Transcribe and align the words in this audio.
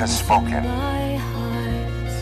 has 0.00 0.18
spoken. 0.18 0.64
My 0.64 1.16
heart, 1.30 2.12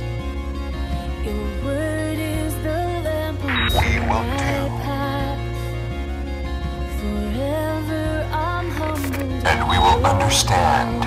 your 1.24 1.44
word 1.64 2.18
is 2.18 2.52
the 2.66 2.80
lamp 3.06 3.44
unto 3.44 3.78
We 3.78 4.00
will 4.08 4.26
do. 4.42 4.66
path. 4.82 5.38
Forever 7.00 8.04
I'm 8.32 8.68
humbled. 8.80 9.46
And 9.50 9.60
we 9.70 9.78
will 9.78 10.04
understand. 10.04 10.98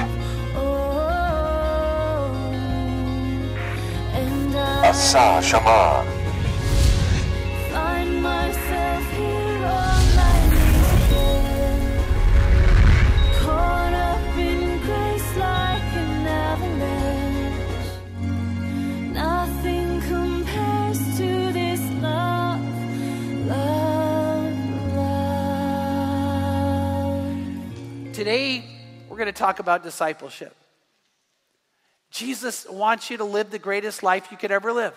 Asa 4.92 5.42
Shema. 5.42 6.04
Today, 28.22 28.64
we're 29.10 29.18
going 29.18 29.26
to 29.26 29.32
talk 29.32 29.58
about 29.58 29.82
discipleship. 29.82 30.56
Jesus 32.12 32.68
wants 32.70 33.10
you 33.10 33.18
to 33.18 33.24
live 33.24 33.50
the 33.50 33.58
greatest 33.58 34.04
life 34.04 34.28
you 34.30 34.38
could 34.38 34.52
ever 34.52 34.72
live. 34.72 34.94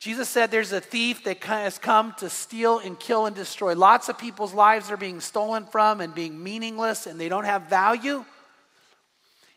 Jesus 0.00 0.28
said 0.28 0.50
there's 0.50 0.72
a 0.72 0.80
thief 0.80 1.22
that 1.22 1.44
has 1.44 1.78
come 1.78 2.16
to 2.18 2.28
steal 2.28 2.80
and 2.80 2.98
kill 2.98 3.26
and 3.26 3.36
destroy. 3.36 3.76
Lots 3.76 4.08
of 4.08 4.18
people's 4.18 4.52
lives 4.52 4.90
are 4.90 4.96
being 4.96 5.20
stolen 5.20 5.64
from 5.64 6.00
and 6.00 6.12
being 6.12 6.42
meaningless 6.42 7.06
and 7.06 7.20
they 7.20 7.28
don't 7.28 7.44
have 7.44 7.70
value. 7.70 8.24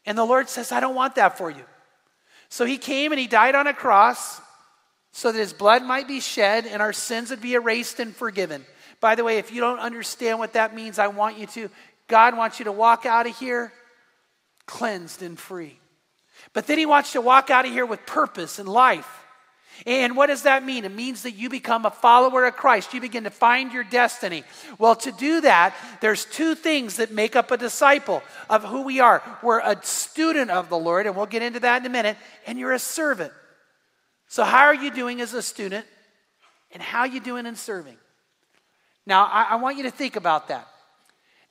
And 0.05 0.15
the 0.15 0.23
Lord 0.23 0.47
says, 0.47 0.71
I 0.71 0.81
don't 0.81 0.93
want 0.93 1.15
that 1.15 1.39
for 1.39 1.49
you. 1.49 1.65
So 2.49 2.63
he 2.65 2.77
came 2.77 3.11
and 3.11 3.17
he 3.19 3.25
died 3.25 3.55
on 3.55 3.65
a 3.65 3.73
cross 3.73 4.39
so 5.11 5.31
that 5.31 5.39
his 5.39 5.51
blood 5.51 5.81
might 5.81 6.07
be 6.07 6.19
shed 6.19 6.67
and 6.67 6.79
our 6.79 6.93
sins 6.93 7.31
would 7.31 7.41
be 7.41 7.55
erased 7.55 7.99
and 7.99 8.15
forgiven. 8.15 8.63
By 8.99 9.15
the 9.15 9.23
way, 9.23 9.39
if 9.39 9.51
you 9.51 9.61
don't 9.61 9.79
understand 9.79 10.37
what 10.37 10.53
that 10.53 10.75
means, 10.75 10.99
I 10.99 11.07
want 11.07 11.39
you 11.39 11.47
to. 11.47 11.69
God 12.11 12.35
wants 12.35 12.59
you 12.59 12.65
to 12.65 12.73
walk 12.73 13.05
out 13.05 13.25
of 13.25 13.37
here 13.37 13.71
cleansed 14.65 15.23
and 15.23 15.39
free. 15.39 15.79
But 16.51 16.67
then 16.67 16.77
he 16.77 16.85
wants 16.85 17.13
you 17.13 17.21
to 17.21 17.25
walk 17.25 17.49
out 17.49 17.65
of 17.65 17.71
here 17.71 17.85
with 17.85 18.05
purpose 18.05 18.59
and 18.59 18.67
life. 18.67 19.07
And 19.85 20.17
what 20.17 20.27
does 20.27 20.43
that 20.43 20.65
mean? 20.65 20.83
It 20.83 20.93
means 20.93 21.23
that 21.23 21.31
you 21.31 21.49
become 21.49 21.85
a 21.85 21.89
follower 21.89 22.45
of 22.45 22.57
Christ. 22.57 22.93
You 22.93 22.99
begin 22.99 23.23
to 23.23 23.29
find 23.29 23.71
your 23.71 23.85
destiny. 23.85 24.43
Well, 24.77 24.95
to 24.97 25.11
do 25.13 25.39
that, 25.41 25.73
there's 26.01 26.25
two 26.25 26.53
things 26.53 26.97
that 26.97 27.11
make 27.11 27.37
up 27.37 27.49
a 27.49 27.57
disciple 27.57 28.21
of 28.49 28.65
who 28.65 28.81
we 28.81 28.99
are. 28.99 29.23
We're 29.41 29.61
a 29.61 29.81
student 29.81 30.51
of 30.51 30.67
the 30.67 30.77
Lord, 30.77 31.07
and 31.07 31.15
we'll 31.15 31.25
get 31.25 31.41
into 31.41 31.61
that 31.61 31.81
in 31.81 31.85
a 31.85 31.89
minute, 31.89 32.17
and 32.45 32.59
you're 32.59 32.73
a 32.73 32.79
servant. 32.79 33.31
So, 34.27 34.43
how 34.43 34.65
are 34.65 34.75
you 34.75 34.91
doing 34.91 35.21
as 35.21 35.33
a 35.33 35.41
student? 35.41 35.85
And 36.73 36.83
how 36.83 36.99
are 36.99 37.07
you 37.07 37.21
doing 37.21 37.45
in 37.45 37.55
serving? 37.55 37.97
Now, 39.05 39.25
I, 39.25 39.43
I 39.51 39.55
want 39.55 39.77
you 39.77 39.83
to 39.83 39.91
think 39.91 40.17
about 40.17 40.49
that. 40.49 40.67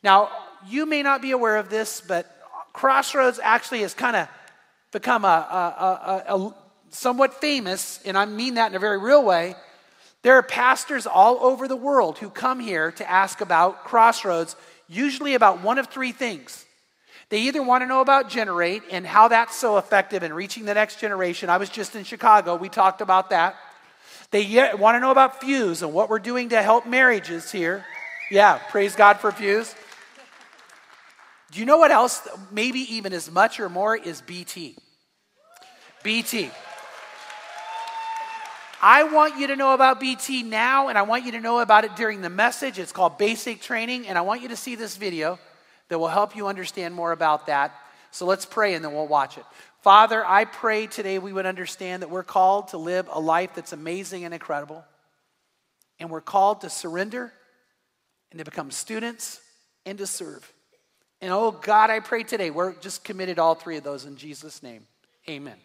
Now, 0.02 0.30
you 0.66 0.86
may 0.86 1.02
not 1.02 1.22
be 1.22 1.30
aware 1.30 1.56
of 1.56 1.68
this, 1.68 2.00
but 2.00 2.26
Crossroads 2.72 3.40
actually 3.42 3.80
has 3.80 3.94
kind 3.94 4.16
of 4.16 4.28
become 4.92 5.24
a, 5.24 5.28
a, 5.28 6.32
a, 6.32 6.36
a 6.36 6.54
somewhat 6.90 7.34
famous, 7.34 8.00
and 8.04 8.16
I 8.16 8.24
mean 8.24 8.54
that 8.54 8.70
in 8.70 8.76
a 8.76 8.80
very 8.80 8.98
real 8.98 9.24
way. 9.24 9.54
There 10.22 10.34
are 10.34 10.42
pastors 10.42 11.06
all 11.06 11.38
over 11.40 11.66
the 11.66 11.76
world 11.76 12.18
who 12.18 12.28
come 12.28 12.60
here 12.60 12.92
to 12.92 13.10
ask 13.10 13.40
about 13.40 13.84
Crossroads, 13.84 14.54
usually 14.88 15.34
about 15.34 15.62
one 15.62 15.78
of 15.78 15.86
three 15.86 16.12
things. 16.12 16.66
They 17.30 17.42
either 17.42 17.62
want 17.62 17.82
to 17.82 17.86
know 17.86 18.00
about 18.00 18.28
Generate 18.28 18.82
and 18.90 19.06
how 19.06 19.28
that's 19.28 19.56
so 19.56 19.78
effective 19.78 20.22
in 20.22 20.32
reaching 20.32 20.64
the 20.64 20.74
next 20.74 21.00
generation. 21.00 21.48
I 21.48 21.56
was 21.58 21.70
just 21.70 21.94
in 21.94 22.04
Chicago, 22.04 22.56
we 22.56 22.68
talked 22.68 23.00
about 23.00 23.30
that. 23.30 23.56
They 24.30 24.72
want 24.78 24.96
to 24.96 25.00
know 25.00 25.10
about 25.10 25.40
Fuse 25.40 25.82
and 25.82 25.92
what 25.92 26.10
we're 26.10 26.18
doing 26.18 26.50
to 26.50 26.60
help 26.60 26.86
marriages 26.86 27.50
here. 27.50 27.84
Yeah, 28.30 28.58
praise 28.70 28.94
God 28.94 29.18
for 29.20 29.32
Fuse. 29.32 29.74
Do 31.50 31.58
you 31.58 31.66
know 31.66 31.78
what 31.78 31.90
else, 31.90 32.26
maybe 32.52 32.80
even 32.94 33.12
as 33.12 33.30
much 33.30 33.58
or 33.58 33.68
more, 33.68 33.96
is 33.96 34.20
BT? 34.20 34.76
BT. 36.02 36.50
I 38.82 39.02
want 39.02 39.36
you 39.38 39.48
to 39.48 39.56
know 39.56 39.74
about 39.74 40.00
BT 40.00 40.42
now, 40.42 40.88
and 40.88 40.96
I 40.96 41.02
want 41.02 41.24
you 41.24 41.32
to 41.32 41.40
know 41.40 41.58
about 41.58 41.84
it 41.84 41.96
during 41.96 42.22
the 42.22 42.30
message. 42.30 42.78
It's 42.78 42.92
called 42.92 43.18
Basic 43.18 43.60
Training, 43.60 44.06
and 44.06 44.16
I 44.16 44.20
want 44.20 44.42
you 44.42 44.48
to 44.48 44.56
see 44.56 44.76
this 44.76 44.96
video 44.96 45.38
that 45.88 45.98
will 45.98 46.08
help 46.08 46.36
you 46.36 46.46
understand 46.46 46.94
more 46.94 47.12
about 47.12 47.46
that. 47.46 47.74
So 48.12 48.26
let's 48.26 48.46
pray, 48.46 48.74
and 48.74 48.84
then 48.84 48.94
we'll 48.94 49.08
watch 49.08 49.36
it. 49.36 49.44
Father, 49.82 50.24
I 50.24 50.44
pray 50.44 50.86
today 50.86 51.18
we 51.18 51.32
would 51.32 51.46
understand 51.46 52.02
that 52.02 52.10
we're 52.10 52.22
called 52.22 52.68
to 52.68 52.78
live 52.78 53.08
a 53.10 53.20
life 53.20 53.54
that's 53.54 53.72
amazing 53.72 54.24
and 54.24 54.32
incredible, 54.32 54.84
and 55.98 56.10
we're 56.10 56.20
called 56.20 56.60
to 56.60 56.70
surrender 56.70 57.32
and 58.30 58.38
to 58.38 58.44
become 58.44 58.70
students 58.70 59.40
and 59.84 59.98
to 59.98 60.06
serve. 60.06 60.50
And 61.22 61.32
oh 61.32 61.50
God, 61.50 61.90
I 61.90 62.00
pray 62.00 62.22
today 62.22 62.50
we're 62.50 62.72
just 62.74 63.04
committed 63.04 63.38
all 63.38 63.54
three 63.54 63.76
of 63.76 63.84
those 63.84 64.06
in 64.06 64.16
Jesus' 64.16 64.62
name. 64.62 64.86
Amen. 65.28 65.56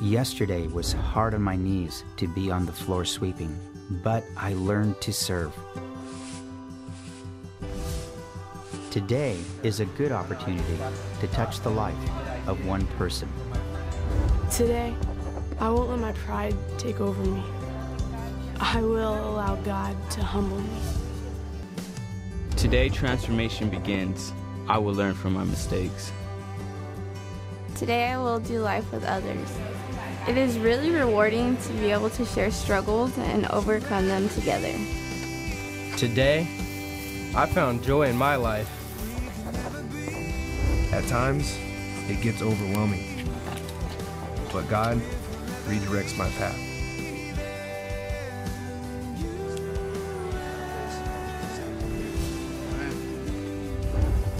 Yesterday 0.00 0.66
was 0.68 0.92
hard 0.92 1.34
on 1.34 1.42
my 1.42 1.56
knees 1.56 2.04
to 2.16 2.28
be 2.28 2.50
on 2.50 2.64
the 2.64 2.72
floor 2.72 3.04
sweeping, 3.04 3.58
but 4.02 4.24
I 4.36 4.54
learned 4.54 5.00
to 5.02 5.12
serve. 5.12 5.52
Today 8.90 9.36
is 9.62 9.80
a 9.80 9.84
good 9.84 10.12
opportunity 10.12 10.78
to 11.20 11.26
touch 11.28 11.60
the 11.60 11.70
life 11.70 11.94
of 12.46 12.64
one 12.64 12.86
person. 12.98 13.28
Today, 14.50 14.94
I 15.60 15.68
won't 15.68 15.90
let 15.90 15.98
my 15.98 16.12
pride 16.12 16.56
take 16.78 17.00
over 17.00 17.22
me. 17.22 17.42
I 18.60 18.80
will 18.80 19.14
allow 19.30 19.56
God 19.56 19.96
to 20.12 20.22
humble 20.22 20.60
me. 20.60 20.97
Today, 22.58 22.88
transformation 22.88 23.70
begins. 23.70 24.32
I 24.66 24.78
will 24.78 24.92
learn 24.92 25.14
from 25.14 25.34
my 25.34 25.44
mistakes. 25.44 26.10
Today 27.76 28.08
I 28.08 28.18
will 28.18 28.40
do 28.40 28.58
life 28.58 28.90
with 28.90 29.04
others. 29.04 29.48
It 30.26 30.36
is 30.36 30.58
really 30.58 30.90
rewarding 30.90 31.56
to 31.56 31.72
be 31.74 31.92
able 31.92 32.10
to 32.10 32.26
share 32.26 32.50
struggles 32.50 33.16
and 33.16 33.46
overcome 33.50 34.08
them 34.08 34.28
together. 34.30 34.72
Today, 35.96 36.48
I 37.36 37.46
found 37.46 37.84
joy 37.84 38.08
in 38.08 38.16
my 38.16 38.34
life. 38.34 38.68
At 40.92 41.06
times, 41.06 41.56
it 42.10 42.20
gets 42.20 42.42
overwhelming. 42.42 43.24
But 44.52 44.68
God 44.68 45.00
redirects 45.68 46.18
my 46.18 46.28
path. 46.30 46.67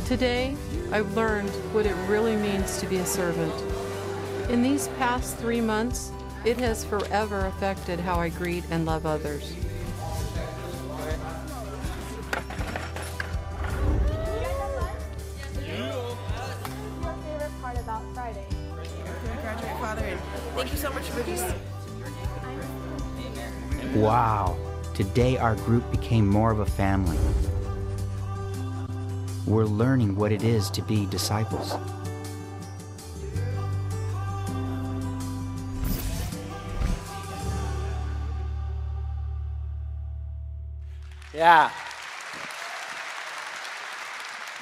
Today, 0.08 0.56
I've 0.90 1.14
learned 1.14 1.50
what 1.74 1.84
it 1.84 1.94
really 2.08 2.34
means 2.34 2.80
to 2.80 2.86
be 2.86 2.96
a 2.96 3.04
servant. 3.04 3.52
In 4.50 4.62
these 4.62 4.88
past 4.96 5.36
three 5.36 5.60
months, 5.60 6.12
it 6.46 6.56
has 6.56 6.82
forever 6.82 7.44
affected 7.44 8.00
how 8.00 8.18
I 8.18 8.30
greet 8.30 8.64
and 8.70 8.86
love 8.86 9.04
others. 9.04 9.52
Wow, 23.94 24.56
today 24.94 25.36
our 25.36 25.54
group 25.56 25.90
became 25.90 26.26
more 26.26 26.50
of 26.50 26.60
a 26.60 26.66
family. 26.66 27.18
We're 29.48 29.64
learning 29.64 30.14
what 30.14 30.30
it 30.30 30.42
is 30.42 30.68
to 30.72 30.82
be 30.82 31.06
disciples. 31.06 31.74
Yeah. 41.32 41.70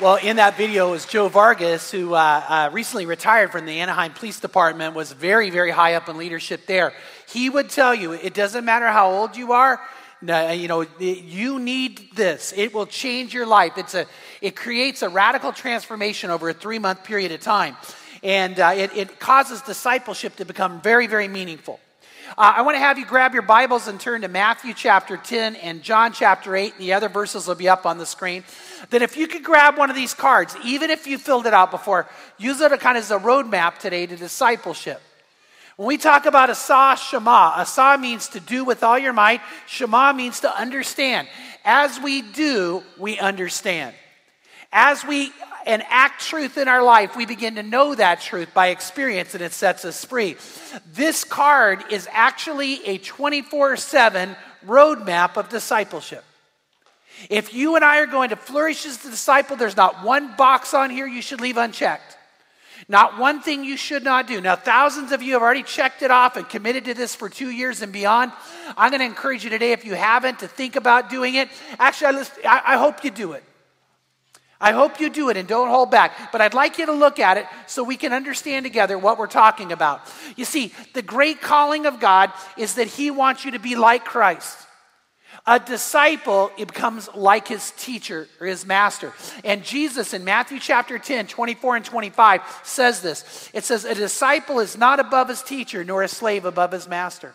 Well, 0.01 0.17
in 0.17 0.37
that 0.37 0.57
video 0.57 0.93
was 0.93 1.05
Joe 1.05 1.29
Vargas, 1.29 1.91
who 1.91 2.15
uh, 2.15 2.45
uh, 2.49 2.71
recently 2.73 3.07
retired 3.07 3.51
from 3.51 3.67
the 3.67 3.81
Anaheim 3.81 4.13
Police 4.13 4.39
Department, 4.39 4.95
was 4.95 5.11
very, 5.11 5.51
very 5.51 5.73
high 5.73 5.95
up 5.95 6.09
in 6.09 6.17
leadership 6.17 6.67
there. 6.67 6.93
He 7.29 7.51
would 7.51 7.71
tell 7.71 7.93
you, 7.93 8.13
it 8.13 8.35
doesn't 8.35 8.65
matter 8.65 8.87
how 8.87 9.11
old 9.11 9.37
you 9.37 9.51
are, 9.51 9.81
you 10.23 10.69
know, 10.69 10.87
you 10.99 11.59
need 11.59 12.15
this. 12.15 12.53
It 12.57 12.73
will 12.75 12.87
change 12.87 13.35
your 13.35 13.47
life. 13.47 13.73
It's 13.77 13.95
a, 13.95 14.07
it 14.41 14.57
creates 14.57 15.03
a 15.03 15.09
radical 15.09 15.53
transformation 15.53 16.31
over 16.31 16.49
a 16.49 16.55
three 16.55 16.79
month 16.79 17.05
period 17.05 17.33
of 17.33 17.41
time. 17.41 17.77
And 18.23 18.59
uh, 18.59 18.73
it, 18.75 18.97
it 18.97 19.21
causes 19.21 19.61
discipleship 19.63 20.37
to 20.37 20.45
become 20.45 20.81
very, 20.81 21.07
very 21.07 21.29
meaningful. 21.29 21.81
Uh, 22.31 22.55
I 22.57 22.63
want 22.63 22.75
to 22.75 22.81
have 22.81 22.99
you 22.99 23.07
grab 23.07 23.35
your 23.35 23.43
Bibles 23.43 23.87
and 23.87 24.01
turn 24.01 24.23
to 24.23 24.29
Matthew 24.29 24.75
chapter 24.75 25.17
10 25.17 25.55
and 25.57 25.81
John 25.83 26.13
chapter 26.13 26.57
8, 26.57 26.73
and 26.73 26.83
the 26.83 26.93
other 26.93 27.09
verses 27.09 27.47
will 27.47 27.55
be 27.55 27.69
up 27.69 27.87
on 27.87 27.99
the 27.99 28.07
screen. 28.07 28.43
Then, 28.91 29.03
if 29.03 29.17
you 29.17 29.29
could 29.29 29.45
grab 29.45 29.79
one 29.79 29.91
of 29.91 29.97
these 29.97 30.13
cards, 30.13 30.57
even 30.65 30.91
if 30.91 31.07
you 31.07 31.19
filled 31.19 31.47
it 31.47 31.55
out 31.55 31.71
before, 31.71 32.09
use 32.37 32.61
it 32.61 32.81
kind 32.81 32.99
of 32.99 33.05
as 33.05 33.13
a 33.13 33.19
roadmap 33.19 33.79
today 33.79 34.07
to 34.07 34.17
discipleship. 34.17 35.01
When 35.77 35.89
we 35.89 35.99
talk 35.99 36.25
about 36.25 36.49
Asa 36.49 36.97
Shema, 36.97 37.53
Asa 37.57 37.99
means 38.01 38.29
to 38.31 38.41
do 38.41 38.65
with 38.65 38.83
all 38.83 38.99
your 38.99 39.13
might, 39.13 39.43
Shema 39.67 40.15
means 40.15 40.41
to 40.41 40.59
understand. 40.59 41.29
As 41.65 42.01
we 42.01 42.23
do, 42.23 42.83
we 42.99 43.19
understand. 43.19 43.95
As 44.73 45.05
we 45.05 45.33
enact 45.67 46.23
truth 46.23 46.57
in 46.57 46.69
our 46.69 46.83
life, 46.83 47.15
we 47.15 47.27
begin 47.27 47.57
to 47.57 47.63
know 47.63 47.95
that 47.95 48.23
truth 48.23 48.55
by 48.55 48.69
experience 48.69 49.35
and 49.35 49.43
it 49.43 49.53
sets 49.53 49.85
us 49.85 50.03
free. 50.03 50.37
This 50.93 51.25
card 51.25 51.85
is 51.91 52.09
actually 52.11 52.83
a 52.87 52.97
24 52.99 53.77
7 53.77 54.35
roadmap 54.67 55.37
of 55.37 55.51
discipleship. 55.51 56.25
If 57.29 57.53
you 57.53 57.77
and 57.77 57.85
I 57.85 57.99
are 57.99 58.07
going 58.07 58.31
to 58.31 58.37
flourish 58.37 58.87
as 58.87 59.05
a 59.05 59.11
disciple, 59.11 59.57
there's 59.57 59.77
not 59.77 60.05
one 60.05 60.37
box 60.37 60.73
on 60.73 60.89
here 60.89 61.07
you 61.07 61.23
should 61.23 61.41
leave 61.41 61.57
unchecked. 61.57 62.16
Not 62.89 63.19
one 63.19 63.41
thing 63.41 63.65
you 63.65 63.77
should 63.77 64.05
not 64.05 64.27
do. 64.27 64.41
Now, 64.41 64.57
thousands 64.57 65.13
of 65.13 65.23
you 65.23 65.33
have 65.35 65.43
already 65.43 65.63
checked 65.63 66.03
it 66.03 66.11
off 66.11 66.37
and 66.37 66.49
committed 66.49 66.85
to 66.87 66.95
this 66.95 67.15
for 67.15 67.29
two 67.29 67.51
years 67.51 67.83
and 67.83 67.93
beyond. 67.93 68.33
I'm 68.77 68.91
going 68.91 69.01
to 69.01 69.07
encourage 69.07 69.45
you 69.45 69.51
today, 69.51 69.73
if 69.73 69.85
you 69.85 69.95
haven't, 69.95 70.41
to 70.41 70.49
think 70.49 70.77
about 70.77 71.11
doing 71.11 71.35
it. 71.35 71.49
Actually, 71.79 72.23
I, 72.45 72.77
hope 72.77 73.05
you 73.05 73.11
do 73.11 73.33
it. 73.33 73.43
I 74.61 74.73
hope 74.73 75.01
you 75.01 75.11
do 75.11 75.29
it 75.29 75.37
and 75.37 75.49
don't 75.49 75.69
hold 75.69 75.91
back. 75.91 76.33
But 76.33 76.41
I'd 76.41 76.55
like 76.55 76.79
you 76.79 76.87
to 76.87 76.93
look 76.93 77.19
at 77.19 77.37
it 77.37 77.47
so 77.67 77.83
we 77.83 77.97
can 77.97 78.13
understand 78.13 78.65
together 78.65 78.99
what 78.99 79.19
we're 79.19 79.27
talking 79.27 79.73
about. 79.73 80.01
You 80.37 80.45
see, 80.45 80.73
the 80.95 81.03
great 81.03 81.41
calling 81.41 81.87
of 81.87 82.01
God 82.01 82.33
is 82.57 82.75
that 82.75 82.87
He 82.87 83.11
wants 83.11 83.45
you 83.45 83.53
to 83.53 83.59
be 83.59 83.77
like 83.77 84.05
Christ. 84.05 84.66
A 85.49 85.61
disciple 85.61 86.51
it 86.59 86.67
becomes 86.67 87.09
like 87.15 87.47
his 87.47 87.71
teacher 87.73 88.27
or 88.41 88.49
his 88.49 88.67
master. 88.67 89.13
And 89.45 89.63
Jesus 89.63 90.13
in 90.13 90.25
Matthew 90.25 90.59
chapter 90.59 90.99
10, 90.99 91.29
24 91.29 91.77
and 91.77 91.85
25 91.85 92.43
says 92.65 93.01
this. 93.01 93.51
It 93.55 93.63
says, 93.63 93.85
A 93.85 93.95
disciple 93.95 94.59
is 94.59 94.77
not 94.77 94.99
above 94.99 95.29
his 95.29 95.43
teacher, 95.43 95.85
nor 95.85 96.03
a 96.03 96.09
slave 96.09 96.45
above 96.45 96.73
his 96.73 96.89
master. 96.89 97.33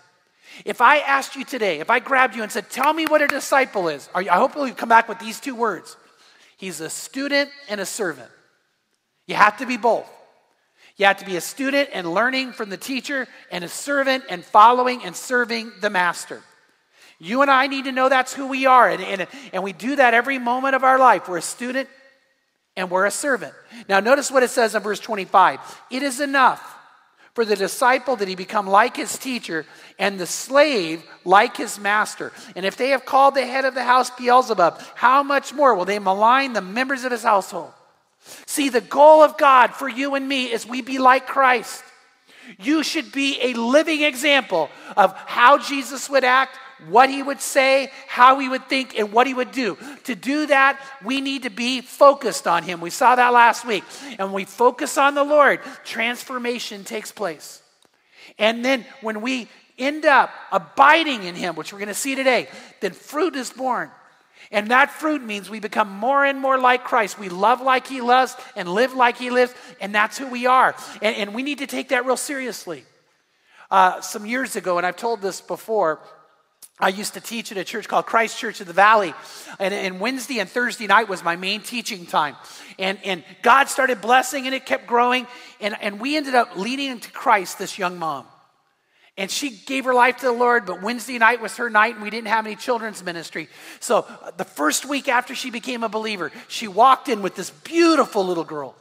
If 0.66 0.82
I 0.82 0.98
asked 0.98 1.38
you 1.38 1.46
today, 1.46 1.80
if 1.80 1.90
I 1.90 2.00
grabbed 2.00 2.36
you 2.36 2.44
and 2.44 2.52
said, 2.52 2.70
Tell 2.70 2.94
me 2.94 3.06
what 3.06 3.22
a 3.22 3.28
disciple 3.28 3.88
is, 3.88 4.10
I 4.14 4.24
hope 4.24 4.56
you'll 4.56 4.72
come 4.72 4.90
back 4.90 5.08
with 5.08 5.20
these 5.20 5.40
two 5.40 5.56
words 5.56 5.96
He's 6.58 6.82
a 6.82 6.90
student 6.90 7.50
and 7.70 7.80
a 7.80 7.86
servant. 7.86 8.30
You 9.26 9.36
have 9.36 9.58
to 9.58 9.66
be 9.66 9.78
both. 9.78 10.10
You 10.98 11.06
have 11.06 11.18
to 11.18 11.26
be 11.26 11.38
a 11.38 11.42
student 11.42 11.90
and 11.94 12.14
learning 12.14 12.52
from 12.52 12.70
the 12.70 12.78
teacher, 12.78 13.28
and 13.50 13.64
a 13.64 13.70
servant 13.70 14.26
and 14.30 14.44
following 14.44 15.04
and 15.06 15.16
serving 15.16 15.72
the 15.80 15.90
master. 15.90 16.44
You 17.22 17.44
and 17.44 17.52
I 17.52 17.68
need 17.68 17.86
to 17.86 17.92
know 17.92 18.10
that's 18.10 18.34
who 18.34 18.48
we 18.48 18.66
are. 18.66 18.90
And, 18.90 19.04
and, 19.04 19.28
and 19.54 19.64
we 19.64 19.74
do 19.74 19.96
that 19.96 20.16
every 20.16 20.40
moment 20.40 20.76
of 20.76 20.84
our 20.84 20.98
life. 20.98 21.30
We're 21.30 21.38
a 21.38 21.42
student 21.42 21.88
and 22.76 22.90
we're 22.90 23.06
a 23.06 23.12
servant. 23.12 23.54
Now, 23.88 24.00
notice 24.00 24.32
what 24.32 24.42
it 24.42 24.50
says 24.50 24.74
in 24.74 24.82
verse 24.82 25.00
25 25.00 25.60
It 25.92 26.02
is 26.02 26.20
enough 26.20 26.78
for 27.36 27.46
the 27.46 27.56
disciple 27.56 28.16
that 28.16 28.28
he 28.28 28.36
become 28.36 28.66
like 28.66 28.98
his 28.98 29.18
teacher 29.20 29.68
and 30.00 30.20
the 30.20 30.26
slave 30.26 31.04
like 31.24 31.58
his 31.58 31.80
master. 31.80 32.34
And 32.56 32.66
if 32.66 32.76
they 32.76 32.90
have 32.90 33.06
called 33.06 33.36
the 33.36 33.46
head 33.46 33.66
of 33.66 33.76
the 33.76 33.84
house 33.84 34.10
Beelzebub, 34.10 34.82
how 34.96 35.22
much 35.22 35.54
more 35.54 35.76
will 35.76 35.86
they 35.86 36.00
malign 36.00 36.54
the 36.54 36.62
members 36.62 37.04
of 37.04 37.12
his 37.12 37.24
household? 37.24 37.72
See, 38.48 38.70
the 38.70 38.82
goal 38.82 39.22
of 39.22 39.38
God 39.38 39.76
for 39.76 39.88
you 39.88 40.16
and 40.16 40.28
me 40.28 40.52
is 40.52 40.66
we 40.66 40.82
be 40.82 40.98
like 40.98 41.28
Christ. 41.28 41.84
You 42.60 42.84
should 42.84 43.12
be 43.12 43.38
a 43.42 43.54
living 43.54 44.02
example 44.02 44.70
of 44.98 45.16
how 45.16 45.60
Jesus 45.60 46.10
would 46.10 46.24
act, 46.24 46.58
what 46.88 47.10
he 47.10 47.22
would 47.22 47.42
say, 47.42 47.92
how 48.08 48.40
he 48.40 48.50
would 48.50 48.68
think, 48.68 48.98
and 48.98 49.12
what 49.12 49.28
he 49.28 49.34
would 49.34 49.52
do. 49.52 49.78
To 50.06 50.16
do 50.16 50.48
that, 50.48 50.80
we 51.04 51.22
need 51.22 51.44
to 51.44 51.50
be 51.50 51.82
focused 51.82 52.48
on 52.48 52.64
him. 52.64 52.82
We 52.82 52.90
saw 52.90 53.16
that 53.16 53.34
last 53.34 53.66
week. 53.66 53.84
And 54.20 54.34
we 54.34 54.46
focus 54.46 54.98
on 54.98 55.16
the 55.16 55.24
Lord, 55.24 55.60
transformation 55.84 56.84
takes 56.84 57.12
place. 57.12 57.62
And 58.38 58.64
then 58.64 58.86
when 59.02 59.22
we 59.22 59.48
end 59.78 60.06
up 60.06 60.32
abiding 60.52 61.24
in 61.24 61.36
him, 61.36 61.56
which 61.56 61.72
we're 61.74 61.80
going 61.80 61.90
to 61.90 61.94
see 61.94 62.16
today, 62.16 62.48
then 62.80 62.92
fruit 62.92 63.36
is 63.36 63.52
born. 63.52 63.90
And 64.52 64.70
that 64.70 64.92
fruit 64.92 65.24
means 65.24 65.50
we 65.50 65.60
become 65.60 65.90
more 65.90 66.26
and 66.26 66.40
more 66.40 66.58
like 66.58 66.84
Christ. 66.84 67.18
We 67.18 67.30
love 67.30 67.62
like 67.62 67.88
He 67.88 68.02
loves 68.02 68.36
and 68.56 68.68
live 68.68 68.94
like 68.94 69.18
He 69.18 69.30
lives, 69.30 69.54
and 69.80 69.96
that's 69.96 70.18
who 70.18 70.28
we 70.28 70.46
are. 70.46 70.76
And, 71.02 71.16
and 71.16 71.34
we 71.34 71.42
need 71.42 71.60
to 71.60 71.68
take 71.68 71.90
that 71.90 72.06
real 72.06 72.18
seriously. 72.18 72.84
Uh, 73.70 74.02
some 74.02 74.26
years 74.26 74.58
ago, 74.58 74.78
and 74.78 74.86
I've 74.86 74.98
told 74.98 75.22
this 75.22 75.40
before, 75.40 76.02
I 76.82 76.90
used 76.90 77.14
to 77.14 77.22
teach 77.22 77.52
at 77.52 77.58
a 77.58 77.64
church 77.64 77.88
called 77.88 78.08
Christ 78.08 78.40
Church 78.40 78.60
of 78.60 78.68
the 78.68 78.74
Valley. 78.74 79.14
And, 79.60 79.74
and, 79.74 80.00
Wednesday 80.00 80.40
and 80.40 80.50
Thursday 80.50 80.88
night 80.88 81.08
was 81.08 81.24
my 81.24 81.36
main 81.36 81.62
teaching 81.62 82.08
time. 82.08 82.36
And, 82.80 82.98
and 83.04 83.24
God 83.44 83.70
started 83.70 84.02
blessing 84.02 84.48
and 84.48 84.56
it 84.56 84.66
kept 84.66 84.88
growing. 84.88 85.28
And, 85.60 85.76
and 85.80 86.00
we 86.00 86.18
ended 86.18 86.34
up 86.34 86.58
leading 86.58 86.90
into 86.90 87.12
Christ 87.12 87.60
this 87.60 87.78
young 87.78 88.00
mom. 88.00 88.26
And 89.18 89.30
she 89.30 89.52
gave 89.52 89.86
her 89.86 89.94
life 89.94 90.18
to 90.18 90.26
the 90.26 90.32
Lord, 90.32 90.66
but 90.66 90.82
Wednesday 90.82 91.20
night 91.20 91.42
was 91.42 91.58
her 91.58 91.70
night, 91.70 91.96
and 91.96 92.04
we 92.04 92.10
didn't 92.10 92.30
have 92.30 92.46
any 92.46 92.56
children's 92.56 93.04
ministry. 93.04 93.50
So 93.82 94.00
uh, 94.00 94.32
the 94.32 94.46
first 94.46 94.86
week 94.86 95.10
after 95.10 95.36
she 95.36 95.52
became 95.52 95.84
a 95.84 95.90
believer, 95.90 96.32
she 96.48 96.68
walked 96.68 97.10
in 97.10 97.22
with 97.22 97.36
this 97.36 97.50
beautiful 97.50 98.26
little 98.26 98.46
girl. 98.46 98.74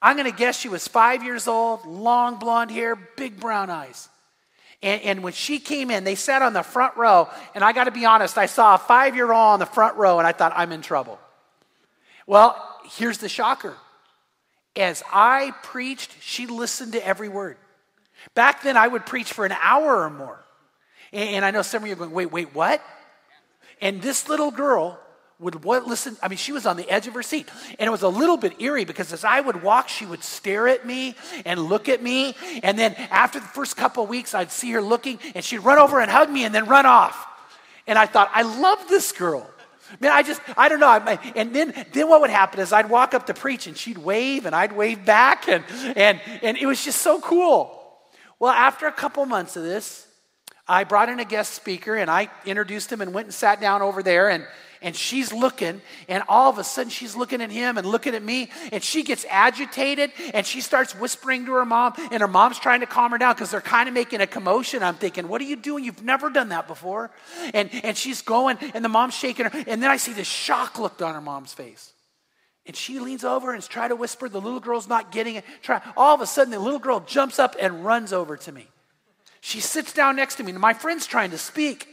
I'm 0.00 0.16
going 0.16 0.30
to 0.30 0.36
guess 0.36 0.58
she 0.58 0.68
was 0.68 0.88
five 0.88 1.22
years 1.22 1.46
old, 1.46 1.86
long 1.86 2.38
blonde 2.38 2.70
hair, 2.70 2.96
big 2.96 3.38
brown 3.38 3.70
eyes. 3.70 4.08
And, 4.82 5.02
and, 5.02 5.22
when 5.22 5.32
she 5.32 5.58
came 5.58 5.90
in, 5.90 6.04
they 6.04 6.14
sat 6.14 6.42
on 6.42 6.52
the 6.52 6.62
front 6.62 6.96
row. 6.96 7.28
And 7.54 7.64
I 7.64 7.72
got 7.72 7.84
to 7.84 7.90
be 7.90 8.04
honest, 8.04 8.36
I 8.36 8.46
saw 8.46 8.74
a 8.74 8.78
five 8.78 9.14
year 9.14 9.32
old 9.32 9.54
on 9.54 9.58
the 9.58 9.66
front 9.66 9.96
row 9.96 10.18
and 10.18 10.26
I 10.26 10.32
thought, 10.32 10.52
I'm 10.54 10.70
in 10.70 10.82
trouble. 10.82 11.18
Well, 12.26 12.56
here's 12.84 13.18
the 13.18 13.28
shocker. 13.28 13.74
As 14.76 15.02
I 15.10 15.52
preached, 15.62 16.14
she 16.20 16.46
listened 16.46 16.92
to 16.92 17.06
every 17.06 17.30
word. 17.30 17.56
Back 18.34 18.62
then, 18.62 18.76
I 18.76 18.86
would 18.86 19.06
preach 19.06 19.32
for 19.32 19.46
an 19.46 19.52
hour 19.52 20.02
or 20.02 20.10
more. 20.10 20.44
And, 21.12 21.36
and 21.36 21.44
I 21.44 21.50
know 21.50 21.62
some 21.62 21.82
of 21.82 21.88
you 21.88 21.94
are 21.94 21.96
going, 21.96 22.10
wait, 22.10 22.30
wait, 22.30 22.54
what? 22.54 22.82
And 23.80 24.02
this 24.02 24.28
little 24.28 24.50
girl 24.50 25.00
would 25.38 25.64
listen 25.64 26.16
i 26.22 26.28
mean 26.28 26.38
she 26.38 26.52
was 26.52 26.64
on 26.64 26.76
the 26.76 26.88
edge 26.90 27.06
of 27.06 27.14
her 27.14 27.22
seat 27.22 27.48
and 27.78 27.86
it 27.86 27.90
was 27.90 28.02
a 28.02 28.08
little 28.08 28.36
bit 28.36 28.60
eerie 28.60 28.84
because 28.84 29.12
as 29.12 29.24
i 29.24 29.40
would 29.40 29.62
walk 29.62 29.88
she 29.88 30.06
would 30.06 30.24
stare 30.24 30.66
at 30.66 30.86
me 30.86 31.14
and 31.44 31.60
look 31.60 31.88
at 31.88 32.02
me 32.02 32.34
and 32.62 32.78
then 32.78 32.94
after 33.10 33.38
the 33.38 33.46
first 33.46 33.76
couple 33.76 34.02
of 34.02 34.08
weeks 34.08 34.34
i'd 34.34 34.50
see 34.50 34.70
her 34.70 34.80
looking 34.80 35.18
and 35.34 35.44
she'd 35.44 35.58
run 35.58 35.78
over 35.78 36.00
and 36.00 36.10
hug 36.10 36.30
me 36.30 36.44
and 36.44 36.54
then 36.54 36.66
run 36.66 36.86
off 36.86 37.26
and 37.86 37.98
i 37.98 38.06
thought 38.06 38.30
i 38.34 38.42
love 38.42 38.78
this 38.88 39.12
girl 39.12 39.48
Man, 40.00 40.10
I 40.10 40.24
just, 40.24 40.40
I 40.56 40.68
don't 40.68 40.80
know. 40.80 40.90
And 41.36 41.54
then, 41.54 41.72
then 41.92 42.08
what 42.08 42.20
would 42.20 42.30
happen 42.30 42.58
is 42.58 42.72
I'd 42.72 42.90
walk 42.90 43.14
up 43.14 43.26
to 43.26 43.34
preach 43.34 43.68
and 43.68 43.76
she'd 43.76 43.98
wave 43.98 44.44
and 44.44 44.52
I'd 44.52 44.72
wave 44.72 45.04
back 45.04 45.48
and, 45.48 45.62
and, 45.96 46.20
and 46.42 46.56
it 46.56 46.66
was 46.66 46.84
just 46.84 47.02
so 47.02 47.20
cool. 47.20 47.72
Well, 48.40 48.50
after 48.50 48.88
a 48.88 48.92
couple 48.92 49.24
months 49.26 49.54
of 49.54 49.62
this, 49.62 50.08
I 50.66 50.82
brought 50.82 51.08
in 51.08 51.20
a 51.20 51.24
guest 51.24 51.54
speaker 51.54 51.94
and 51.94 52.10
I 52.10 52.28
introduced 52.44 52.90
him 52.90 53.00
and 53.00 53.14
went 53.14 53.26
and 53.26 53.34
sat 53.34 53.60
down 53.60 53.80
over 53.80 54.02
there 54.02 54.28
and, 54.28 54.44
and 54.82 54.94
she's 54.94 55.32
looking, 55.32 55.80
and 56.08 56.22
all 56.28 56.50
of 56.50 56.58
a 56.58 56.64
sudden 56.64 56.90
she's 56.90 57.16
looking 57.16 57.40
at 57.40 57.50
him 57.50 57.78
and 57.78 57.86
looking 57.86 58.14
at 58.14 58.22
me, 58.22 58.50
and 58.72 58.82
she 58.82 59.02
gets 59.02 59.24
agitated 59.28 60.12
and 60.34 60.46
she 60.46 60.60
starts 60.60 60.94
whispering 60.94 61.46
to 61.46 61.52
her 61.54 61.64
mom, 61.64 61.94
and 62.10 62.20
her 62.20 62.28
mom's 62.28 62.58
trying 62.58 62.80
to 62.80 62.86
calm 62.86 63.12
her 63.12 63.18
down 63.18 63.34
because 63.34 63.50
they're 63.50 63.60
kind 63.60 63.88
of 63.88 63.94
making 63.94 64.20
a 64.20 64.26
commotion. 64.26 64.82
I'm 64.82 64.96
thinking, 64.96 65.28
what 65.28 65.40
are 65.40 65.44
you 65.44 65.56
doing? 65.56 65.84
You've 65.84 66.02
never 66.02 66.30
done 66.30 66.50
that 66.50 66.66
before. 66.66 67.10
And, 67.54 67.70
and 67.84 67.96
she's 67.96 68.22
going, 68.22 68.58
and 68.74 68.84
the 68.84 68.88
mom's 68.88 69.14
shaking 69.14 69.46
her, 69.46 69.64
and 69.66 69.82
then 69.82 69.90
I 69.90 69.96
see 69.96 70.12
this 70.12 70.26
shock 70.26 70.78
look 70.78 71.00
on 71.02 71.14
her 71.14 71.20
mom's 71.20 71.52
face. 71.52 71.92
And 72.66 72.74
she 72.74 72.98
leans 72.98 73.24
over 73.24 73.54
and 73.54 73.62
tries 73.62 73.90
to 73.90 73.96
whisper. 73.96 74.28
The 74.28 74.40
little 74.40 74.58
girl's 74.58 74.88
not 74.88 75.12
getting 75.12 75.36
it. 75.36 75.44
Try. 75.62 75.80
All 75.96 76.14
of 76.14 76.20
a 76.20 76.26
sudden, 76.26 76.50
the 76.50 76.58
little 76.58 76.80
girl 76.80 76.98
jumps 76.98 77.38
up 77.38 77.54
and 77.60 77.84
runs 77.84 78.12
over 78.12 78.36
to 78.38 78.50
me. 78.50 78.66
She 79.40 79.60
sits 79.60 79.92
down 79.92 80.16
next 80.16 80.34
to 80.36 80.42
me, 80.42 80.50
and 80.50 80.60
my 80.60 80.74
friend's 80.74 81.06
trying 81.06 81.30
to 81.30 81.38
speak. 81.38 81.86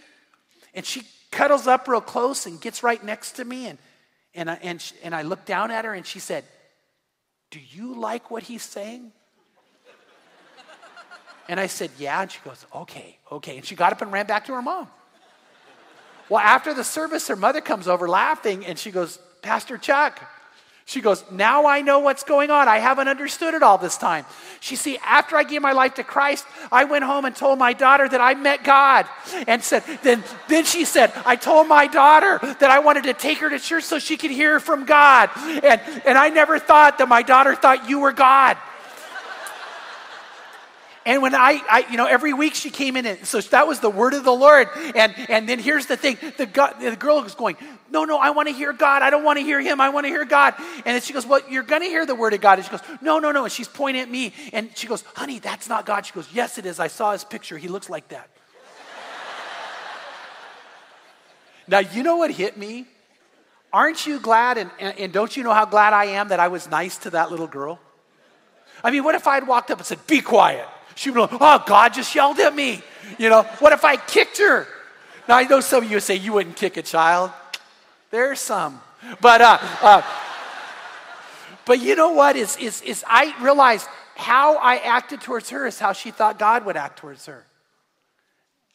And 0.74 0.84
she 0.84 1.04
cuddles 1.34 1.68
up 1.68 1.88
real 1.88 2.02
close 2.02 2.46
and 2.46 2.62
gets 2.62 2.84
right 2.84 3.04
next 3.04 3.34
to 3.34 3.46
me. 3.46 3.68
And, 3.68 3.80
and, 4.34 4.50
I, 4.50 4.60
and, 4.62 4.82
she, 4.82 4.96
and 5.04 5.14
I 5.14 5.24
looked 5.24 5.46
down 5.46 5.72
at 5.72 5.86
her 5.86 5.94
and 5.94 6.06
she 6.06 6.20
said, 6.20 6.46
Do 7.52 7.60
you 7.60 8.00
like 8.00 8.32
what 8.32 8.44
he's 8.44 8.64
saying? 8.64 9.12
And 11.50 11.60
I 11.60 11.68
said, 11.68 11.92
Yeah. 11.98 12.22
And 12.22 12.32
she 12.32 12.40
goes, 12.46 12.66
Okay, 12.74 13.18
okay. 13.32 13.58
And 13.58 13.66
she 13.66 13.76
got 13.76 13.92
up 13.92 14.02
and 14.02 14.12
ran 14.12 14.26
back 14.26 14.46
to 14.46 14.54
her 14.54 14.62
mom. 14.62 14.88
Well, 16.30 16.40
after 16.40 16.74
the 16.74 16.84
service, 16.84 17.28
her 17.28 17.36
mother 17.36 17.62
comes 17.62 17.88
over 17.88 18.08
laughing 18.08 18.66
and 18.66 18.80
she 18.80 18.92
goes, 18.92 19.20
Pastor 19.42 19.78
Chuck, 19.78 20.22
she 20.86 21.00
goes, 21.00 21.24
Now 21.32 21.66
I 21.66 21.82
know 21.82 22.00
what's 22.00 22.24
going 22.24 22.52
on. 22.52 22.68
I 22.68 22.80
haven't 22.80 23.08
understood 23.08 23.54
it 23.54 23.64
all 23.64 23.78
this 23.78 23.98
time. 23.98 24.26
She 24.60 24.76
see, 24.76 24.98
after 24.98 25.38
I 25.38 25.44
gave 25.44 25.62
my 25.62 25.72
life 25.72 25.96
to 25.96 26.04
Christ, 26.04 26.46
I 26.72 26.84
went 26.84 27.06
home 27.06 27.26
and 27.26 27.36
told 27.36 27.58
my 27.58 27.74
daughter 27.74 28.08
that 28.08 28.20
I 28.20 28.34
met 28.34 28.64
God. 28.64 29.08
And 29.48 29.64
said, 29.64 29.84
then, 30.04 30.24
then 30.50 30.66
she 30.66 30.84
said, 30.84 31.14
I 31.26 31.36
told 31.36 31.68
my 31.68 31.88
daughter 31.88 32.40
that 32.60 32.70
I 32.70 32.80
wanted 32.80 33.04
to 33.06 33.14
take 33.14 33.38
her 33.40 33.50
to 33.50 33.60
church 33.60 33.86
so 33.86 33.98
she 33.98 34.18
could 34.18 34.32
hear 34.32 34.60
from 34.60 34.86
God. 34.86 35.30
And, 35.36 35.82
and 36.06 36.18
I 36.18 36.30
never 36.30 36.60
thought 36.60 36.98
that 36.98 37.08
my 37.08 37.22
daughter 37.22 37.56
thought 37.56 37.90
you 37.90 38.00
were 38.00 38.14
God. 38.14 38.58
And 41.06 41.22
when 41.22 41.36
I, 41.36 41.62
I, 41.70 41.86
you 41.92 41.98
know, 41.98 42.06
every 42.06 42.34
week 42.34 42.56
she 42.56 42.70
came 42.70 42.96
in, 42.96 43.06
and 43.06 43.26
so 43.26 43.42
that 43.42 43.68
was 43.68 43.82
the 43.82 43.90
word 43.90 44.14
of 44.14 44.24
the 44.24 44.32
Lord. 44.32 44.70
And 44.96 45.14
and 45.30 45.50
then 45.50 45.60
here's 45.60 45.86
the 45.86 45.98
thing: 45.98 46.18
the, 46.38 46.46
God, 46.46 46.76
the 46.80 46.96
girl 46.96 47.22
was 47.22 47.36
going, 47.36 47.58
"No, 47.92 48.06
no, 48.06 48.18
I 48.18 48.30
want 48.30 48.48
to 48.48 48.54
hear 48.54 48.72
God. 48.72 49.02
I 49.02 49.10
don't 49.10 49.24
want 49.24 49.38
to 49.38 49.44
hear 49.44 49.60
him. 49.60 49.82
I 49.82 49.90
want 49.90 50.06
to 50.06 50.10
hear 50.10 50.24
God." 50.24 50.54
And 50.58 50.86
then 50.86 51.02
she 51.02 51.12
goes, 51.12 51.26
"Well, 51.26 51.42
you're 51.50 51.64
going 51.64 51.82
to 51.82 51.90
hear 51.90 52.06
the 52.06 52.16
word 52.16 52.34
of 52.34 52.40
God." 52.40 52.58
And 52.58 52.66
she 52.66 52.72
goes, 52.72 52.80
"No, 53.02 53.20
no, 53.20 53.34
no." 53.34 53.44
And 53.44 53.52
she's 53.52 53.68
pointing 53.68 54.02
at 54.02 54.10
me, 54.10 54.34
and 54.54 54.70
she 54.78 54.88
goes, 54.88 55.04
"Honey, 55.14 55.40
that's 55.40 55.68
not 55.68 55.86
God." 55.86 56.06
She 56.06 56.14
goes, 56.14 56.30
"Yes, 56.32 56.58
it 56.58 56.66
is. 56.66 56.80
I 56.80 56.88
saw 56.88 57.12
his 57.12 57.26
picture. 57.26 57.58
He 57.58 57.68
looks 57.68 57.90
like 57.90 58.08
that." 58.08 58.30
now 61.68 61.80
you 61.80 62.02
know 62.02 62.16
what 62.16 62.32
hit 62.32 62.56
me? 62.56 62.88
Aren't 63.74 64.08
you 64.08 64.20
glad? 64.20 64.58
And, 64.58 64.72
and, 64.80 64.98
and 64.98 65.12
don't 65.12 65.36
you 65.36 65.44
know 65.44 65.54
how 65.54 65.66
glad 65.66 65.92
I 65.92 66.06
am 66.06 66.30
that 66.30 66.40
I 66.40 66.48
was 66.48 66.70
nice 66.70 66.98
to 67.00 67.10
that 67.10 67.30
little 67.30 67.48
girl? 67.48 67.78
I 68.86 68.92
mean, 68.92 69.04
what 69.04 69.16
if 69.16 69.28
I 69.28 69.34
had 69.34 69.48
walked 69.48 69.70
up 69.70 69.80
and 69.80 69.86
said, 69.86 70.08
"Be 70.08 70.22
quiet"? 70.22 70.66
She'd 70.96 71.14
be 71.14 71.20
like, 71.20 71.32
oh, 71.34 71.64
God 71.66 71.94
just 71.94 72.14
yelled 72.14 72.40
at 72.40 72.56
me. 72.56 72.82
You 73.18 73.30
know, 73.30 73.44
what 73.60 73.74
if 73.74 73.84
I 73.84 73.98
kicked 73.98 74.38
her? 74.38 74.68
Now, 75.28 75.38
I 75.38 75.44
know 75.44 75.60
some 75.60 75.84
of 75.84 75.92
you 75.92 76.00
say 76.00 76.16
you 76.16 76.34
wouldn't 76.34 76.56
kick 76.56 76.78
a 76.78 76.82
child. 76.82 77.32
There's 78.12 78.40
some. 78.40 78.82
But, 79.22 79.42
uh, 79.42 79.58
uh, 79.82 80.02
but 81.66 81.80
you 81.80 81.96
know 81.96 82.12
what? 82.12 82.36
Is, 82.36 82.58
is, 82.58 82.82
is 82.82 83.04
I 83.08 83.36
realized 83.42 83.88
how 84.16 84.58
I 84.58 84.78
acted 84.78 85.22
towards 85.22 85.50
her 85.50 85.66
is 85.66 85.80
how 85.80 85.94
she 85.94 86.12
thought 86.12 86.38
God 86.38 86.66
would 86.66 86.78
act 86.78 87.00
towards 87.00 87.26
her. 87.26 87.46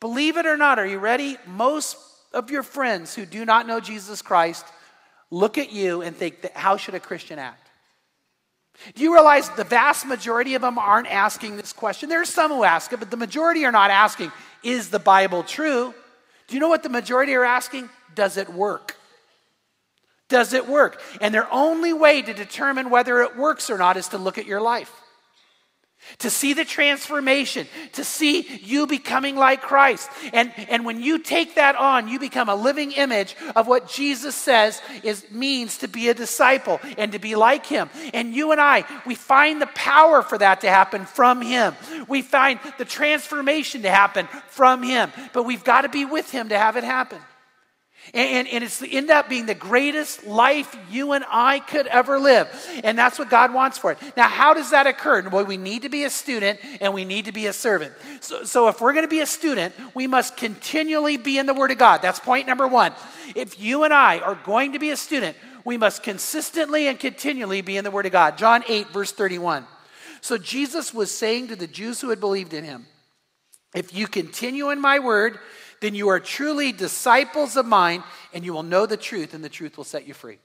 Believe 0.00 0.36
it 0.36 0.46
or 0.46 0.56
not, 0.56 0.78
are 0.78 0.86
you 0.86 0.98
ready? 0.98 1.36
Most 1.46 1.96
of 2.32 2.50
your 2.50 2.62
friends 2.62 3.14
who 3.14 3.24
do 3.24 3.44
not 3.44 3.66
know 3.66 3.80
Jesus 3.80 4.22
Christ 4.22 4.66
look 5.30 5.58
at 5.58 5.72
you 5.72 6.02
and 6.02 6.16
think, 6.16 6.50
how 6.54 6.76
should 6.76 6.94
a 6.94 7.00
Christian 7.00 7.38
act? 7.38 7.67
Do 8.94 9.02
you 9.02 9.12
realize 9.12 9.48
the 9.50 9.64
vast 9.64 10.06
majority 10.06 10.54
of 10.54 10.62
them 10.62 10.78
aren't 10.78 11.08
asking 11.08 11.56
this 11.56 11.72
question? 11.72 12.08
There's 12.08 12.28
some 12.28 12.50
who 12.50 12.64
ask 12.64 12.92
it, 12.92 12.98
but 12.98 13.10
the 13.10 13.16
majority 13.16 13.64
are 13.64 13.72
not 13.72 13.90
asking, 13.90 14.32
is 14.62 14.90
the 14.90 14.98
Bible 14.98 15.42
true? 15.42 15.94
Do 16.46 16.54
you 16.54 16.60
know 16.60 16.68
what 16.68 16.82
the 16.82 16.88
majority 16.88 17.34
are 17.34 17.44
asking? 17.44 17.90
Does 18.14 18.36
it 18.36 18.48
work? 18.48 18.96
Does 20.28 20.52
it 20.52 20.68
work? 20.68 21.00
And 21.20 21.34
their 21.34 21.52
only 21.52 21.92
way 21.92 22.22
to 22.22 22.32
determine 22.32 22.90
whether 22.90 23.22
it 23.22 23.36
works 23.36 23.70
or 23.70 23.78
not 23.78 23.96
is 23.96 24.08
to 24.08 24.18
look 24.18 24.38
at 24.38 24.46
your 24.46 24.60
life 24.60 24.97
to 26.18 26.30
see 26.30 26.52
the 26.52 26.64
transformation, 26.64 27.66
to 27.92 28.04
see 28.04 28.46
you 28.62 28.86
becoming 28.86 29.36
like 29.36 29.60
Christ. 29.62 30.10
And, 30.32 30.52
and 30.68 30.84
when 30.84 31.00
you 31.00 31.18
take 31.18 31.56
that 31.56 31.76
on, 31.76 32.08
you 32.08 32.18
become 32.18 32.48
a 32.48 32.54
living 32.54 32.92
image 32.92 33.36
of 33.54 33.66
what 33.66 33.88
Jesus 33.88 34.34
says 34.34 34.80
is 35.02 35.30
means 35.30 35.78
to 35.78 35.88
be 35.88 36.08
a 36.08 36.14
disciple 36.14 36.80
and 36.96 37.12
to 37.12 37.18
be 37.18 37.34
like 37.34 37.66
him. 37.66 37.90
And 38.14 38.34
you 38.34 38.52
and 38.52 38.60
I, 38.60 38.84
we 39.06 39.14
find 39.14 39.60
the 39.60 39.66
power 39.68 40.22
for 40.22 40.38
that 40.38 40.62
to 40.62 40.68
happen 40.68 41.04
from 41.04 41.42
him. 41.42 41.74
We 42.08 42.22
find 42.22 42.58
the 42.78 42.84
transformation 42.84 43.82
to 43.82 43.90
happen 43.90 44.28
from 44.48 44.82
him. 44.82 45.12
But 45.32 45.44
we've 45.44 45.64
got 45.64 45.82
to 45.82 45.88
be 45.88 46.04
with 46.04 46.30
him 46.30 46.48
to 46.48 46.58
have 46.58 46.76
it 46.76 46.84
happen. 46.84 47.18
And, 48.14 48.48
and, 48.48 48.64
it's 48.64 48.82
end 48.82 49.10
up 49.10 49.28
being 49.28 49.46
the 49.46 49.54
greatest 49.54 50.26
life 50.26 50.76
you 50.90 51.12
and 51.12 51.24
I 51.28 51.60
could 51.60 51.86
ever 51.86 52.18
live. 52.18 52.48
And 52.82 52.98
that's 52.98 53.18
what 53.18 53.28
God 53.28 53.52
wants 53.52 53.78
for 53.78 53.92
it. 53.92 53.98
Now, 54.16 54.28
how 54.28 54.54
does 54.54 54.70
that 54.70 54.86
occur? 54.86 55.28
Well, 55.28 55.44
we 55.44 55.56
need 55.56 55.82
to 55.82 55.88
be 55.88 56.04
a 56.04 56.10
student 56.10 56.60
and 56.80 56.94
we 56.94 57.04
need 57.04 57.26
to 57.26 57.32
be 57.32 57.46
a 57.46 57.52
servant. 57.52 57.92
So, 58.20 58.44
so 58.44 58.68
if 58.68 58.80
we're 58.80 58.92
going 58.92 59.04
to 59.04 59.08
be 59.08 59.20
a 59.20 59.26
student, 59.26 59.74
we 59.94 60.06
must 60.06 60.36
continually 60.36 61.16
be 61.16 61.38
in 61.38 61.46
the 61.46 61.54
Word 61.54 61.70
of 61.70 61.78
God. 61.78 62.02
That's 62.02 62.18
point 62.20 62.46
number 62.46 62.66
one. 62.66 62.92
If 63.34 63.60
you 63.60 63.84
and 63.84 63.92
I 63.92 64.18
are 64.20 64.38
going 64.44 64.72
to 64.72 64.78
be 64.78 64.90
a 64.90 64.96
student, 64.96 65.36
we 65.64 65.76
must 65.76 66.02
consistently 66.02 66.88
and 66.88 66.98
continually 66.98 67.60
be 67.60 67.76
in 67.76 67.84
the 67.84 67.90
Word 67.90 68.06
of 68.06 68.12
God. 68.12 68.38
John 68.38 68.64
8, 68.66 68.88
verse 68.88 69.12
31. 69.12 69.66
So 70.20 70.38
Jesus 70.38 70.92
was 70.92 71.10
saying 71.10 71.48
to 71.48 71.56
the 71.56 71.66
Jews 71.66 72.00
who 72.00 72.10
had 72.10 72.20
believed 72.20 72.54
in 72.54 72.64
him, 72.64 72.86
If 73.74 73.94
you 73.94 74.06
continue 74.06 74.70
in 74.70 74.80
my 74.80 74.98
word, 74.98 75.38
then 75.80 75.94
you 75.94 76.08
are 76.08 76.20
truly 76.20 76.72
disciples 76.72 77.56
of 77.56 77.66
mine, 77.66 78.02
and 78.32 78.44
you 78.44 78.52
will 78.52 78.62
know 78.62 78.86
the 78.86 78.96
truth, 78.96 79.34
and 79.34 79.44
the 79.44 79.48
truth 79.48 79.76
will 79.76 79.84
set 79.84 80.06
you 80.06 80.14
free. 80.14 80.38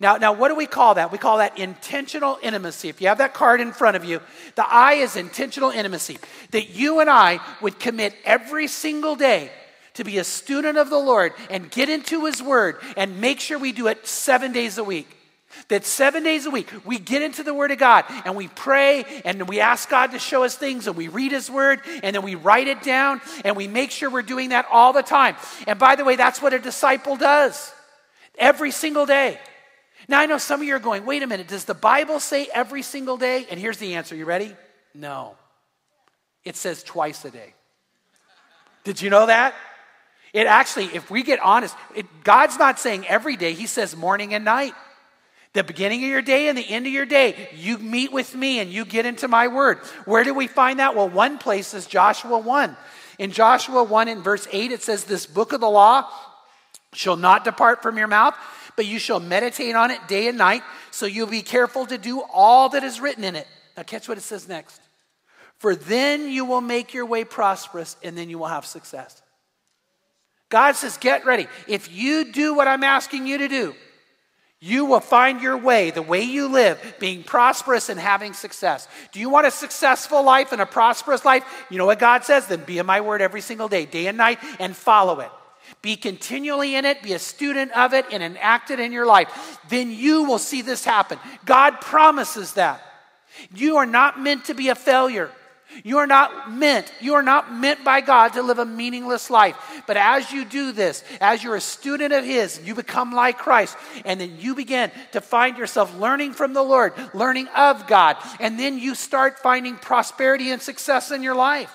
Now, 0.00 0.16
now, 0.16 0.32
what 0.32 0.48
do 0.48 0.56
we 0.56 0.66
call 0.66 0.94
that? 0.94 1.12
We 1.12 1.18
call 1.18 1.38
that 1.38 1.58
intentional 1.58 2.38
intimacy. 2.42 2.88
If 2.88 3.00
you 3.00 3.08
have 3.08 3.18
that 3.18 3.34
card 3.34 3.60
in 3.60 3.72
front 3.72 3.96
of 3.96 4.04
you, 4.04 4.20
the 4.56 4.66
I 4.66 4.94
is 4.94 5.16
intentional 5.16 5.70
intimacy. 5.70 6.18
That 6.50 6.70
you 6.70 7.00
and 7.00 7.08
I 7.08 7.40
would 7.62 7.78
commit 7.78 8.14
every 8.24 8.66
single 8.66 9.16
day 9.16 9.50
to 9.94 10.04
be 10.04 10.18
a 10.18 10.24
student 10.24 10.76
of 10.76 10.90
the 10.90 10.98
Lord 10.98 11.32
and 11.48 11.70
get 11.70 11.88
into 11.88 12.26
His 12.26 12.42
Word 12.42 12.76
and 12.96 13.20
make 13.20 13.40
sure 13.40 13.58
we 13.58 13.72
do 13.72 13.86
it 13.86 14.06
seven 14.06 14.52
days 14.52 14.76
a 14.76 14.84
week. 14.84 15.15
That 15.68 15.84
seven 15.84 16.22
days 16.22 16.46
a 16.46 16.50
week, 16.50 16.70
we 16.84 16.98
get 16.98 17.22
into 17.22 17.42
the 17.42 17.54
Word 17.54 17.70
of 17.70 17.78
God 17.78 18.04
and 18.24 18.36
we 18.36 18.48
pray 18.48 19.04
and 19.24 19.48
we 19.48 19.60
ask 19.60 19.88
God 19.88 20.12
to 20.12 20.18
show 20.18 20.44
us 20.44 20.56
things 20.56 20.86
and 20.86 20.96
we 20.96 21.08
read 21.08 21.32
His 21.32 21.50
Word 21.50 21.80
and 22.02 22.14
then 22.14 22.22
we 22.22 22.34
write 22.34 22.68
it 22.68 22.82
down 22.82 23.20
and 23.44 23.56
we 23.56 23.66
make 23.66 23.90
sure 23.90 24.10
we're 24.10 24.22
doing 24.22 24.50
that 24.50 24.66
all 24.70 24.92
the 24.92 25.02
time. 25.02 25.36
And 25.66 25.78
by 25.78 25.96
the 25.96 26.04
way, 26.04 26.16
that's 26.16 26.40
what 26.40 26.52
a 26.52 26.58
disciple 26.58 27.16
does 27.16 27.72
every 28.38 28.70
single 28.70 29.06
day. 29.06 29.38
Now, 30.08 30.20
I 30.20 30.26
know 30.26 30.38
some 30.38 30.60
of 30.60 30.66
you 30.66 30.74
are 30.76 30.80
going, 30.80 31.04
wait 31.04 31.22
a 31.22 31.26
minute, 31.26 31.48
does 31.48 31.64
the 31.64 31.74
Bible 31.74 32.20
say 32.20 32.48
every 32.54 32.82
single 32.82 33.16
day? 33.16 33.46
And 33.50 33.58
here's 33.58 33.78
the 33.78 33.94
answer. 33.94 34.14
You 34.14 34.24
ready? 34.24 34.54
No. 34.94 35.34
It 36.44 36.56
says 36.56 36.82
twice 36.82 37.24
a 37.24 37.30
day. 37.30 37.54
Did 38.84 39.02
you 39.02 39.10
know 39.10 39.26
that? 39.26 39.54
It 40.32 40.46
actually, 40.46 40.86
if 40.86 41.10
we 41.10 41.22
get 41.22 41.40
honest, 41.40 41.74
it, 41.94 42.06
God's 42.22 42.56
not 42.56 42.78
saying 42.78 43.06
every 43.08 43.36
day, 43.36 43.52
He 43.52 43.66
says 43.66 43.96
morning 43.96 44.32
and 44.34 44.44
night. 44.44 44.74
The 45.56 45.64
beginning 45.64 46.04
of 46.04 46.10
your 46.10 46.20
day 46.20 46.48
and 46.48 46.58
the 46.58 46.68
end 46.68 46.86
of 46.86 46.92
your 46.92 47.06
day, 47.06 47.48
you 47.56 47.78
meet 47.78 48.12
with 48.12 48.34
me 48.34 48.58
and 48.58 48.70
you 48.70 48.84
get 48.84 49.06
into 49.06 49.26
my 49.26 49.48
word. 49.48 49.78
Where 50.04 50.22
do 50.22 50.34
we 50.34 50.48
find 50.48 50.80
that? 50.80 50.94
Well, 50.94 51.08
one 51.08 51.38
place 51.38 51.72
is 51.72 51.86
Joshua 51.86 52.38
1. 52.38 52.76
In 53.18 53.30
Joshua 53.30 53.82
1 53.82 54.08
in 54.08 54.22
verse 54.22 54.46
8, 54.52 54.70
it 54.70 54.82
says, 54.82 55.04
This 55.04 55.24
book 55.24 55.54
of 55.54 55.62
the 55.62 55.70
law 55.70 56.10
shall 56.92 57.16
not 57.16 57.42
depart 57.42 57.80
from 57.80 57.96
your 57.96 58.06
mouth, 58.06 58.34
but 58.76 58.84
you 58.84 58.98
shall 58.98 59.18
meditate 59.18 59.74
on 59.74 59.90
it 59.90 60.06
day 60.08 60.28
and 60.28 60.36
night, 60.36 60.62
so 60.90 61.06
you'll 61.06 61.26
be 61.26 61.40
careful 61.40 61.86
to 61.86 61.96
do 61.96 62.22
all 62.30 62.68
that 62.68 62.84
is 62.84 63.00
written 63.00 63.24
in 63.24 63.34
it. 63.34 63.48
Now, 63.78 63.82
catch 63.82 64.10
what 64.10 64.18
it 64.18 64.24
says 64.24 64.46
next. 64.46 64.78
For 65.56 65.74
then 65.74 66.28
you 66.28 66.44
will 66.44 66.60
make 66.60 66.92
your 66.92 67.06
way 67.06 67.24
prosperous, 67.24 67.96
and 68.02 68.14
then 68.18 68.28
you 68.28 68.38
will 68.38 68.48
have 68.48 68.66
success. 68.66 69.22
God 70.50 70.76
says, 70.76 70.98
Get 70.98 71.24
ready. 71.24 71.46
If 71.66 71.90
you 71.90 72.30
do 72.30 72.52
what 72.52 72.68
I'm 72.68 72.84
asking 72.84 73.26
you 73.26 73.38
to 73.38 73.48
do, 73.48 73.74
you 74.66 74.84
will 74.84 75.00
find 75.00 75.40
your 75.40 75.56
way, 75.56 75.92
the 75.92 76.02
way 76.02 76.22
you 76.22 76.48
live, 76.48 76.96
being 76.98 77.22
prosperous 77.22 77.88
and 77.88 78.00
having 78.00 78.32
success. 78.32 78.88
Do 79.12 79.20
you 79.20 79.30
want 79.30 79.46
a 79.46 79.50
successful 79.52 80.24
life 80.24 80.50
and 80.50 80.60
a 80.60 80.66
prosperous 80.66 81.24
life? 81.24 81.44
You 81.70 81.78
know 81.78 81.86
what 81.86 82.00
God 82.00 82.24
says? 82.24 82.48
Then 82.48 82.64
be 82.64 82.78
in 82.78 82.86
my 82.86 83.00
word 83.00 83.22
every 83.22 83.42
single 83.42 83.68
day, 83.68 83.86
day 83.86 84.08
and 84.08 84.18
night, 84.18 84.40
and 84.58 84.74
follow 84.76 85.20
it. 85.20 85.30
Be 85.82 85.94
continually 85.96 86.74
in 86.74 86.84
it, 86.84 87.00
be 87.00 87.12
a 87.12 87.18
student 87.20 87.70
of 87.76 87.94
it, 87.94 88.06
and 88.10 88.22
enact 88.22 88.72
it 88.72 88.80
in 88.80 88.90
your 88.90 89.06
life. 89.06 89.60
Then 89.68 89.92
you 89.92 90.24
will 90.24 90.38
see 90.38 90.62
this 90.62 90.84
happen. 90.84 91.20
God 91.44 91.80
promises 91.80 92.54
that. 92.54 92.82
You 93.54 93.76
are 93.76 93.86
not 93.86 94.20
meant 94.20 94.46
to 94.46 94.54
be 94.54 94.68
a 94.68 94.74
failure. 94.74 95.30
You 95.84 95.98
are 95.98 96.06
not 96.06 96.52
meant, 96.52 96.92
you 97.00 97.14
are 97.14 97.22
not 97.22 97.52
meant 97.52 97.84
by 97.84 98.00
God 98.00 98.34
to 98.34 98.42
live 98.42 98.58
a 98.58 98.64
meaningless 98.64 99.30
life. 99.30 99.56
But 99.86 99.96
as 99.96 100.32
you 100.32 100.44
do 100.44 100.72
this, 100.72 101.04
as 101.20 101.42
you're 101.42 101.56
a 101.56 101.60
student 101.60 102.12
of 102.12 102.24
His, 102.24 102.60
you 102.64 102.74
become 102.74 103.12
like 103.12 103.38
Christ, 103.38 103.76
and 104.04 104.20
then 104.20 104.36
you 104.38 104.54
begin 104.54 104.90
to 105.12 105.20
find 105.20 105.56
yourself 105.56 105.96
learning 105.98 106.32
from 106.32 106.52
the 106.52 106.62
Lord, 106.62 106.94
learning 107.14 107.48
of 107.56 107.86
God, 107.86 108.16
and 108.40 108.58
then 108.58 108.78
you 108.78 108.94
start 108.94 109.38
finding 109.38 109.76
prosperity 109.76 110.50
and 110.50 110.62
success 110.62 111.10
in 111.10 111.22
your 111.22 111.34
life. 111.34 111.72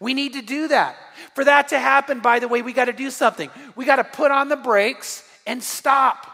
We 0.00 0.14
need 0.14 0.34
to 0.34 0.42
do 0.42 0.68
that. 0.68 0.96
For 1.34 1.44
that 1.44 1.68
to 1.68 1.78
happen, 1.78 2.20
by 2.20 2.38
the 2.38 2.48
way, 2.48 2.62
we 2.62 2.72
got 2.72 2.86
to 2.86 2.92
do 2.92 3.10
something. 3.10 3.50
We 3.76 3.84
got 3.84 3.96
to 3.96 4.04
put 4.04 4.30
on 4.30 4.48
the 4.48 4.56
brakes 4.56 5.26
and 5.46 5.62
stop. 5.62 6.26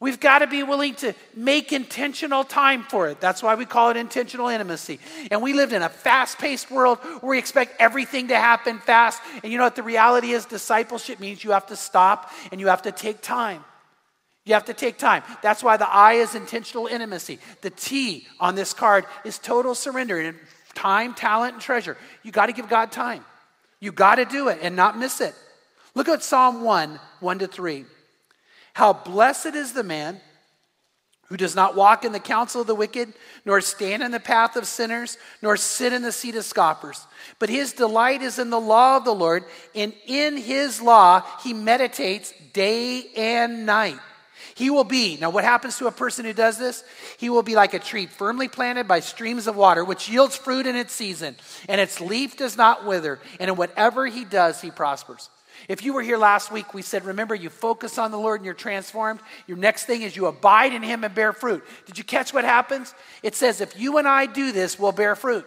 We've 0.00 0.18
got 0.18 0.38
to 0.38 0.46
be 0.46 0.62
willing 0.62 0.94
to 0.96 1.14
make 1.36 1.74
intentional 1.74 2.42
time 2.42 2.84
for 2.84 3.08
it. 3.08 3.20
That's 3.20 3.42
why 3.42 3.54
we 3.54 3.66
call 3.66 3.90
it 3.90 3.98
intentional 3.98 4.48
intimacy. 4.48 4.98
And 5.30 5.42
we 5.42 5.52
live 5.52 5.74
in 5.74 5.82
a 5.82 5.90
fast 5.90 6.38
paced 6.38 6.70
world 6.70 6.98
where 7.20 7.30
we 7.30 7.38
expect 7.38 7.76
everything 7.78 8.28
to 8.28 8.36
happen 8.36 8.78
fast. 8.78 9.20
And 9.42 9.52
you 9.52 9.58
know 9.58 9.64
what 9.64 9.76
the 9.76 9.82
reality 9.82 10.30
is? 10.30 10.46
Discipleship 10.46 11.20
means 11.20 11.44
you 11.44 11.50
have 11.50 11.66
to 11.66 11.76
stop 11.76 12.32
and 12.50 12.58
you 12.62 12.68
have 12.68 12.80
to 12.82 12.92
take 12.92 13.20
time. 13.20 13.62
You 14.46 14.54
have 14.54 14.64
to 14.64 14.74
take 14.74 14.96
time. 14.96 15.22
That's 15.42 15.62
why 15.62 15.76
the 15.76 15.88
I 15.88 16.14
is 16.14 16.34
intentional 16.34 16.86
intimacy. 16.86 17.38
The 17.60 17.68
T 17.68 18.26
on 18.40 18.54
this 18.54 18.72
card 18.72 19.04
is 19.26 19.38
total 19.38 19.74
surrender 19.74 20.18
and 20.18 20.38
time, 20.74 21.12
talent, 21.12 21.54
and 21.54 21.62
treasure. 21.62 21.98
You 22.22 22.32
got 22.32 22.46
to 22.46 22.52
give 22.54 22.70
God 22.70 22.90
time. 22.90 23.22
You 23.80 23.92
got 23.92 24.14
to 24.14 24.24
do 24.24 24.48
it 24.48 24.60
and 24.62 24.74
not 24.74 24.96
miss 24.98 25.20
it. 25.20 25.34
Look 25.94 26.08
at 26.08 26.22
Psalm 26.22 26.62
1 26.62 26.98
1 27.20 27.38
to 27.40 27.46
3. 27.46 27.84
How 28.80 28.94
blessed 28.94 29.54
is 29.56 29.74
the 29.74 29.82
man 29.82 30.22
who 31.26 31.36
does 31.36 31.54
not 31.54 31.76
walk 31.76 32.06
in 32.06 32.12
the 32.12 32.18
counsel 32.18 32.62
of 32.62 32.66
the 32.66 32.74
wicked, 32.74 33.12
nor 33.44 33.60
stand 33.60 34.02
in 34.02 34.10
the 34.10 34.18
path 34.18 34.56
of 34.56 34.66
sinners, 34.66 35.18
nor 35.42 35.58
sit 35.58 35.92
in 35.92 36.00
the 36.00 36.12
seat 36.12 36.34
of 36.34 36.46
scoffers. 36.46 37.06
But 37.38 37.50
his 37.50 37.74
delight 37.74 38.22
is 38.22 38.38
in 38.38 38.48
the 38.48 38.58
law 38.58 38.96
of 38.96 39.04
the 39.04 39.14
Lord, 39.14 39.44
and 39.74 39.92
in 40.06 40.38
his 40.38 40.80
law 40.80 41.22
he 41.42 41.52
meditates 41.52 42.32
day 42.54 43.04
and 43.18 43.66
night. 43.66 43.98
He 44.54 44.70
will 44.70 44.84
be, 44.84 45.18
now 45.20 45.28
what 45.28 45.44
happens 45.44 45.76
to 45.76 45.86
a 45.86 45.92
person 45.92 46.24
who 46.24 46.32
does 46.32 46.56
this? 46.56 46.82
He 47.18 47.28
will 47.28 47.42
be 47.42 47.56
like 47.56 47.74
a 47.74 47.78
tree 47.78 48.06
firmly 48.06 48.48
planted 48.48 48.88
by 48.88 49.00
streams 49.00 49.46
of 49.46 49.56
water, 49.56 49.84
which 49.84 50.08
yields 50.08 50.36
fruit 50.36 50.66
in 50.66 50.74
its 50.74 50.94
season, 50.94 51.36
and 51.68 51.82
its 51.82 52.00
leaf 52.00 52.34
does 52.38 52.56
not 52.56 52.86
wither, 52.86 53.18
and 53.38 53.50
in 53.50 53.56
whatever 53.56 54.06
he 54.06 54.24
does, 54.24 54.62
he 54.62 54.70
prospers. 54.70 55.28
If 55.68 55.84
you 55.84 55.92
were 55.92 56.02
here 56.02 56.16
last 56.16 56.50
week, 56.50 56.74
we 56.74 56.82
said, 56.82 57.04
remember, 57.04 57.34
you 57.34 57.50
focus 57.50 57.98
on 57.98 58.10
the 58.10 58.18
Lord 58.18 58.40
and 58.40 58.44
you're 58.44 58.54
transformed. 58.54 59.20
Your 59.46 59.56
next 59.56 59.84
thing 59.84 60.02
is 60.02 60.16
you 60.16 60.26
abide 60.26 60.72
in 60.72 60.82
him 60.82 61.04
and 61.04 61.14
bear 61.14 61.32
fruit. 61.32 61.64
Did 61.86 61.98
you 61.98 62.04
catch 62.04 62.32
what 62.32 62.44
happens? 62.44 62.94
It 63.22 63.34
says, 63.34 63.60
if 63.60 63.78
you 63.78 63.98
and 63.98 64.08
I 64.08 64.26
do 64.26 64.52
this, 64.52 64.78
we'll 64.78 64.92
bear 64.92 65.16
fruit. 65.16 65.46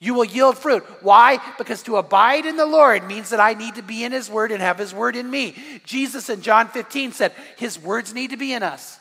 You 0.00 0.14
will 0.14 0.24
yield 0.24 0.56
fruit. 0.56 0.84
Why? 1.02 1.38
Because 1.58 1.82
to 1.84 1.96
abide 1.96 2.46
in 2.46 2.56
the 2.56 2.66
Lord 2.66 3.04
means 3.06 3.30
that 3.30 3.40
I 3.40 3.54
need 3.54 3.74
to 3.74 3.82
be 3.82 4.04
in 4.04 4.12
His 4.12 4.30
Word 4.30 4.52
and 4.52 4.62
have 4.62 4.78
His 4.78 4.94
Word 4.94 5.16
in 5.16 5.28
me. 5.28 5.56
Jesus 5.84 6.28
in 6.28 6.40
John 6.40 6.68
15 6.68 7.12
said, 7.12 7.32
His 7.56 7.80
words 7.80 8.14
need 8.14 8.30
to 8.30 8.36
be 8.36 8.52
in 8.52 8.62
us. 8.62 9.00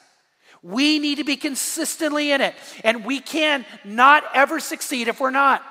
We 0.64 0.98
need 0.98 1.20
to 1.20 1.24
be 1.24 1.38
consistently 1.38 2.32
in 2.32 2.42
it. 2.42 2.56
And 2.84 3.06
we 3.06 3.20
can 3.20 3.64
not 3.86 4.24
ever 4.34 4.60
succeed 4.60 5.08
if 5.08 5.20
we're 5.20 5.30
not. 5.30 5.64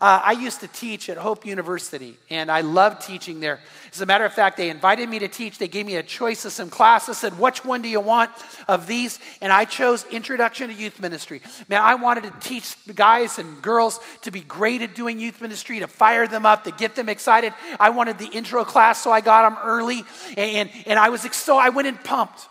Uh, 0.00 0.20
I 0.22 0.32
used 0.32 0.60
to 0.60 0.68
teach 0.68 1.08
at 1.08 1.16
Hope 1.16 1.46
University, 1.46 2.16
and 2.28 2.50
I 2.50 2.60
loved 2.60 3.06
teaching 3.06 3.40
there. 3.40 3.60
As 3.92 4.00
a 4.00 4.06
matter 4.06 4.24
of 4.26 4.32
fact, 4.32 4.58
they 4.58 4.68
invited 4.68 5.08
me 5.08 5.18
to 5.20 5.28
teach. 5.28 5.56
They 5.56 5.68
gave 5.68 5.86
me 5.86 5.96
a 5.96 6.02
choice 6.02 6.44
of 6.44 6.52
some 6.52 6.68
classes, 6.68 7.16
said, 7.16 7.38
Which 7.38 7.64
one 7.64 7.80
do 7.80 7.88
you 7.88 8.00
want 8.00 8.30
of 8.68 8.86
these? 8.86 9.18
And 9.40 9.52
I 9.52 9.64
chose 9.64 10.04
Introduction 10.10 10.68
to 10.68 10.74
Youth 10.74 11.00
Ministry. 11.00 11.40
Man, 11.68 11.80
I 11.80 11.94
wanted 11.94 12.24
to 12.24 12.32
teach 12.40 12.76
guys 12.94 13.38
and 13.38 13.62
girls 13.62 13.98
to 14.22 14.30
be 14.30 14.40
great 14.40 14.82
at 14.82 14.94
doing 14.94 15.18
youth 15.18 15.40
ministry, 15.40 15.80
to 15.80 15.86
fire 15.86 16.26
them 16.26 16.44
up, 16.44 16.64
to 16.64 16.70
get 16.70 16.94
them 16.94 17.08
excited. 17.08 17.54
I 17.80 17.90
wanted 17.90 18.18
the 18.18 18.26
intro 18.26 18.64
class, 18.64 19.02
so 19.02 19.10
I 19.10 19.20
got 19.20 19.48
them 19.48 19.58
early, 19.64 20.04
and, 20.36 20.68
and, 20.68 20.70
and 20.86 20.98
I 20.98 21.08
was 21.08 21.22
so 21.34 21.56
I 21.56 21.70
went 21.70 21.88
in 21.88 21.96
pumped. 21.96 22.46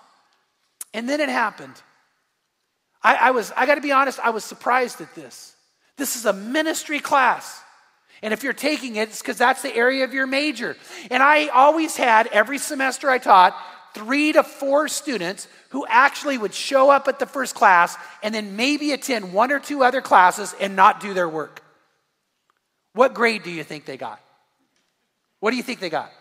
And 0.94 1.08
then 1.08 1.20
it 1.20 1.30
happened. 1.30 1.76
I, 3.04 3.16
I 3.16 3.32
was, 3.32 3.52
I 3.56 3.66
got 3.66 3.76
to 3.76 3.82
be 3.82 3.92
honest, 3.92 4.20
I 4.20 4.32
was 4.32 4.44
surprised 4.44 5.02
at 5.02 5.14
this. 5.14 5.55
This 5.98 6.16
is 6.16 6.26
a 6.26 6.34
ministry 6.34 7.00
class. 7.00 7.62
And 8.22 8.34
if 8.34 8.44
you're 8.44 8.54
taking 8.54 8.96
it, 8.96 9.10
it's 9.10 9.22
because 9.22 9.38
that's 9.38 9.62
the 9.62 9.76
area 9.76 10.04
of 10.04 10.14
your 10.14 10.28
major. 10.28 10.76
And 11.12 11.22
I 11.22 11.48
always 11.48 11.96
had, 11.96 12.28
every 12.28 12.58
semester 12.58 13.10
I 13.10 13.18
taught, 13.18 13.56
three 13.94 14.34
to 14.34 14.44
four 14.44 14.88
students 14.88 15.48
who 15.70 15.86
actually 15.88 16.38
would 16.38 16.54
show 16.54 16.90
up 16.90 17.08
at 17.08 17.20
the 17.20 17.26
first 17.26 17.56
class 17.56 17.98
and 18.24 18.34
then 18.34 18.56
maybe 18.56 18.92
attend 18.92 19.34
one 19.34 19.52
or 19.52 19.60
two 19.60 19.84
other 19.84 20.02
classes 20.02 20.56
and 20.60 20.76
not 20.76 21.00
do 21.00 21.14
their 21.14 21.30
work. 21.30 21.62
What 22.94 23.14
grade 23.14 23.44
do 23.44 23.52
you 23.52 23.64
think 23.64 23.86
they 23.86 23.98
got? 23.98 24.20
What 25.40 25.52
do 25.52 25.58
you 25.58 25.64
think 25.64 25.80
they 25.80 25.90
got? 25.90 26.12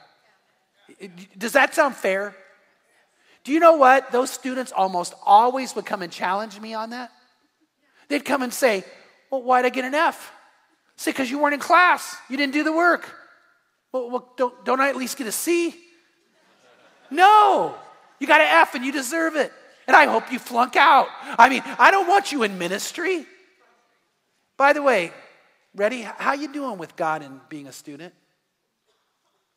Does 1.38 1.52
that 1.52 1.74
sound 1.74 1.94
fair? 1.96 2.34
Do 3.44 3.52
you 3.52 3.60
know 3.60 3.76
what? 3.76 4.10
Those 4.12 4.30
students 4.30 4.72
almost 4.72 5.14
always 5.24 5.74
would 5.76 5.86
come 5.86 6.02
and 6.02 6.12
challenge 6.12 6.60
me 6.60 6.74
on 6.74 6.90
that. 6.90 7.10
They'd 8.08 8.24
come 8.24 8.42
and 8.42 8.52
say, 8.52 8.84
well, 9.30 9.42
why'd 9.42 9.64
I 9.64 9.68
get 9.68 9.84
an 9.84 9.94
F? 9.94 10.32
Say, 10.96 11.10
because 11.10 11.30
you 11.30 11.38
weren't 11.38 11.54
in 11.54 11.60
class. 11.60 12.16
You 12.28 12.36
didn't 12.36 12.52
do 12.52 12.62
the 12.62 12.72
work. 12.72 13.12
Well, 13.92 14.10
well 14.10 14.32
don't, 14.36 14.64
don't 14.64 14.80
I 14.80 14.88
at 14.88 14.96
least 14.96 15.16
get 15.16 15.26
a 15.26 15.32
C? 15.32 15.74
No. 17.10 17.74
You 18.18 18.26
got 18.26 18.40
an 18.40 18.48
F 18.48 18.74
and 18.74 18.84
you 18.84 18.92
deserve 18.92 19.36
it. 19.36 19.52
And 19.86 19.96
I 19.96 20.06
hope 20.06 20.32
you 20.32 20.38
flunk 20.38 20.76
out. 20.76 21.08
I 21.38 21.48
mean, 21.48 21.62
I 21.78 21.90
don't 21.90 22.08
want 22.08 22.32
you 22.32 22.42
in 22.42 22.58
ministry. 22.58 23.26
By 24.56 24.72
the 24.72 24.82
way, 24.82 25.12
ready? 25.74 26.02
How 26.02 26.32
you 26.32 26.52
doing 26.52 26.78
with 26.78 26.96
God 26.96 27.22
and 27.22 27.40
being 27.48 27.66
a 27.66 27.72
student? 27.72 28.14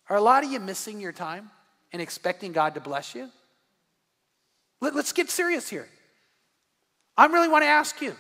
Are 0.10 0.18
a 0.18 0.22
lot 0.22 0.44
of 0.44 0.52
you 0.52 0.60
missing 0.60 1.00
your 1.00 1.12
time 1.12 1.50
and 1.94 2.02
expecting 2.02 2.52
God 2.52 2.74
to 2.76 2.82
bless 2.82 3.16
you? 3.16 3.30
Let, 4.82 4.96
us 4.96 5.12
get 5.12 5.30
serious 5.30 5.70
here. 5.70 5.88
I 7.16 7.26
really 7.28 7.48
want 7.48 7.64
to 7.64 7.68
ask 7.68 8.02
you 8.02 8.16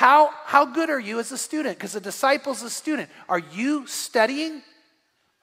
how, 0.00 0.30
how 0.46 0.64
good 0.64 0.88
are 0.88 0.98
you 0.98 1.20
as 1.20 1.30
a 1.30 1.36
student? 1.36 1.76
Because 1.76 1.94
a 1.94 2.00
disciple's 2.00 2.62
a 2.62 2.70
student. 2.70 3.10
Are 3.28 3.38
you 3.38 3.86
studying? 3.86 4.62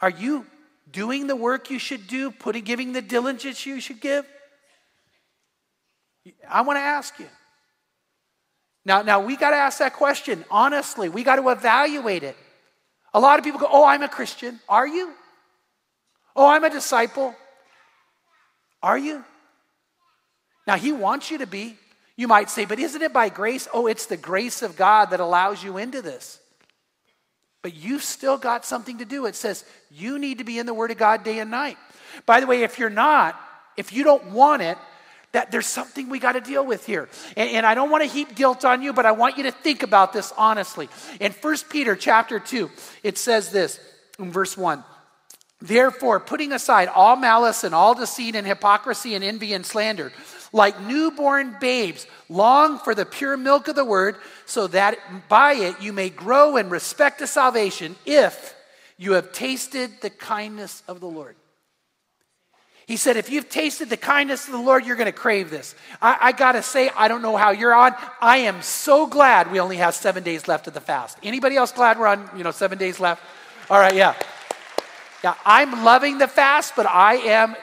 Are 0.01 0.09
you 0.09 0.47
doing 0.89 1.27
the 1.27 1.35
work 1.35 1.69
you 1.69 1.77
should 1.77 2.07
do, 2.07 2.31
putting, 2.31 2.63
giving 2.63 2.91
the 2.91 3.03
diligence 3.03 3.67
you 3.67 3.79
should 3.79 4.01
give? 4.01 4.25
I 6.49 6.63
want 6.63 6.77
to 6.77 6.81
ask 6.81 7.19
you. 7.19 7.27
Now, 8.83 9.03
now 9.03 9.23
we 9.23 9.37
got 9.37 9.51
to 9.51 9.57
ask 9.57 9.77
that 9.77 9.93
question 9.93 10.43
honestly. 10.49 11.07
We 11.07 11.23
got 11.23 11.35
to 11.35 11.47
evaluate 11.49 12.23
it. 12.23 12.35
A 13.13 13.19
lot 13.19 13.37
of 13.37 13.45
people 13.45 13.59
go, 13.59 13.67
Oh, 13.69 13.85
I'm 13.85 14.01
a 14.01 14.09
Christian. 14.09 14.59
Are 14.67 14.87
you? 14.87 15.13
Oh, 16.35 16.47
I'm 16.47 16.63
a 16.63 16.71
disciple. 16.71 17.35
Are 18.81 18.97
you? 18.97 19.23
Now, 20.65 20.77
He 20.77 20.93
wants 20.93 21.29
you 21.29 21.37
to 21.37 21.45
be. 21.45 21.77
You 22.17 22.27
might 22.27 22.49
say, 22.49 22.65
but 22.65 22.79
isn't 22.79 23.01
it 23.01 23.13
by 23.13 23.29
grace? 23.29 23.67
Oh, 23.71 23.87
it's 23.87 24.07
the 24.07 24.17
grace 24.17 24.63
of 24.63 24.75
God 24.75 25.11
that 25.11 25.19
allows 25.19 25.63
you 25.63 25.77
into 25.77 26.01
this. 26.01 26.39
But 27.61 27.75
you've 27.75 28.03
still 28.03 28.37
got 28.37 28.65
something 28.65 28.97
to 28.97 29.05
do. 29.05 29.25
It 29.27 29.35
says 29.35 29.63
you 29.91 30.17
need 30.17 30.39
to 30.39 30.43
be 30.43 30.57
in 30.57 30.65
the 30.65 30.73
Word 30.73 30.91
of 30.91 30.97
God 30.97 31.23
day 31.23 31.39
and 31.39 31.51
night. 31.51 31.77
By 32.25 32.39
the 32.39 32.47
way, 32.47 32.63
if 32.63 32.79
you're 32.79 32.89
not, 32.89 33.39
if 33.77 33.93
you 33.93 34.03
don't 34.03 34.31
want 34.31 34.63
it, 34.63 34.77
that 35.33 35.51
there's 35.51 35.67
something 35.67 36.09
we 36.09 36.19
got 36.19 36.31
to 36.31 36.41
deal 36.41 36.65
with 36.65 36.85
here. 36.85 37.09
And, 37.35 37.49
and, 37.51 37.65
I 37.65 37.75
don't 37.75 37.91
want 37.91 38.03
to 38.03 38.09
heap 38.09 38.33
guilt 38.33 38.65
on 38.65 38.81
you, 38.81 38.93
but 38.93 39.05
I 39.05 39.11
want 39.11 39.37
you 39.37 39.43
to 39.43 39.51
think 39.51 39.83
about 39.83 40.13
this 40.13 40.33
honestly. 40.37 40.89
In 41.19 41.31
1 41.31 41.55
Peter 41.69 41.95
chapter 41.95 42.39
2, 42.39 42.71
it 43.03 43.17
says 43.17 43.51
this 43.51 43.79
in 44.17 44.31
verse 44.31 44.57
1. 44.57 44.83
Therefore, 45.59 46.19
putting 46.19 46.53
aside 46.53 46.87
all 46.87 47.15
malice 47.15 47.63
and 47.63 47.75
all 47.75 47.93
deceit 47.93 48.35
and 48.35 48.47
hypocrisy 48.47 49.15
and 49.15 49.23
envy 49.23 49.53
and 49.53 49.65
slander, 49.65 50.11
like 50.53 50.81
newborn 50.81 51.57
babes, 51.59 52.07
long 52.29 52.79
for 52.79 52.95
the 52.95 53.05
pure 53.05 53.37
milk 53.37 53.67
of 53.67 53.75
the 53.75 53.85
word, 53.85 54.15
so 54.45 54.67
that 54.67 54.97
by 55.27 55.53
it 55.53 55.81
you 55.81 55.93
may 55.93 56.09
grow 56.09 56.57
in 56.57 56.69
respect 56.69 57.19
to 57.19 57.27
salvation, 57.27 57.95
if 58.05 58.55
you 58.97 59.13
have 59.13 59.31
tasted 59.31 59.91
the 60.01 60.09
kindness 60.09 60.83
of 60.87 60.99
the 60.99 61.07
Lord. 61.07 61.35
He 62.87 62.95
said, 62.95 63.17
if 63.17 63.29
you've 63.29 63.49
tasted 63.49 63.89
the 63.89 63.97
kindness 63.97 64.45
of 64.47 64.53
the 64.53 64.61
Lord, 64.61 64.85
you're 64.85 64.95
going 64.95 65.07
to 65.07 65.11
crave 65.11 65.49
this. 65.49 65.75
I, 66.01 66.17
I 66.21 66.31
got 66.31 66.53
to 66.53 66.63
say, 66.63 66.89
I 66.95 67.09
don't 67.09 67.21
know 67.21 67.35
how 67.35 67.51
you're 67.51 67.73
on. 67.73 67.93
I 68.21 68.37
am 68.37 68.61
so 68.61 69.05
glad 69.05 69.51
we 69.51 69.59
only 69.59 69.75
have 69.75 69.93
seven 69.93 70.23
days 70.23 70.47
left 70.47 70.67
of 70.67 70.73
the 70.73 70.79
fast. 70.79 71.17
Anybody 71.21 71.57
else 71.57 71.73
glad 71.73 71.99
we're 71.99 72.07
on, 72.07 72.29
you 72.37 72.45
know, 72.45 72.51
seven 72.51 72.77
days 72.77 72.97
left? 72.97 73.21
All 73.69 73.77
right, 73.77 73.93
yeah. 73.93 74.15
Yeah, 75.21 75.35
I'm 75.45 75.83
loving 75.83 76.17
the 76.17 76.29
fast, 76.29 76.77
but 76.77 76.85
I 76.85 77.15
am 77.15 77.57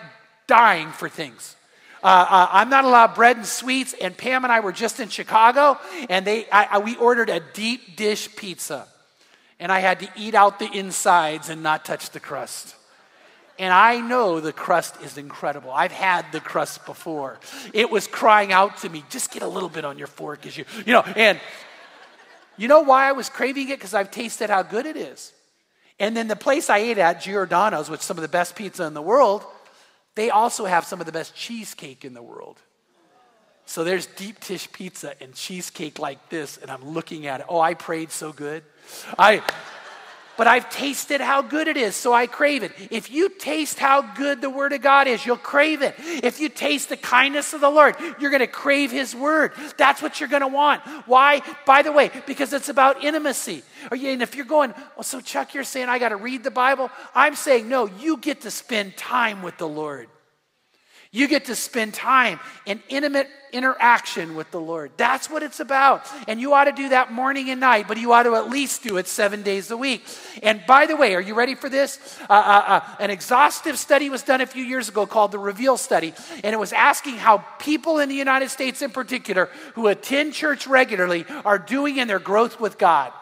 dying 0.47 0.91
for 0.91 1.09
things. 1.09 1.57
Uh, 2.05 2.27
uh, 2.29 2.49
I'm 2.53 2.69
not 2.69 2.85
allowed 2.85 3.15
bread 3.15 3.39
and 3.39 3.47
sweets. 3.47 3.95
And 3.99 4.15
Pam 4.17 4.45
and 4.45 4.53
I 4.53 4.61
were 4.61 4.73
just 4.73 5.01
in 5.01 5.09
Chicago, 5.09 5.79
and 6.11 6.27
they, 6.27 6.47
I, 6.51 6.65
I, 6.73 6.79
we 6.79 6.97
ordered 6.97 7.31
a 7.31 7.41
deep 7.55 7.97
dish 7.97 8.37
pizza. 8.37 8.87
And 9.59 9.73
I 9.73 9.81
had 9.81 10.01
to 10.01 10.09
eat 10.15 10.35
out 10.35 10.59
the 10.59 10.71
insides 10.71 11.49
and 11.49 11.63
not 11.63 11.87
touch 11.87 12.11
the 12.11 12.21
crust. 12.21 12.75
And 13.59 13.73
I 13.73 14.01
know 14.01 14.41
the 14.41 14.53
crust 14.53 15.01
is 15.01 15.17
incredible. 15.17 15.71
I've 15.71 15.93
had 15.93 16.31
the 16.33 16.41
crust 16.41 16.85
before. 16.85 17.39
It 17.73 17.89
was 17.89 18.07
crying 18.07 18.53
out 18.53 18.79
to 18.79 18.89
me, 18.89 19.05
just 19.09 19.33
get 19.33 19.43
a 19.43 19.49
little 19.49 19.69
bit 19.69 19.85
on 19.85 19.97
your 19.97 20.09
fork 20.09 20.45
as 20.45 20.59
you, 20.59 20.65
you 20.85 20.93
know, 20.93 21.03
and 21.03 21.41
you 22.57 22.69
know 22.69 22.81
why 22.81 23.09
I 23.09 23.13
was 23.13 23.29
craving 23.29 23.69
it? 23.69 23.79
Because 23.79 23.95
I've 23.95 24.11
tasted 24.11 24.51
how 24.51 24.63
good 24.63 24.87
it 24.87 24.97
is. 24.97 25.33
And 26.01 26.17
then 26.17 26.27
the 26.27 26.37
place 26.37 26.69
I 26.69 26.79
ate 26.79 26.99
at, 26.99 27.23
Giordano's, 27.23 27.89
which 27.89 28.01
is 28.01 28.07
some 28.07 28.19
of 28.19 28.23
the 28.23 28.29
best 28.29 28.57
pizza 28.57 28.85
in 28.85 28.95
the 28.95 29.03
world, 29.03 29.45
they 30.15 30.31
also 30.31 30.65
have 30.65 30.85
some 30.85 31.01
of 31.01 31.07
the 31.07 31.13
best 31.13 31.35
cheesecake 31.35 32.05
in 32.05 32.15
the 32.15 32.23
world. 32.23 32.59
So 33.67 33.83
there's 33.83 34.07
deep 34.07 34.45
dish 34.45 34.71
pizza 34.73 35.15
and 35.23 35.35
cheesecake 35.35 35.99
like 35.99 36.29
this, 36.29 36.59
and 36.59 36.71
I'm 36.71 36.91
looking 36.91 37.27
at 37.27 37.41
it. 37.41 37.47
Oh, 37.49 37.61
I 37.61 37.75
prayed 37.75 38.11
so 38.11 38.33
good. 38.33 38.63
I 39.19 39.43
but 40.37 40.47
I've 40.47 40.69
tasted 40.71 41.21
how 41.21 41.43
good 41.43 41.69
it 41.69 41.77
is, 41.77 41.97
so 41.97 42.13
I 42.13 42.27
crave 42.27 42.63
it. 42.63 42.73
If 42.91 43.11
you 43.11 43.29
taste 43.29 43.79
how 43.79 44.03
good 44.03 44.41
the 44.41 44.51
Word 44.51 44.73
of 44.73 44.83
God 44.83 45.07
is, 45.07 45.25
you'll 45.25 45.37
crave 45.37 45.83
it. 45.83 45.95
If 45.99 46.41
you 46.41 46.49
taste 46.49 46.89
the 46.89 46.97
kindness 46.97 47.53
of 47.53 47.61
the 47.61 47.71
Lord, 47.71 47.97
you're 48.19 48.31
going 48.31 48.41
to 48.41 48.47
crave 48.47 48.91
His 48.91 49.15
Word. 49.15 49.53
That's 49.77 50.03
what 50.03 50.21
you're 50.21 50.29
going 50.29 50.43
to 50.43 50.49
want. 50.49 50.83
Why? 51.07 51.43
By 51.67 51.83
the 51.83 51.93
way, 51.93 52.11
because 52.27 52.53
it's 52.53 52.69
about 52.69 53.05
intimacy. 53.05 53.63
And 53.91 54.23
if 54.23 54.35
you're 54.35 54.47
going, 54.47 54.73
well, 54.97 55.03
so 55.03 55.21
Chuck, 55.21 55.55
you're 55.55 55.65
saying 55.65 55.89
I 55.89 55.99
got 55.99 56.11
to 56.11 56.17
read 56.17 56.45
the 56.45 56.51
Bible? 56.51 56.91
I'm 57.15 57.35
saying, 57.35 57.69
no, 57.69 57.87
you 57.87 58.17
get 58.17 58.43
to 58.43 58.51
spend 58.51 58.97
time 58.97 59.43
with 59.43 59.59
the 59.59 59.69
Lord. 59.69 60.09
You 61.15 61.29
get 61.29 61.45
to 61.45 61.55
spend 61.55 61.95
time 61.95 62.41
in 62.67 62.83
intimate 62.89 63.29
interaction 63.53 64.35
with 64.35 64.51
the 64.51 64.61
Lord. 64.61 64.91
That's 64.97 65.31
what 65.31 65.45
it's 65.45 65.61
about. 65.61 66.05
And 66.27 66.41
you 66.41 66.55
ought 66.55 66.65
to 66.65 66.73
do 66.73 66.89
that 66.89 67.13
morning 67.13 67.51
and 67.51 67.61
night, 67.61 67.87
but 67.87 67.99
you 67.99 68.13
ought 68.13 68.25
to 68.25 68.35
at 68.35 68.51
least 68.51 68.83
do 68.83 68.97
it 68.97 69.07
seven 69.07 69.43
days 69.43 69.71
a 69.71 69.77
week. 69.77 70.05
And 70.43 70.61
by 70.67 70.87
the 70.87 70.97
way, 70.97 71.15
are 71.15 71.21
you 71.21 71.35
ready 71.35 71.55
for 71.55 71.69
this? 71.69 72.19
Uh, 72.29 72.33
uh, 72.33 72.65
uh, 72.67 72.97
an 72.99 73.11
exhaustive 73.11 73.79
study 73.79 74.11
was 74.11 74.25
done 74.25 74.41
a 74.41 74.47
few 74.47 74.65
years 74.65 74.89
ago 74.89 75.07
called 75.07 75.31
the 75.31 75.39
Reveal 75.39 75.77
Study, 75.77 76.13
and 76.43 76.53
it 76.53 76.59
was 76.59 76.73
asking 76.73 77.15
how 77.15 77.45
people 77.61 78.01
in 78.01 78.09
the 78.09 78.17
United 78.17 78.51
States, 78.51 78.83
in 78.83 78.91
particular, 78.91 79.51
who 79.77 79.87
attend 79.87 80.35
church 80.35 80.67
regularly, 80.67 81.25
are 81.45 81.61
doing 81.61 81.99
in 81.99 82.09
their 82.09 82.19
growth 82.19 82.59
with 82.59 82.77
God. 82.77 83.13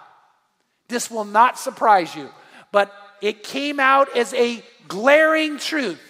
This 0.89 1.11
will 1.11 1.27
not 1.27 1.59
surprise 1.59 2.15
you, 2.15 2.31
but 2.73 2.91
it 3.21 3.43
came 3.43 3.79
out 3.79 4.17
as 4.17 4.33
a 4.33 4.65
glaring 4.89 5.59
truth 5.59 6.01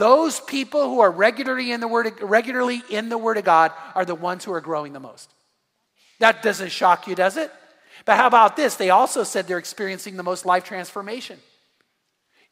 Those 0.00 0.40
people 0.40 0.88
who 0.88 1.00
are 1.00 1.10
regularly 1.10 1.72
in 1.72 1.80
the 1.80 1.86
word 1.86 2.22
regularly 2.22 2.82
in 2.88 3.10
the 3.10 3.18
word 3.18 3.36
of 3.36 3.44
God 3.44 3.70
are 3.94 4.06
the 4.06 4.14
ones 4.14 4.46
who 4.46 4.52
are 4.54 4.62
growing 4.62 4.94
the 4.94 4.98
most. 4.98 5.30
That 6.20 6.42
doesn't 6.42 6.70
shock 6.70 7.06
you, 7.06 7.14
does 7.14 7.36
it? 7.36 7.52
But 8.06 8.16
how 8.16 8.26
about 8.26 8.56
this? 8.56 8.76
They 8.76 8.88
also 8.88 9.24
said 9.24 9.46
they're 9.46 9.58
experiencing 9.58 10.16
the 10.16 10.22
most 10.22 10.46
life 10.46 10.64
transformation. 10.64 11.38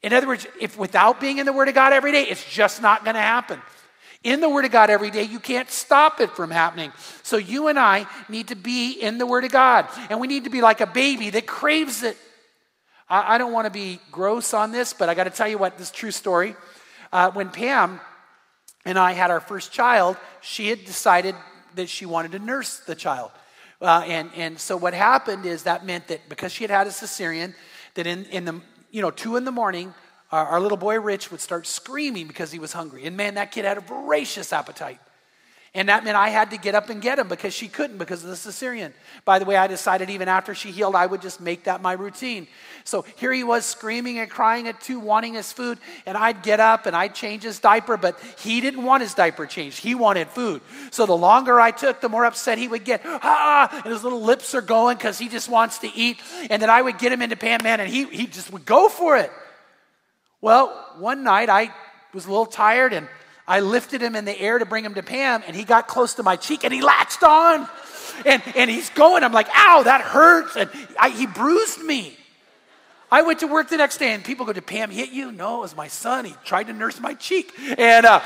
In 0.03 0.13
other 0.13 0.27
words, 0.27 0.47
if 0.61 0.79
without 0.79 1.23
being 1.23 1.39
in 1.39 1.47
the 1.47 1.55
Word 1.55 1.69
of 1.69 1.75
God 1.75 1.95
every 1.95 2.13
day, 2.13 2.25
it's 2.25 2.45
just 2.53 2.83
not 2.83 3.03
going 3.03 3.15
to 3.15 3.23
happen. 3.23 3.63
In 4.23 4.41
the 4.41 4.51
Word 4.51 4.67
of 4.67 4.71
God 4.71 4.91
every 4.91 5.11
day, 5.11 5.23
you 5.23 5.41
can't 5.41 5.71
stop 5.71 6.21
it 6.21 6.29
from 6.33 6.51
happening. 6.51 6.93
So 7.23 7.39
you 7.39 7.69
and 7.69 7.79
I 7.79 8.07
need 8.29 8.49
to 8.49 8.57
be 8.57 8.93
in 8.93 9.17
the 9.17 9.27
Word 9.27 9.45
of 9.45 9.53
God. 9.53 9.89
And 10.11 10.21
we 10.21 10.27
need 10.27 10.45
to 10.45 10.51
be 10.51 10.61
like 10.61 10.83
a 10.83 10.87
baby 10.87 11.31
that 11.31 11.47
craves 11.47 12.03
it. 12.03 12.19
I, 13.09 13.37
I 13.37 13.39
don't 13.39 13.55
want 13.55 13.65
to 13.65 13.71
be 13.71 14.01
gross 14.13 14.53
on 14.53 14.71
this, 14.71 14.93
but 14.93 15.09
I 15.09 15.15
got 15.15 15.25
to 15.25 15.31
tell 15.31 15.49
you 15.49 15.57
what, 15.57 15.79
this 15.79 15.91
true 15.91 16.11
story. 16.11 16.55
Uh, 17.13 17.31
when 17.31 17.51
Pam 17.51 18.01
and 18.85 18.99
I 18.99 19.13
had 19.13 19.31
our 19.31 19.41
first 19.41 19.73
child, 19.73 20.17
she 20.41 20.69
had 20.69 20.85
decided 20.85 21.35
that 21.75 21.89
she 21.89 22.07
wanted 22.07 22.33
to 22.33 22.39
nurse 22.39 22.81
the 22.81 22.95
child. 22.95 23.31
Uh, 23.81 24.03
and, 24.07 24.31
and 24.35 24.59
so 24.59 24.77
what 24.77 24.95
happened 24.95 25.47
is 25.47 25.63
that 25.65 25.87
meant 25.87 26.09
that 26.09 26.29
because 26.29 26.53
she 26.53 26.65
had 26.65 26.71
had 26.71 26.87
a 26.87 26.91
cesarean, 26.91 27.55
that 27.95 28.07
in, 28.07 28.25
in 28.27 28.45
the 28.45 28.61
you 28.91 29.03
know, 29.03 29.11
two 29.11 29.37
in 29.37 29.45
the 29.45 29.53
morning, 29.53 29.95
our, 30.33 30.47
our 30.47 30.61
little 30.61 30.79
boy 30.79 30.99
Rich 31.01 31.31
would 31.31 31.41
start 31.41 31.67
screaming 31.67 32.27
because 32.27 32.51
he 32.51 32.59
was 32.59 32.73
hungry. 32.73 33.07
And 33.07 33.17
man, 33.17 33.35
that 33.35 33.53
kid 33.53 33.65
had 33.65 33.79
a 33.79 33.83
voracious 33.83 34.53
appetite. 34.53 35.01
And 35.75 35.91
that 35.91 36.03
meant 36.03 36.17
I 36.17 36.31
had 36.31 36.51
to 36.53 36.57
get 36.57 36.75
up 36.75 36.89
and 36.89 37.03
get 37.03 37.19
him 37.19 37.29
because 37.29 37.53
she 37.53 37.69
couldn't 37.69 37.99
because 37.99 38.25
of 38.25 38.31
the 38.31 38.37
cesarean. 38.37 38.93
By 39.27 39.39
the 39.39 39.45
way, 39.45 39.57
I 39.57 39.67
decided 39.67 40.09
even 40.09 40.27
after 40.27 40.55
she 40.55 40.71
healed, 40.71 40.95
I 40.95 41.05
would 41.05 41.21
just 41.21 41.43
make 41.43 41.65
that 41.65 41.83
my 41.83 41.93
routine. 41.93 42.49
So 42.85 43.05
here 43.17 43.33
he 43.33 43.45
was 43.45 43.67
screaming 43.67 44.19
and 44.19 44.31
crying 44.31 44.67
at 44.67 44.81
two, 44.81 44.99
wanting 44.99 45.35
his 45.35 45.53
food. 45.53 45.79
And 46.07 46.17
I'd 46.17 46.43
get 46.43 46.59
up 46.59 46.87
and 46.87 46.97
I'd 46.97 47.15
change 47.15 47.43
his 47.43 47.61
diaper, 47.61 47.99
but 47.99 48.19
he 48.39 48.63
didn't 48.63 48.83
want 48.83 49.03
his 49.03 49.13
diaper 49.13 49.45
changed. 49.45 49.79
He 49.79 49.95
wanted 49.95 50.29
food. 50.29 50.63
So 50.91 51.05
the 51.05 51.17
longer 51.17 51.61
I 51.61 51.71
took, 51.71 52.01
the 52.01 52.09
more 52.09 52.25
upset 52.25 52.57
he 52.57 52.67
would 52.67 52.85
get. 52.85 53.03
Ah, 53.05 53.83
and 53.85 53.93
his 53.93 54.03
little 54.03 54.23
lips 54.23 54.55
are 54.55 54.63
going 54.63 54.97
because 54.97 55.19
he 55.19 55.29
just 55.29 55.51
wants 55.51 55.79
to 55.81 55.89
eat. 55.95 56.19
And 56.49 56.63
then 56.63 56.71
I 56.71 56.81
would 56.81 56.99
get 56.99 57.13
him 57.13 57.21
into 57.21 57.37
Pam 57.37 57.61
Man 57.63 57.81
and 57.81 57.91
he, 57.91 58.05
he 58.07 58.27
just 58.27 58.51
would 58.53 58.65
go 58.65 58.89
for 58.89 59.19
it. 59.19 59.31
Well, 60.41 60.69
one 60.99 61.25
night 61.25 61.51
I 61.51 61.75
was 62.15 62.25
a 62.25 62.31
little 62.31 62.47
tired 62.47 62.95
and 62.95 63.07
I 63.49 63.61
lifted 63.61 64.03
him 64.03 64.15
in 64.15 64.27
the 64.27 64.39
air 64.39 64.59
to 64.59 64.67
bring 64.67 64.85
him 64.85 64.95
to 64.95 65.03
Pam, 65.03 65.43
and 65.47 65.57
he 65.57 65.65
got 65.65 65.89
close 65.89 66.15
to 66.15 66.23
my 66.23 66.37
cheek 66.37 66.65
and 66.65 66.73
he 66.73 66.83
latched 66.83 67.23
on. 67.23 67.67
And, 68.27 68.43
and 68.57 68.71
he's 68.71 68.91
going. 68.91 69.23
I'm 69.23 69.33
like, 69.33 69.49
ow, 69.55 69.83
that 69.85 70.01
hurts. 70.01 70.57
And 70.57 70.69
I, 70.99 71.11
he 71.11 71.27
bruised 71.27 71.83
me. 71.83 72.17
I 73.11 73.23
went 73.23 73.41
to 73.41 73.47
work 73.47 73.69
the 73.71 73.79
next 73.79 73.99
day, 73.99 74.13
and 74.13 74.23
people 74.23 74.45
go, 74.45 74.53
Did 74.53 74.67
Pam 74.67 74.91
hit 74.91 75.11
you? 75.11 75.33
No, 75.33 75.59
it 75.59 75.61
was 75.61 75.77
my 75.77 75.89
son. 75.89 76.27
He 76.27 76.35
tried 76.45 76.65
to 76.65 76.73
nurse 76.73 77.01
my 77.01 77.15
cheek. 77.15 77.55
And 77.79 78.05
uh, 78.05 78.21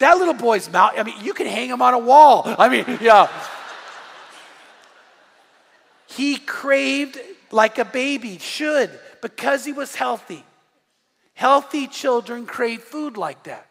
that 0.00 0.18
little 0.18 0.34
boy's 0.34 0.70
mouth, 0.70 0.92
I 0.96 1.02
mean, 1.02 1.14
you 1.22 1.32
can 1.32 1.46
hang 1.46 1.70
him 1.70 1.80
on 1.80 1.94
a 1.94 1.98
wall. 1.98 2.42
I 2.46 2.68
mean, 2.68 2.98
yeah. 3.00 3.30
He 6.08 6.36
craved 6.36 7.18
like 7.50 7.78
a 7.78 7.84
baby 7.84 8.38
should 8.38 8.90
because 9.22 9.64
he 9.64 9.72
was 9.72 9.94
healthy. 9.94 10.44
Healthy 11.34 11.88
children 11.88 12.46
crave 12.46 12.80
food 12.80 13.16
like 13.16 13.44
that. 13.44 13.68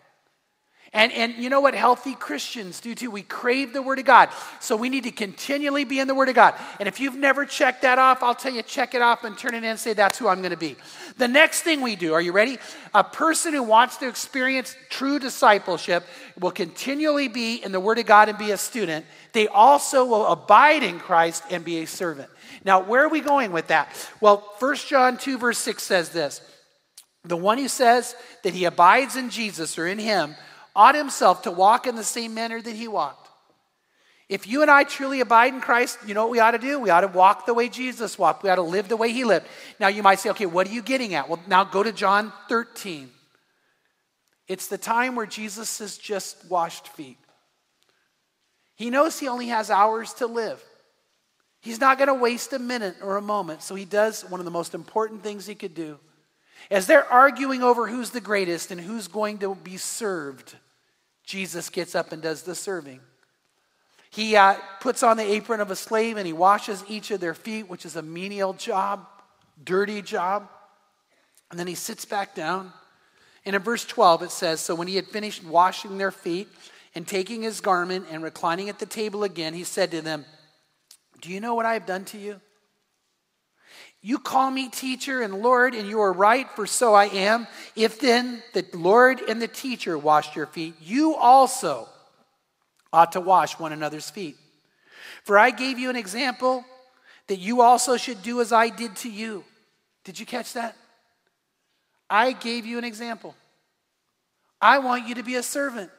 And, 0.95 1.11
and 1.11 1.33
you 1.43 1.49
know 1.49 1.59
what 1.59 1.73
healthy 1.73 2.13
Christians 2.13 2.79
do 2.79 2.93
too? 2.93 3.09
We 3.09 3.23
crave 3.23 3.73
the 3.73 3.81
Word 3.81 3.97
of 3.97 4.05
God. 4.05 4.29
So 4.59 4.75
we 4.75 4.89
need 4.89 5.05
to 5.05 5.11
continually 5.11 5.85
be 5.85 5.99
in 5.99 6.07
the 6.07 6.13
Word 6.13 6.29
of 6.29 6.35
God. 6.35 6.53
And 6.79 6.87
if 6.87 6.99
you've 6.99 7.15
never 7.15 7.47
checked 7.47 7.81
that 7.81 7.97
off, 7.97 8.21
I'll 8.21 8.35
tell 8.35 8.53
you, 8.53 8.61
check 8.61 8.93
it 8.93 9.01
off 9.01 9.23
and 9.23 9.35
turn 9.35 9.55
it 9.55 9.59
in 9.59 9.63
and 9.63 9.79
say, 9.79 9.93
that's 9.93 10.19
who 10.19 10.27
I'm 10.27 10.41
going 10.41 10.51
to 10.51 10.57
be. 10.57 10.75
The 11.17 11.27
next 11.27 11.63
thing 11.63 11.81
we 11.81 11.95
do, 11.95 12.13
are 12.13 12.21
you 12.21 12.31
ready? 12.31 12.59
A 12.93 13.03
person 13.03 13.55
who 13.55 13.63
wants 13.63 13.97
to 13.97 14.07
experience 14.07 14.75
true 14.91 15.17
discipleship 15.17 16.05
will 16.39 16.51
continually 16.51 17.27
be 17.27 17.55
in 17.55 17.71
the 17.71 17.79
Word 17.79 17.97
of 17.97 18.05
God 18.05 18.29
and 18.29 18.37
be 18.37 18.51
a 18.51 18.57
student. 18.57 19.03
They 19.31 19.47
also 19.47 20.05
will 20.05 20.27
abide 20.27 20.83
in 20.83 20.99
Christ 20.99 21.43
and 21.49 21.65
be 21.65 21.79
a 21.79 21.87
servant. 21.87 22.29
Now, 22.63 22.81
where 22.83 23.03
are 23.03 23.09
we 23.09 23.21
going 23.21 23.51
with 23.51 23.69
that? 23.69 23.89
Well, 24.21 24.47
1 24.59 24.75
John 24.75 25.17
2, 25.17 25.39
verse 25.39 25.57
6 25.57 25.81
says 25.81 26.09
this 26.09 26.39
The 27.25 27.37
one 27.37 27.57
who 27.57 27.67
says 27.67 28.15
that 28.43 28.53
he 28.53 28.65
abides 28.65 29.15
in 29.15 29.29
Jesus 29.29 29.77
or 29.77 29.87
in 29.87 29.99
him 29.99 30.35
ought 30.75 30.95
himself 30.95 31.43
to 31.43 31.51
walk 31.51 31.87
in 31.87 31.95
the 31.95 32.03
same 32.03 32.33
manner 32.33 32.61
that 32.61 32.75
he 32.75 32.87
walked. 32.87 33.29
If 34.29 34.47
you 34.47 34.61
and 34.61 34.71
I 34.71 34.83
truly 34.83 35.19
abide 35.19 35.53
in 35.53 35.61
Christ, 35.61 35.99
you 36.07 36.13
know 36.13 36.23
what 36.23 36.31
we 36.31 36.39
ought 36.39 36.51
to 36.51 36.57
do? 36.57 36.79
We 36.79 36.89
ought 36.89 37.01
to 37.01 37.07
walk 37.07 37.45
the 37.45 37.53
way 37.53 37.69
Jesus 37.69 38.17
walked. 38.17 38.41
We 38.41 38.49
ought 38.49 38.55
to 38.55 38.61
live 38.61 38.87
the 38.87 38.97
way 38.97 39.11
he 39.11 39.25
lived. 39.25 39.45
Now 39.79 39.89
you 39.89 40.01
might 40.01 40.19
say, 40.19 40.29
okay, 40.31 40.45
what 40.45 40.67
are 40.67 40.71
you 40.71 40.81
getting 40.81 41.13
at? 41.13 41.29
Well, 41.29 41.41
now 41.47 41.63
go 41.63 41.83
to 41.83 41.91
John 41.91 42.33
13. 42.49 43.09
It's 44.47 44.67
the 44.67 44.77
time 44.77 45.15
where 45.15 45.25
Jesus 45.25 45.79
has 45.79 45.97
just 45.97 46.49
washed 46.49 46.87
feet. 46.89 47.17
He 48.75 48.89
knows 48.89 49.19
he 49.19 49.27
only 49.27 49.47
has 49.47 49.69
hours 49.69 50.13
to 50.15 50.27
live. 50.27 50.63
He's 51.61 51.79
not 51.79 51.97
going 51.97 52.07
to 52.07 52.13
waste 52.13 52.51
a 52.53 52.59
minute 52.59 52.95
or 53.01 53.15
a 53.17 53.21
moment, 53.21 53.61
so 53.61 53.75
he 53.75 53.85
does 53.85 54.23
one 54.23 54.41
of 54.41 54.45
the 54.45 54.51
most 54.51 54.73
important 54.73 55.23
things 55.23 55.45
he 55.45 55.55
could 55.55 55.75
do. 55.75 55.97
As 56.71 56.87
they're 56.87 57.11
arguing 57.11 57.63
over 57.63 57.87
who's 57.87 58.11
the 58.11 58.21
greatest 58.21 58.71
and 58.71 58.79
who's 58.79 59.07
going 59.07 59.39
to 59.39 59.55
be 59.55 59.77
served, 59.77 60.55
Jesus 61.23 61.69
gets 61.69 61.95
up 61.95 62.11
and 62.11 62.21
does 62.21 62.43
the 62.43 62.55
serving. 62.55 62.99
He 64.09 64.35
uh, 64.35 64.55
puts 64.79 65.01
on 65.01 65.17
the 65.17 65.23
apron 65.23 65.59
of 65.59 65.71
a 65.71 65.75
slave 65.75 66.17
and 66.17 66.27
he 66.27 66.33
washes 66.33 66.83
each 66.87 67.09
of 67.09 67.19
their 67.19 67.33
feet, 67.33 67.67
which 67.67 67.85
is 67.85 67.95
a 67.95 68.01
menial 68.01 68.53
job, 68.53 69.07
dirty 69.63 70.01
job. 70.01 70.47
And 71.49 71.59
then 71.59 71.67
he 71.67 71.75
sits 71.75 72.05
back 72.05 72.35
down. 72.35 72.71
And 73.45 73.55
in 73.55 73.61
verse 73.61 73.85
12, 73.85 74.23
it 74.23 74.31
says 74.31 74.59
So 74.59 74.75
when 74.75 74.87
he 74.87 74.95
had 74.95 75.07
finished 75.07 75.43
washing 75.43 75.97
their 75.97 76.11
feet 76.11 76.47
and 76.95 77.07
taking 77.07 77.41
his 77.41 77.59
garment 77.59 78.05
and 78.11 78.23
reclining 78.23 78.69
at 78.69 78.79
the 78.79 78.85
table 78.85 79.23
again, 79.23 79.53
he 79.53 79.63
said 79.63 79.91
to 79.91 80.01
them, 80.01 80.25
Do 81.21 81.31
you 81.31 81.39
know 81.39 81.55
what 81.55 81.65
I 81.65 81.73
have 81.73 81.85
done 81.85 82.05
to 82.05 82.17
you? 82.17 82.39
You 84.05 84.19
call 84.19 84.51
me 84.51 84.67
teacher 84.67 85.21
and 85.21 85.41
Lord, 85.41 85.73
and 85.73 85.87
you 85.87 86.01
are 86.01 86.11
right, 86.11 86.49
for 86.57 86.67
so 86.67 86.93
I 86.93 87.05
am. 87.05 87.47
If 87.73 88.01
then 88.01 88.43
the 88.51 88.65
Lord 88.73 89.21
and 89.21 89.41
the 89.41 89.47
teacher 89.47 89.97
washed 89.97 90.35
your 90.35 90.45
feet, 90.45 90.75
you 90.81 91.15
also 91.15 91.87
ought 92.91 93.13
to 93.13 93.21
wash 93.21 93.57
one 93.57 93.71
another's 93.71 94.09
feet. 94.09 94.35
For 95.23 95.39
I 95.39 95.51
gave 95.51 95.79
you 95.79 95.89
an 95.89 95.95
example 95.95 96.65
that 97.27 97.39
you 97.39 97.61
also 97.61 97.95
should 97.95 98.21
do 98.21 98.41
as 98.41 98.51
I 98.51 98.67
did 98.67 98.93
to 98.97 99.09
you. 99.09 99.45
Did 100.03 100.19
you 100.19 100.25
catch 100.25 100.51
that? 100.51 100.75
I 102.09 102.33
gave 102.33 102.65
you 102.65 102.77
an 102.77 102.83
example. 102.83 103.35
I 104.61 104.79
want 104.79 105.07
you 105.07 105.15
to 105.15 105.23
be 105.23 105.35
a 105.35 105.43
servant. 105.43 105.89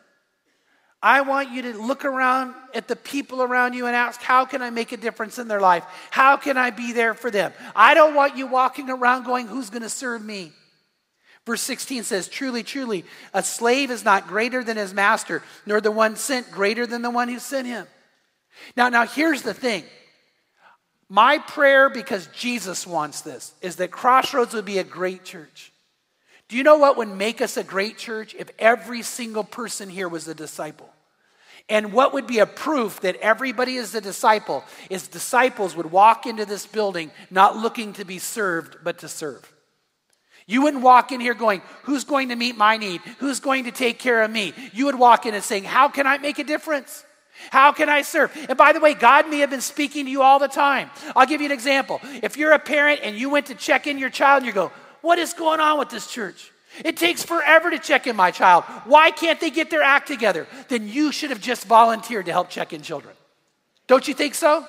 I 1.04 1.20
want 1.20 1.50
you 1.50 1.60
to 1.60 1.74
look 1.74 2.06
around 2.06 2.54
at 2.72 2.88
the 2.88 2.96
people 2.96 3.42
around 3.42 3.74
you 3.74 3.84
and 3.84 3.94
ask, 3.94 4.22
How 4.22 4.46
can 4.46 4.62
I 4.62 4.70
make 4.70 4.90
a 4.92 4.96
difference 4.96 5.38
in 5.38 5.48
their 5.48 5.60
life? 5.60 5.84
How 6.10 6.38
can 6.38 6.56
I 6.56 6.70
be 6.70 6.94
there 6.94 7.12
for 7.12 7.30
them? 7.30 7.52
I 7.76 7.92
don't 7.92 8.14
want 8.14 8.38
you 8.38 8.46
walking 8.46 8.88
around 8.88 9.24
going, 9.24 9.46
Who's 9.46 9.68
going 9.68 9.82
to 9.82 9.90
serve 9.90 10.24
me? 10.24 10.52
Verse 11.44 11.60
16 11.60 12.04
says, 12.04 12.26
Truly, 12.26 12.62
truly, 12.62 13.04
a 13.34 13.42
slave 13.42 13.90
is 13.90 14.02
not 14.02 14.28
greater 14.28 14.64
than 14.64 14.78
his 14.78 14.94
master, 14.94 15.42
nor 15.66 15.82
the 15.82 15.90
one 15.90 16.16
sent 16.16 16.50
greater 16.50 16.86
than 16.86 17.02
the 17.02 17.10
one 17.10 17.28
who 17.28 17.38
sent 17.38 17.66
him. 17.66 17.86
Now, 18.74 18.88
now 18.88 19.06
here's 19.06 19.42
the 19.42 19.52
thing. 19.52 19.84
My 21.10 21.36
prayer, 21.36 21.90
because 21.90 22.28
Jesus 22.28 22.86
wants 22.86 23.20
this, 23.20 23.52
is 23.60 23.76
that 23.76 23.90
Crossroads 23.90 24.54
would 24.54 24.64
be 24.64 24.78
a 24.78 24.84
great 24.84 25.22
church. 25.22 25.70
Do 26.48 26.56
you 26.56 26.62
know 26.62 26.78
what 26.78 26.96
would 26.96 27.08
make 27.08 27.42
us 27.42 27.58
a 27.58 27.64
great 27.64 27.98
church? 27.98 28.34
If 28.38 28.48
every 28.58 29.02
single 29.02 29.44
person 29.44 29.90
here 29.90 30.08
was 30.08 30.26
a 30.28 30.34
disciple. 30.34 30.93
And 31.68 31.92
what 31.92 32.12
would 32.12 32.27
be 32.27 32.40
a 32.40 32.46
proof 32.46 33.00
that 33.00 33.16
everybody 33.16 33.77
is 33.77 33.94
a 33.94 34.00
disciple 34.00 34.64
is 34.90 35.09
disciples 35.09 35.74
would 35.74 35.90
walk 35.90 36.27
into 36.27 36.44
this 36.44 36.66
building 36.66 37.11
not 37.31 37.57
looking 37.57 37.94
to 37.94 38.05
be 38.05 38.18
served, 38.18 38.79
but 38.85 38.98
to 38.98 39.09
serve. 39.09 39.50
You 40.46 40.62
wouldn't 40.62 40.83
walk 40.83 41.11
in 41.11 41.20
here 41.20 41.33
going, 41.33 41.62
Who's 41.85 42.05
going 42.05 42.29
to 42.29 42.37
meet 42.37 42.57
my 42.57 42.77
need? 42.77 43.00
Who's 43.18 43.40
going 43.40 43.64
to 43.64 43.70
take 43.70 43.98
care 43.98 44.22
of 44.22 44.31
me? 44.31 44.53
You 44.74 44.87
would 44.87 44.98
walk 44.98 45.24
in 45.24 45.35
and 45.35 45.42
saying, 45.42 45.64
How 45.64 45.88
can 45.88 46.07
I 46.07 46.18
make 46.18 46.38
a 46.38 46.44
difference? 46.44 47.05
How 47.50 47.72
can 47.72 47.88
I 47.88 48.03
serve? 48.03 48.31
And 48.48 48.57
by 48.59 48.72
the 48.72 48.81
way, 48.81 48.94
God 48.94 49.29
may 49.29 49.38
have 49.38 49.50
been 49.50 49.61
speaking 49.61 50.05
to 50.05 50.11
you 50.11 50.22
all 50.22 50.38
the 50.38 50.48
time. 50.48 50.90
I'll 51.16 51.27
give 51.27 51.40
you 51.40 51.46
an 51.46 51.53
example. 51.53 52.00
If 52.22 52.37
you're 52.37 52.53
a 52.53 52.59
parent 52.59 53.00
and 53.03 53.16
you 53.16 53.31
went 53.31 53.46
to 53.46 53.55
check 53.55 53.87
in 53.87 53.98
your 53.98 54.11
child 54.11 54.42
and 54.42 54.46
you 54.46 54.53
go, 54.53 54.70
What 55.00 55.18
is 55.18 55.33
going 55.33 55.61
on 55.61 55.79
with 55.79 55.88
this 55.88 56.07
church? 56.12 56.53
It 56.82 56.96
takes 56.96 57.22
forever 57.22 57.70
to 57.70 57.78
check 57.78 58.06
in 58.06 58.16
my 58.16 58.30
child. 58.30 58.64
Why 58.84 59.10
can't 59.10 59.38
they 59.40 59.50
get 59.50 59.70
their 59.70 59.82
act 59.82 60.08
together? 60.08 60.46
Then 60.68 60.88
you 60.88 61.12
should 61.12 61.30
have 61.30 61.40
just 61.40 61.66
volunteered 61.66 62.26
to 62.26 62.32
help 62.32 62.50
check 62.50 62.72
in 62.72 62.82
children. 62.82 63.14
Don't 63.87 64.08
you 64.08 64.14
think 64.14 64.34
so? 64.34 64.66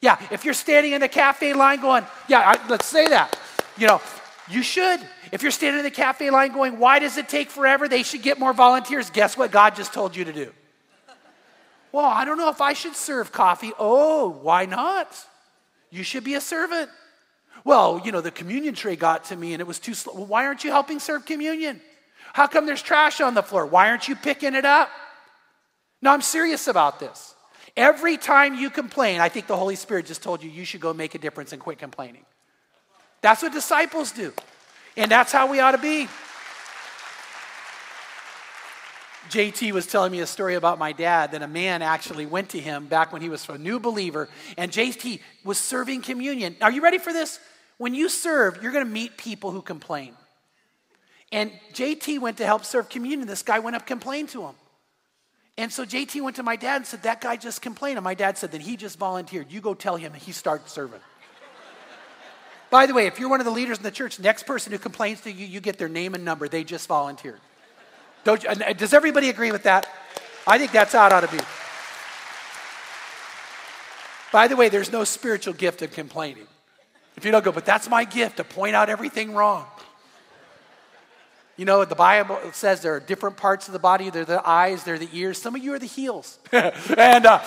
Yeah, 0.00 0.18
if 0.30 0.44
you're 0.44 0.54
standing 0.54 0.92
in 0.92 1.00
the 1.00 1.08
cafe 1.08 1.52
line 1.52 1.80
going, 1.80 2.04
yeah, 2.28 2.40
I, 2.40 2.68
let's 2.68 2.86
say 2.86 3.08
that. 3.08 3.38
You 3.76 3.86
know, 3.86 4.00
you 4.48 4.62
should. 4.62 5.00
If 5.32 5.42
you're 5.42 5.50
standing 5.50 5.78
in 5.80 5.84
the 5.84 5.90
cafe 5.90 6.30
line 6.30 6.52
going, 6.52 6.78
why 6.78 6.98
does 6.98 7.16
it 7.16 7.28
take 7.28 7.50
forever? 7.50 7.88
They 7.88 8.02
should 8.02 8.22
get 8.22 8.38
more 8.38 8.52
volunteers. 8.52 9.10
Guess 9.10 9.36
what 9.36 9.50
God 9.50 9.74
just 9.74 9.92
told 9.92 10.14
you 10.14 10.24
to 10.24 10.32
do? 10.32 10.52
Well, 11.90 12.04
I 12.04 12.24
don't 12.24 12.38
know 12.38 12.50
if 12.50 12.60
I 12.60 12.72
should 12.72 12.96
serve 12.96 13.32
coffee. 13.32 13.72
Oh, 13.78 14.28
why 14.28 14.66
not? 14.66 15.16
You 15.90 16.02
should 16.02 16.24
be 16.24 16.34
a 16.34 16.40
servant. 16.40 16.90
Well, 17.64 18.00
you 18.04 18.12
know, 18.12 18.20
the 18.20 18.30
communion 18.30 18.74
tray 18.74 18.94
got 18.94 19.24
to 19.26 19.36
me 19.36 19.54
and 19.54 19.60
it 19.60 19.66
was 19.66 19.78
too 19.78 19.94
slow. 19.94 20.14
Well, 20.14 20.26
why 20.26 20.46
aren't 20.46 20.64
you 20.64 20.70
helping 20.70 21.00
serve 21.00 21.24
communion? 21.24 21.80
How 22.34 22.46
come 22.46 22.66
there's 22.66 22.82
trash 22.82 23.20
on 23.20 23.34
the 23.34 23.42
floor? 23.42 23.64
Why 23.64 23.88
aren't 23.88 24.06
you 24.06 24.16
picking 24.16 24.54
it 24.54 24.64
up? 24.64 24.90
No, 26.02 26.10
I'm 26.10 26.20
serious 26.20 26.68
about 26.68 27.00
this. 27.00 27.34
Every 27.76 28.18
time 28.18 28.54
you 28.54 28.70
complain, 28.70 29.20
I 29.20 29.28
think 29.28 29.46
the 29.46 29.56
Holy 29.56 29.76
Spirit 29.76 30.06
just 30.06 30.22
told 30.22 30.42
you 30.42 30.50
you 30.50 30.64
should 30.64 30.80
go 30.80 30.92
make 30.92 31.14
a 31.14 31.18
difference 31.18 31.52
and 31.52 31.60
quit 31.60 31.78
complaining. 31.78 32.24
That's 33.22 33.42
what 33.42 33.52
disciples 33.52 34.12
do. 34.12 34.32
And 34.96 35.10
that's 35.10 35.32
how 35.32 35.50
we 35.50 35.60
ought 35.60 35.72
to 35.72 35.78
be. 35.78 36.08
JT 39.30 39.72
was 39.72 39.86
telling 39.86 40.12
me 40.12 40.20
a 40.20 40.26
story 40.26 40.54
about 40.54 40.78
my 40.78 40.92
dad 40.92 41.32
that 41.32 41.42
a 41.42 41.48
man 41.48 41.80
actually 41.80 42.26
went 42.26 42.50
to 42.50 42.60
him 42.60 42.86
back 42.86 43.12
when 43.12 43.22
he 43.22 43.30
was 43.30 43.48
a 43.48 43.56
new 43.56 43.80
believer, 43.80 44.28
and 44.58 44.70
JT 44.70 45.20
was 45.42 45.56
serving 45.56 46.02
communion. 46.02 46.54
Are 46.60 46.70
you 46.70 46.82
ready 46.82 46.98
for 46.98 47.12
this? 47.12 47.40
When 47.78 47.94
you 47.94 48.08
serve, 48.08 48.62
you're 48.62 48.72
going 48.72 48.84
to 48.84 48.90
meet 48.90 49.16
people 49.16 49.50
who 49.50 49.62
complain. 49.62 50.14
And 51.32 51.50
JT 51.72 52.20
went 52.20 52.38
to 52.38 52.46
help 52.46 52.64
serve 52.64 52.88
communion. 52.88 53.26
This 53.26 53.42
guy 53.42 53.58
went 53.58 53.76
up 53.76 53.86
complained 53.86 54.28
to 54.30 54.42
him. 54.42 54.54
And 55.56 55.72
so 55.72 55.84
JT 55.84 56.20
went 56.22 56.36
to 56.36 56.42
my 56.42 56.56
dad 56.56 56.76
and 56.76 56.86
said, 56.86 57.02
That 57.02 57.20
guy 57.20 57.36
just 57.36 57.62
complained. 57.62 57.98
And 57.98 58.04
my 58.04 58.14
dad 58.14 58.38
said, 58.38 58.52
Then 58.52 58.60
he 58.60 58.76
just 58.76 58.98
volunteered. 58.98 59.50
You 59.50 59.60
go 59.60 59.74
tell 59.74 59.96
him 59.96 60.12
he 60.12 60.32
starts 60.32 60.72
serving. 60.72 61.00
By 62.70 62.86
the 62.86 62.94
way, 62.94 63.06
if 63.06 63.18
you're 63.18 63.28
one 63.28 63.40
of 63.40 63.46
the 63.46 63.52
leaders 63.52 63.78
in 63.78 63.84
the 63.84 63.90
church, 63.90 64.18
next 64.18 64.46
person 64.46 64.72
who 64.72 64.78
complains 64.78 65.20
to 65.22 65.32
you, 65.32 65.46
you 65.46 65.60
get 65.60 65.78
their 65.78 65.88
name 65.88 66.14
and 66.14 66.24
number. 66.24 66.48
They 66.48 66.64
just 66.64 66.88
volunteered. 66.88 67.40
You, 68.26 68.32
uh, 68.32 68.72
does 68.72 68.94
everybody 68.94 69.28
agree 69.28 69.52
with 69.52 69.64
that? 69.64 69.86
I 70.46 70.58
think 70.58 70.72
that's 70.72 70.92
how 70.92 71.06
it 71.06 71.12
ought 71.12 71.20
to 71.20 71.36
be. 71.36 71.42
By 74.32 74.48
the 74.48 74.56
way, 74.56 74.68
there's 74.68 74.90
no 74.90 75.04
spiritual 75.04 75.54
gift 75.54 75.82
of 75.82 75.92
complaining. 75.92 76.46
If 77.16 77.24
you 77.24 77.30
don't 77.30 77.44
go, 77.44 77.52
but 77.52 77.64
that's 77.64 77.88
my 77.88 78.04
gift 78.04 78.38
to 78.38 78.44
point 78.44 78.74
out 78.74 78.88
everything 78.88 79.34
wrong. 79.34 79.66
You 81.56 81.64
know, 81.64 81.84
the 81.84 81.94
Bible 81.94 82.38
says 82.52 82.82
there 82.82 82.94
are 82.94 83.00
different 83.00 83.36
parts 83.36 83.68
of 83.68 83.72
the 83.72 83.78
body. 83.78 84.10
They're 84.10 84.24
the 84.24 84.46
eyes, 84.46 84.82
they're 84.82 84.98
the 84.98 85.08
ears. 85.12 85.40
Some 85.40 85.54
of 85.54 85.62
you 85.62 85.72
are 85.74 85.78
the 85.78 85.86
heels. 85.86 86.38
and 86.52 87.26
uh, 87.26 87.40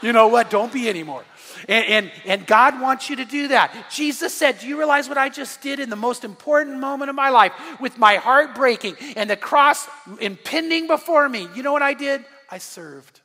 you 0.00 0.12
know 0.12 0.28
what? 0.28 0.48
Don't 0.48 0.72
be 0.72 0.88
anymore. 0.88 1.24
And, 1.68 1.86
and, 1.86 2.12
and 2.24 2.46
God 2.46 2.80
wants 2.80 3.10
you 3.10 3.16
to 3.16 3.24
do 3.24 3.48
that. 3.48 3.90
Jesus 3.90 4.32
said, 4.32 4.60
Do 4.60 4.68
you 4.68 4.78
realize 4.78 5.08
what 5.08 5.18
I 5.18 5.28
just 5.28 5.60
did 5.60 5.80
in 5.80 5.90
the 5.90 5.96
most 5.96 6.22
important 6.24 6.78
moment 6.78 7.10
of 7.10 7.16
my 7.16 7.30
life 7.30 7.52
with 7.80 7.98
my 7.98 8.16
heart 8.16 8.54
breaking 8.54 8.96
and 9.16 9.28
the 9.28 9.36
cross 9.36 9.88
impending 10.20 10.86
before 10.86 11.28
me? 11.28 11.48
You 11.54 11.62
know 11.62 11.72
what 11.72 11.82
I 11.82 11.94
did? 11.94 12.24
I 12.48 12.58
served. 12.58 13.21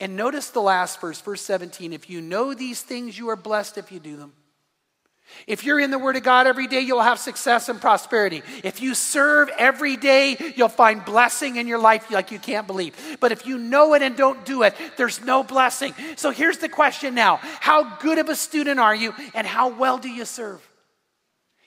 And 0.00 0.16
notice 0.16 0.48
the 0.50 0.62
last 0.62 1.00
verse, 1.00 1.20
verse 1.20 1.42
17. 1.42 1.92
If 1.92 2.08
you 2.08 2.22
know 2.22 2.54
these 2.54 2.80
things, 2.80 3.18
you 3.18 3.28
are 3.28 3.36
blessed 3.36 3.76
if 3.76 3.92
you 3.92 4.00
do 4.00 4.16
them. 4.16 4.32
If 5.46 5.64
you're 5.64 5.78
in 5.78 5.90
the 5.90 5.98
Word 5.98 6.16
of 6.16 6.22
God 6.22 6.46
every 6.46 6.66
day, 6.66 6.80
you'll 6.80 7.02
have 7.02 7.18
success 7.18 7.68
and 7.68 7.80
prosperity. 7.80 8.42
If 8.64 8.82
you 8.82 8.94
serve 8.94 9.48
every 9.58 9.96
day, 9.96 10.36
you'll 10.56 10.68
find 10.68 11.04
blessing 11.04 11.56
in 11.56 11.68
your 11.68 11.78
life 11.78 12.10
like 12.10 12.30
you 12.30 12.38
can't 12.38 12.66
believe. 12.66 12.96
But 13.20 13.32
if 13.32 13.46
you 13.46 13.58
know 13.58 13.94
it 13.94 14.02
and 14.02 14.16
don't 14.16 14.44
do 14.44 14.62
it, 14.62 14.74
there's 14.96 15.24
no 15.24 15.44
blessing. 15.44 15.94
So 16.16 16.30
here's 16.30 16.58
the 16.58 16.68
question 16.68 17.14
now 17.14 17.36
How 17.36 17.96
good 17.98 18.18
of 18.18 18.28
a 18.28 18.36
student 18.36 18.80
are 18.80 18.94
you, 18.94 19.14
and 19.34 19.46
how 19.46 19.68
well 19.68 19.98
do 19.98 20.08
you 20.08 20.24
serve? 20.24 20.66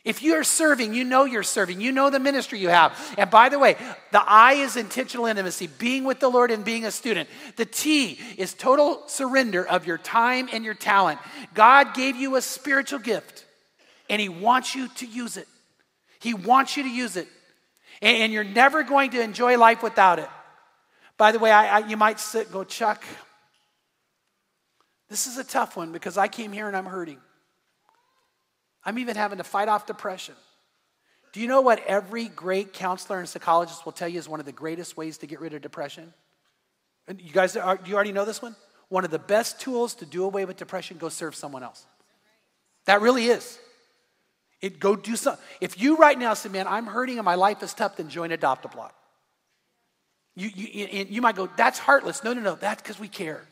If 0.04 0.22
you're 0.22 0.44
serving, 0.44 0.94
you 0.94 1.06
know 1.06 1.24
you're 1.24 1.44
serving. 1.44 1.80
You 1.80 1.94
know 1.94 2.10
the 2.10 2.20
ministry 2.20 2.60
you 2.60 2.68
have. 2.68 2.98
And 3.18 3.32
by 3.32 3.48
the 3.48 3.58
way, 3.58 3.78
the 4.12 4.22
I 4.22 4.54
is 4.54 4.76
intentional 4.76 5.28
intimacy, 5.28 5.68
being 5.68 6.04
with 6.04 6.20
the 6.20 6.28
Lord 6.28 6.52
and 6.52 6.66
being 6.66 6.84
a 6.84 6.92
student. 6.92 7.30
The 7.56 7.66
T 7.66 8.20
is 8.38 8.54
total 8.54 9.04
surrender 9.08 9.66
of 9.66 9.88
your 9.88 9.98
time 9.98 10.50
and 10.52 10.66
your 10.66 10.74
talent. 10.74 11.20
God 11.54 11.94
gave 11.94 12.18
you 12.18 12.36
a 12.36 12.42
spiritual 12.42 13.00
gift 13.00 13.46
and 14.10 14.20
He 14.20 14.28
wants 14.28 14.76
you 14.76 14.90
to 14.90 15.06
use 15.06 15.38
it. 15.38 15.48
He 16.20 16.34
wants 16.34 16.76
you 16.76 16.84
to 16.84 16.90
use 16.90 17.16
it. 17.16 17.28
And, 18.02 18.34
you're 18.34 18.44
never 18.44 18.84
going 18.84 19.12
to 19.12 19.22
enjoy 19.22 19.58
life 19.58 19.82
without 19.82 20.20
it. 20.20 20.28
By 21.18 21.32
the 21.32 21.40
way, 21.40 21.52
I, 21.52 21.80
I, 21.80 21.88
you 21.88 21.96
might 21.96 22.20
sit 22.20 22.48
and 22.48 22.54
go, 22.54 22.66
Chuck, 22.66 23.06
this 25.10 25.28
is 25.28 25.38
a 25.38 25.44
tough 25.44 25.78
one 25.78 25.94
because 25.94 26.18
I 26.18 26.28
came 26.28 26.52
here 26.52 26.68
and 26.68 26.76
I'm 26.76 26.86
hurting. 26.86 27.20
I'm 28.86 29.00
even 29.00 29.16
having 29.16 29.38
to 29.38 29.44
fight 29.44 29.70
off 29.70 29.86
depression. 29.86 30.36
Do 31.32 31.40
you 31.40 31.48
know 31.48 31.62
what 31.62 31.84
every 31.86 32.28
great 32.28 32.74
counselor 32.74 33.20
and 33.20 33.28
psychologist 33.28 33.86
will 33.86 33.92
tell 33.92 34.08
you 34.08 34.20
is 34.20 34.30
one 34.30 34.40
of 34.40 34.46
the 34.46 34.52
greatest 34.52 34.96
ways 34.96 35.18
to 35.20 35.28
get 35.28 35.40
rid 35.40 35.54
of 35.54 35.62
depression? 35.62 36.14
And 37.08 37.20
you 37.20 37.32
guys, 37.32 37.58
are, 37.58 37.78
do 37.78 37.90
you 37.90 37.96
already 37.96 38.12
know 38.12 38.26
this 38.26 38.42
one? 38.42 38.56
One 38.90 39.04
of 39.04 39.12
the 39.12 39.20
best 39.20 39.60
tools 39.60 39.96
to 39.96 40.06
do 40.06 40.24
away 40.24 40.46
with 40.46 40.58
depression, 40.58 40.98
go 40.98 41.10
serve 41.10 41.36
someone 41.36 41.64
else. 41.64 41.86
That 42.86 43.02
really 43.02 43.26
is. 43.26 43.58
It, 44.62 44.80
go 44.80 44.96
do 44.96 45.16
something. 45.16 45.44
If 45.60 45.82
you 45.82 45.98
right 45.98 46.18
now 46.18 46.36
say, 46.36 46.50
man, 46.50 46.68
I'm 46.68 46.86
hurting 46.86 47.18
and 47.18 47.26
my 47.26 47.36
life 47.36 47.64
is 47.64 47.74
tough, 47.74 47.98
then 47.98 48.10
join 48.10 48.32
Adopt 48.32 48.66
a 48.66 48.68
Block. 48.68 48.94
You, 50.36 50.50
you, 50.54 51.06
you 51.10 51.22
might 51.22 51.36
go, 51.36 51.50
that's 51.58 51.80
heartless. 51.80 52.24
No, 52.24 52.34
no, 52.34 52.42
no, 52.42 52.56
that's 52.56 52.82
because 52.82 53.00
we 53.00 53.08
care. 53.08 53.44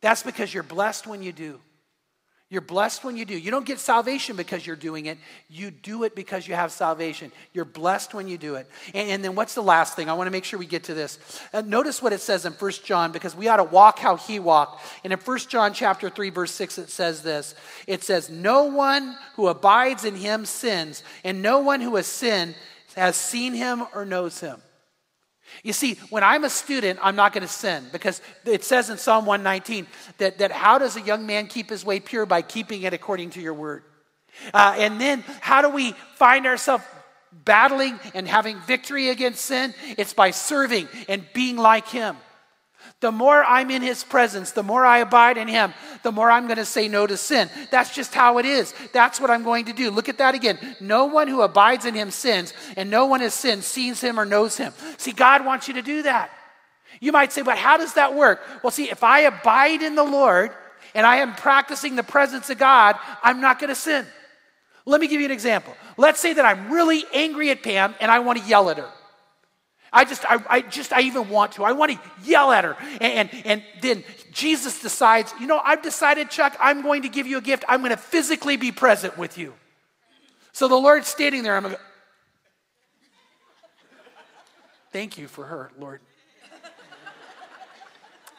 That's 0.00 0.22
because 0.22 0.52
you're 0.52 0.62
blessed 0.62 1.06
when 1.06 1.22
you 1.22 1.32
do. 1.32 1.60
You're 2.50 2.62
blessed 2.62 3.04
when 3.04 3.18
you 3.18 3.26
do. 3.26 3.36
You 3.36 3.50
don't 3.50 3.66
get 3.66 3.78
salvation 3.78 4.34
because 4.34 4.66
you're 4.66 4.74
doing 4.74 5.04
it. 5.04 5.18
You 5.50 5.70
do 5.70 6.04
it 6.04 6.14
because 6.14 6.48
you 6.48 6.54
have 6.54 6.72
salvation. 6.72 7.30
You're 7.52 7.66
blessed 7.66 8.14
when 8.14 8.26
you 8.26 8.38
do 8.38 8.54
it. 8.54 8.66
And, 8.94 9.10
and 9.10 9.24
then 9.24 9.34
what's 9.34 9.54
the 9.54 9.62
last 9.62 9.96
thing? 9.96 10.08
I 10.08 10.14
want 10.14 10.28
to 10.28 10.30
make 10.30 10.44
sure 10.44 10.58
we 10.58 10.64
get 10.64 10.84
to 10.84 10.94
this. 10.94 11.18
Uh, 11.52 11.60
notice 11.60 12.00
what 12.00 12.14
it 12.14 12.22
says 12.22 12.46
in 12.46 12.54
1 12.54 12.72
John 12.84 13.12
because 13.12 13.36
we 13.36 13.48
ought 13.48 13.58
to 13.58 13.64
walk 13.64 13.98
how 13.98 14.16
he 14.16 14.38
walked. 14.38 14.82
And 15.04 15.12
in 15.12 15.18
1 15.18 15.38
John 15.40 15.74
chapter 15.74 16.08
3 16.08 16.30
verse 16.30 16.52
6 16.52 16.78
it 16.78 16.88
says 16.88 17.22
this. 17.22 17.54
It 17.86 18.02
says 18.02 18.30
no 18.30 18.64
one 18.64 19.14
who 19.34 19.48
abides 19.48 20.06
in 20.06 20.16
him 20.16 20.46
sins 20.46 21.02
and 21.24 21.42
no 21.42 21.58
one 21.58 21.82
who 21.82 21.96
has 21.96 22.06
sinned 22.06 22.54
has 22.96 23.16
seen 23.16 23.52
him 23.52 23.84
or 23.94 24.06
knows 24.06 24.40
him. 24.40 24.62
You 25.62 25.72
see, 25.72 25.94
when 26.10 26.22
I'm 26.22 26.44
a 26.44 26.50
student, 26.50 26.98
I'm 27.02 27.16
not 27.16 27.32
going 27.32 27.42
to 27.42 27.52
sin 27.52 27.86
because 27.92 28.20
it 28.44 28.64
says 28.64 28.90
in 28.90 28.98
Psalm 28.98 29.26
119 29.26 29.86
that, 30.18 30.38
that 30.38 30.52
how 30.52 30.78
does 30.78 30.96
a 30.96 31.00
young 31.00 31.26
man 31.26 31.46
keep 31.46 31.70
his 31.70 31.84
way 31.84 32.00
pure? 32.00 32.26
By 32.26 32.42
keeping 32.42 32.82
it 32.82 32.92
according 32.92 33.30
to 33.30 33.40
your 33.40 33.54
word. 33.54 33.82
Uh, 34.54 34.74
and 34.78 35.00
then 35.00 35.24
how 35.40 35.62
do 35.62 35.68
we 35.68 35.92
find 36.14 36.46
ourselves 36.46 36.84
battling 37.32 37.98
and 38.14 38.28
having 38.28 38.58
victory 38.60 39.08
against 39.08 39.44
sin? 39.44 39.74
It's 39.96 40.12
by 40.12 40.30
serving 40.30 40.88
and 41.08 41.26
being 41.32 41.56
like 41.56 41.88
him. 41.88 42.16
The 43.00 43.12
more 43.12 43.44
I'm 43.44 43.70
in 43.70 43.82
his 43.82 44.02
presence, 44.02 44.50
the 44.50 44.62
more 44.62 44.84
I 44.84 44.98
abide 44.98 45.36
in 45.36 45.46
him, 45.46 45.72
the 46.02 46.10
more 46.10 46.30
I'm 46.30 46.46
going 46.46 46.56
to 46.56 46.64
say 46.64 46.88
no 46.88 47.06
to 47.06 47.16
sin. 47.16 47.48
That's 47.70 47.94
just 47.94 48.12
how 48.12 48.38
it 48.38 48.46
is. 48.46 48.74
That's 48.92 49.20
what 49.20 49.30
I'm 49.30 49.44
going 49.44 49.66
to 49.66 49.72
do. 49.72 49.90
Look 49.90 50.08
at 50.08 50.18
that 50.18 50.34
again. 50.34 50.58
No 50.80 51.04
one 51.06 51.28
who 51.28 51.42
abides 51.42 51.84
in 51.84 51.94
him 51.94 52.10
sins, 52.10 52.52
and 52.76 52.90
no 52.90 53.06
one 53.06 53.20
has 53.20 53.34
sinned 53.34 53.62
sees 53.62 54.00
him 54.00 54.18
or 54.18 54.24
knows 54.24 54.56
him. 54.56 54.72
See, 54.96 55.12
God 55.12 55.44
wants 55.44 55.68
you 55.68 55.74
to 55.74 55.82
do 55.82 56.02
that. 56.02 56.30
You 57.00 57.12
might 57.12 57.32
say, 57.32 57.42
but 57.42 57.58
how 57.58 57.76
does 57.76 57.94
that 57.94 58.14
work? 58.14 58.40
Well, 58.62 58.70
see, 58.70 58.90
if 58.90 59.04
I 59.04 59.20
abide 59.20 59.82
in 59.82 59.94
the 59.94 60.04
Lord 60.04 60.50
and 60.94 61.06
I 61.06 61.16
am 61.16 61.34
practicing 61.34 61.94
the 61.94 62.02
presence 62.02 62.50
of 62.50 62.58
God, 62.58 62.96
I'm 63.22 63.40
not 63.40 63.60
going 63.60 63.68
to 63.68 63.76
sin. 63.76 64.06
Let 64.86 65.00
me 65.00 65.06
give 65.06 65.20
you 65.20 65.26
an 65.26 65.32
example. 65.32 65.74
Let's 65.96 66.18
say 66.18 66.32
that 66.32 66.44
I'm 66.44 66.72
really 66.72 67.04
angry 67.12 67.50
at 67.50 67.62
Pam 67.62 67.94
and 68.00 68.10
I 68.10 68.20
want 68.20 68.40
to 68.40 68.44
yell 68.44 68.70
at 68.70 68.78
her. 68.78 68.90
I 69.92 70.04
just, 70.04 70.24
I, 70.24 70.42
I, 70.48 70.60
just, 70.60 70.92
I 70.92 71.02
even 71.02 71.30
want 71.30 71.52
to. 71.52 71.64
I 71.64 71.72
want 71.72 71.92
to 71.92 71.98
yell 72.22 72.52
at 72.52 72.64
her. 72.64 72.76
And, 73.00 73.30
and, 73.44 73.62
then 73.80 74.04
Jesus 74.32 74.82
decides, 74.82 75.32
you 75.40 75.46
know, 75.46 75.60
I've 75.64 75.82
decided, 75.82 76.30
Chuck, 76.30 76.56
I'm 76.60 76.82
going 76.82 77.02
to 77.02 77.08
give 77.08 77.26
you 77.26 77.38
a 77.38 77.40
gift. 77.40 77.64
I'm 77.68 77.80
going 77.80 77.90
to 77.90 77.96
physically 77.96 78.56
be 78.56 78.72
present 78.72 79.16
with 79.16 79.38
you. 79.38 79.54
So 80.52 80.68
the 80.68 80.76
Lord's 80.76 81.08
standing 81.08 81.42
there. 81.42 81.56
I'm 81.56 81.62
going 81.62 81.76
thank 84.92 85.16
you 85.16 85.28
for 85.28 85.44
her, 85.44 85.70
Lord. 85.78 86.00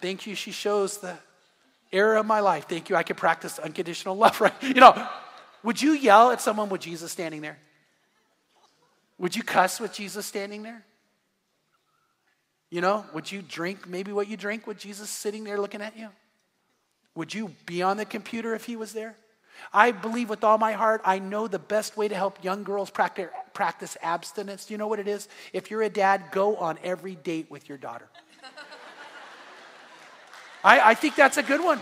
Thank 0.02 0.28
you. 0.28 0.36
She 0.36 0.52
shows 0.52 0.98
the 0.98 1.18
era 1.92 2.20
of 2.20 2.26
my 2.26 2.40
life. 2.40 2.68
Thank 2.70 2.90
you. 2.90 2.96
I 2.96 3.04
can 3.04 3.16
practice 3.16 3.60
unconditional 3.60 4.16
love, 4.16 4.40
right? 4.42 4.54
You 4.62 4.76
know, 4.76 5.08
would 5.64 5.82
you 5.82 5.92
yell 5.92 6.32
at 6.32 6.42
someone 6.42 6.70
with 6.70 6.82
Jesus 6.82 7.12
standing 7.12 7.42
there? 7.42 7.58
Would 9.18 9.36
you 9.36 9.44
cuss 9.44 9.80
with 9.80 9.94
Jesus 9.94 10.26
standing 10.26 10.64
there? 10.64 10.86
You 12.70 12.82
know, 12.82 13.06
would 13.14 13.32
you 13.32 13.42
drink 13.42 13.88
maybe 13.88 14.12
what 14.12 14.28
you 14.28 14.38
drink 14.38 14.68
with 14.68 14.78
Jesus 14.78 15.10
sitting 15.10 15.44
there 15.44 15.60
looking 15.60 15.82
at 15.82 15.98
you? 15.98 16.10
Would 17.16 17.34
you 17.34 17.54
be 17.66 17.82
on 17.82 17.98
the 17.98 18.06
computer 18.06 18.54
if 18.54 18.66
he 18.66 18.76
was 18.76 18.94
there? 18.94 19.16
I 19.74 19.92
believe 19.92 20.30
with 20.30 20.44
all 20.44 20.58
my 20.58 20.72
heart, 20.72 21.02
I 21.04 21.20
know 21.20 21.48
the 21.48 21.60
best 21.60 21.98
way 21.98 22.08
to 22.08 22.16
help 22.16 22.44
young 22.44 22.64
girls 22.64 22.90
practice, 22.90 23.30
practice 23.54 23.98
abstinence. 24.02 24.66
Do 24.66 24.74
you 24.74 24.78
know 24.78 24.88
what 24.88 25.00
it 25.00 25.08
is? 25.08 25.28
If 25.52 25.70
you're 25.70 25.82
a 25.82 25.90
dad, 25.90 26.26
go 26.32 26.56
on 26.56 26.78
every 26.84 27.16
date 27.16 27.52
with 27.52 27.68
your 27.68 27.78
daughter. 27.78 28.08
I, 30.64 30.92
I 30.92 30.94
think 30.94 31.16
that's 31.16 31.38
a 31.38 31.44
good 31.44 31.62
one. 31.62 31.82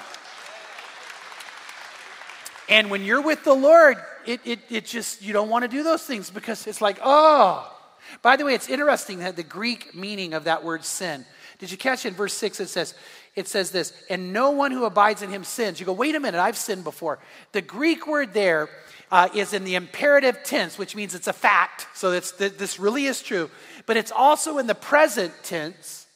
And 2.69 2.89
when 2.89 3.03
you're 3.03 3.21
with 3.21 3.43
the 3.43 3.53
Lord, 3.53 3.97
it, 4.25 4.41
it, 4.43 4.59
it 4.69 4.85
just, 4.85 5.21
you 5.21 5.33
don't 5.33 5.49
want 5.49 5.63
to 5.63 5.67
do 5.67 5.83
those 5.83 6.03
things 6.03 6.29
because 6.29 6.67
it's 6.67 6.81
like, 6.81 6.99
oh, 7.03 7.76
by 8.21 8.35
the 8.35 8.45
way, 8.45 8.53
it's 8.53 8.69
interesting 8.69 9.19
that 9.19 9.35
the 9.35 9.43
Greek 9.43 9.95
meaning 9.95 10.33
of 10.33 10.45
that 10.45 10.63
word 10.63 10.83
sin 10.83 11.25
Did 11.59 11.71
you 11.71 11.77
catch 11.77 12.05
in 12.05 12.13
verse 12.13 12.33
6 12.33 12.59
it 12.59 12.69
says, 12.69 12.93
it 13.35 13.47
says 13.47 13.71
this, 13.71 13.93
and 14.09 14.33
no 14.33 14.51
one 14.51 14.71
who 14.71 14.85
abides 14.85 15.21
in 15.21 15.29
him 15.29 15.43
sins. 15.43 15.79
You 15.79 15.85
go, 15.85 15.93
wait 15.93 16.15
a 16.15 16.19
minute, 16.19 16.39
I've 16.39 16.57
sinned 16.57 16.83
before. 16.83 17.19
The 17.51 17.61
Greek 17.61 18.07
word 18.07 18.33
there 18.33 18.69
uh, 19.11 19.29
is 19.33 19.53
in 19.53 19.63
the 19.63 19.75
imperative 19.75 20.39
tense, 20.43 20.77
which 20.77 20.95
means 20.95 21.13
it's 21.13 21.27
a 21.27 21.33
fact. 21.33 21.87
So 21.93 22.11
it's, 22.11 22.31
th- 22.31 22.57
this 22.57 22.79
really 22.79 23.05
is 23.05 23.21
true. 23.21 23.49
But 23.85 23.95
it's 23.95 24.11
also 24.11 24.57
in 24.57 24.67
the 24.67 24.75
present 24.75 25.33
tense. 25.43 26.07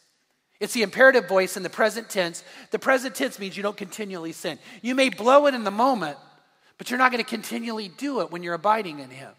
It's 0.59 0.73
the 0.73 0.83
imperative 0.83 1.27
voice 1.27 1.57
in 1.57 1.63
the 1.63 1.69
present 1.69 2.09
tense. 2.09 2.43
The 2.71 2.79
present 2.79 3.15
tense 3.15 3.39
means 3.39 3.55
you 3.55 3.63
don't 3.63 3.77
continually 3.77 4.31
sin. 4.31 4.59
You 4.81 4.95
may 4.95 5.09
blow 5.09 5.47
it 5.47 5.53
in 5.53 5.63
the 5.63 5.71
moment, 5.71 6.17
but 6.77 6.89
you're 6.89 6.99
not 6.99 7.11
going 7.11 7.23
to 7.23 7.29
continually 7.29 7.87
do 7.87 8.21
it 8.21 8.31
when 8.31 8.43
you're 8.43 8.53
abiding 8.53 8.99
in 8.99 9.09
Him. 9.09 9.31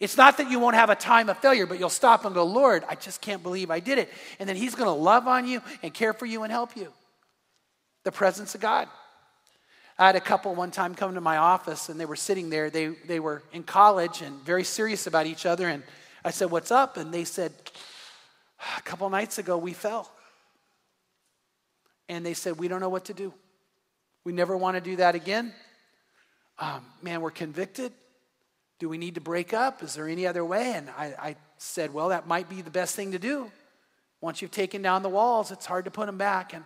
It's 0.00 0.16
not 0.16 0.38
that 0.38 0.50
you 0.50 0.58
won't 0.58 0.76
have 0.76 0.88
a 0.88 0.94
time 0.94 1.28
of 1.28 1.36
failure, 1.38 1.66
but 1.66 1.78
you'll 1.78 1.90
stop 1.90 2.24
and 2.24 2.34
go, 2.34 2.44
Lord, 2.44 2.84
I 2.88 2.94
just 2.94 3.20
can't 3.20 3.42
believe 3.42 3.70
I 3.70 3.80
did 3.80 3.98
it. 3.98 4.08
And 4.38 4.48
then 4.48 4.56
He's 4.56 4.74
going 4.74 4.86
to 4.86 4.92
love 4.92 5.28
on 5.28 5.46
you 5.46 5.60
and 5.82 5.92
care 5.92 6.14
for 6.14 6.24
you 6.24 6.42
and 6.42 6.50
help 6.50 6.74
you. 6.74 6.90
The 8.04 8.12
presence 8.12 8.54
of 8.54 8.62
God. 8.62 8.88
I 9.98 10.06
had 10.06 10.16
a 10.16 10.20
couple 10.20 10.54
one 10.54 10.70
time 10.70 10.94
come 10.94 11.14
to 11.14 11.20
my 11.20 11.36
office 11.36 11.90
and 11.90 12.00
they 12.00 12.06
were 12.06 12.16
sitting 12.16 12.48
there. 12.48 12.70
They, 12.70 12.86
they 12.88 13.20
were 13.20 13.42
in 13.52 13.62
college 13.62 14.22
and 14.22 14.34
very 14.40 14.64
serious 14.64 15.06
about 15.06 15.26
each 15.26 15.44
other. 15.44 15.68
And 15.68 15.82
I 16.24 16.30
said, 16.30 16.50
What's 16.50 16.70
up? 16.70 16.96
And 16.96 17.12
they 17.12 17.24
said, 17.24 17.52
A 18.78 18.80
couple 18.80 19.10
nights 19.10 19.36
ago, 19.36 19.58
we 19.58 19.74
fell. 19.74 20.10
And 22.08 22.24
they 22.24 22.32
said, 22.32 22.58
We 22.58 22.68
don't 22.68 22.80
know 22.80 22.88
what 22.88 23.04
to 23.04 23.14
do. 23.14 23.34
We 24.24 24.32
never 24.32 24.56
want 24.56 24.76
to 24.76 24.80
do 24.80 24.96
that 24.96 25.14
again. 25.14 25.52
Um, 26.58 26.82
man, 27.02 27.20
we're 27.20 27.30
convicted. 27.30 27.92
Do 28.80 28.88
we 28.88 28.98
need 28.98 29.14
to 29.14 29.20
break 29.20 29.52
up? 29.52 29.82
Is 29.82 29.94
there 29.94 30.08
any 30.08 30.26
other 30.26 30.44
way? 30.44 30.72
And 30.74 30.88
I, 30.90 31.14
I 31.18 31.36
said, 31.58 31.92
Well, 31.94 32.08
that 32.08 32.26
might 32.26 32.48
be 32.48 32.62
the 32.62 32.70
best 32.70 32.96
thing 32.96 33.12
to 33.12 33.18
do. 33.18 33.52
Once 34.20 34.42
you've 34.42 34.50
taken 34.50 34.82
down 34.82 35.02
the 35.02 35.08
walls, 35.08 35.50
it's 35.50 35.66
hard 35.66 35.84
to 35.84 35.90
put 35.90 36.06
them 36.06 36.18
back. 36.18 36.54
And 36.54 36.64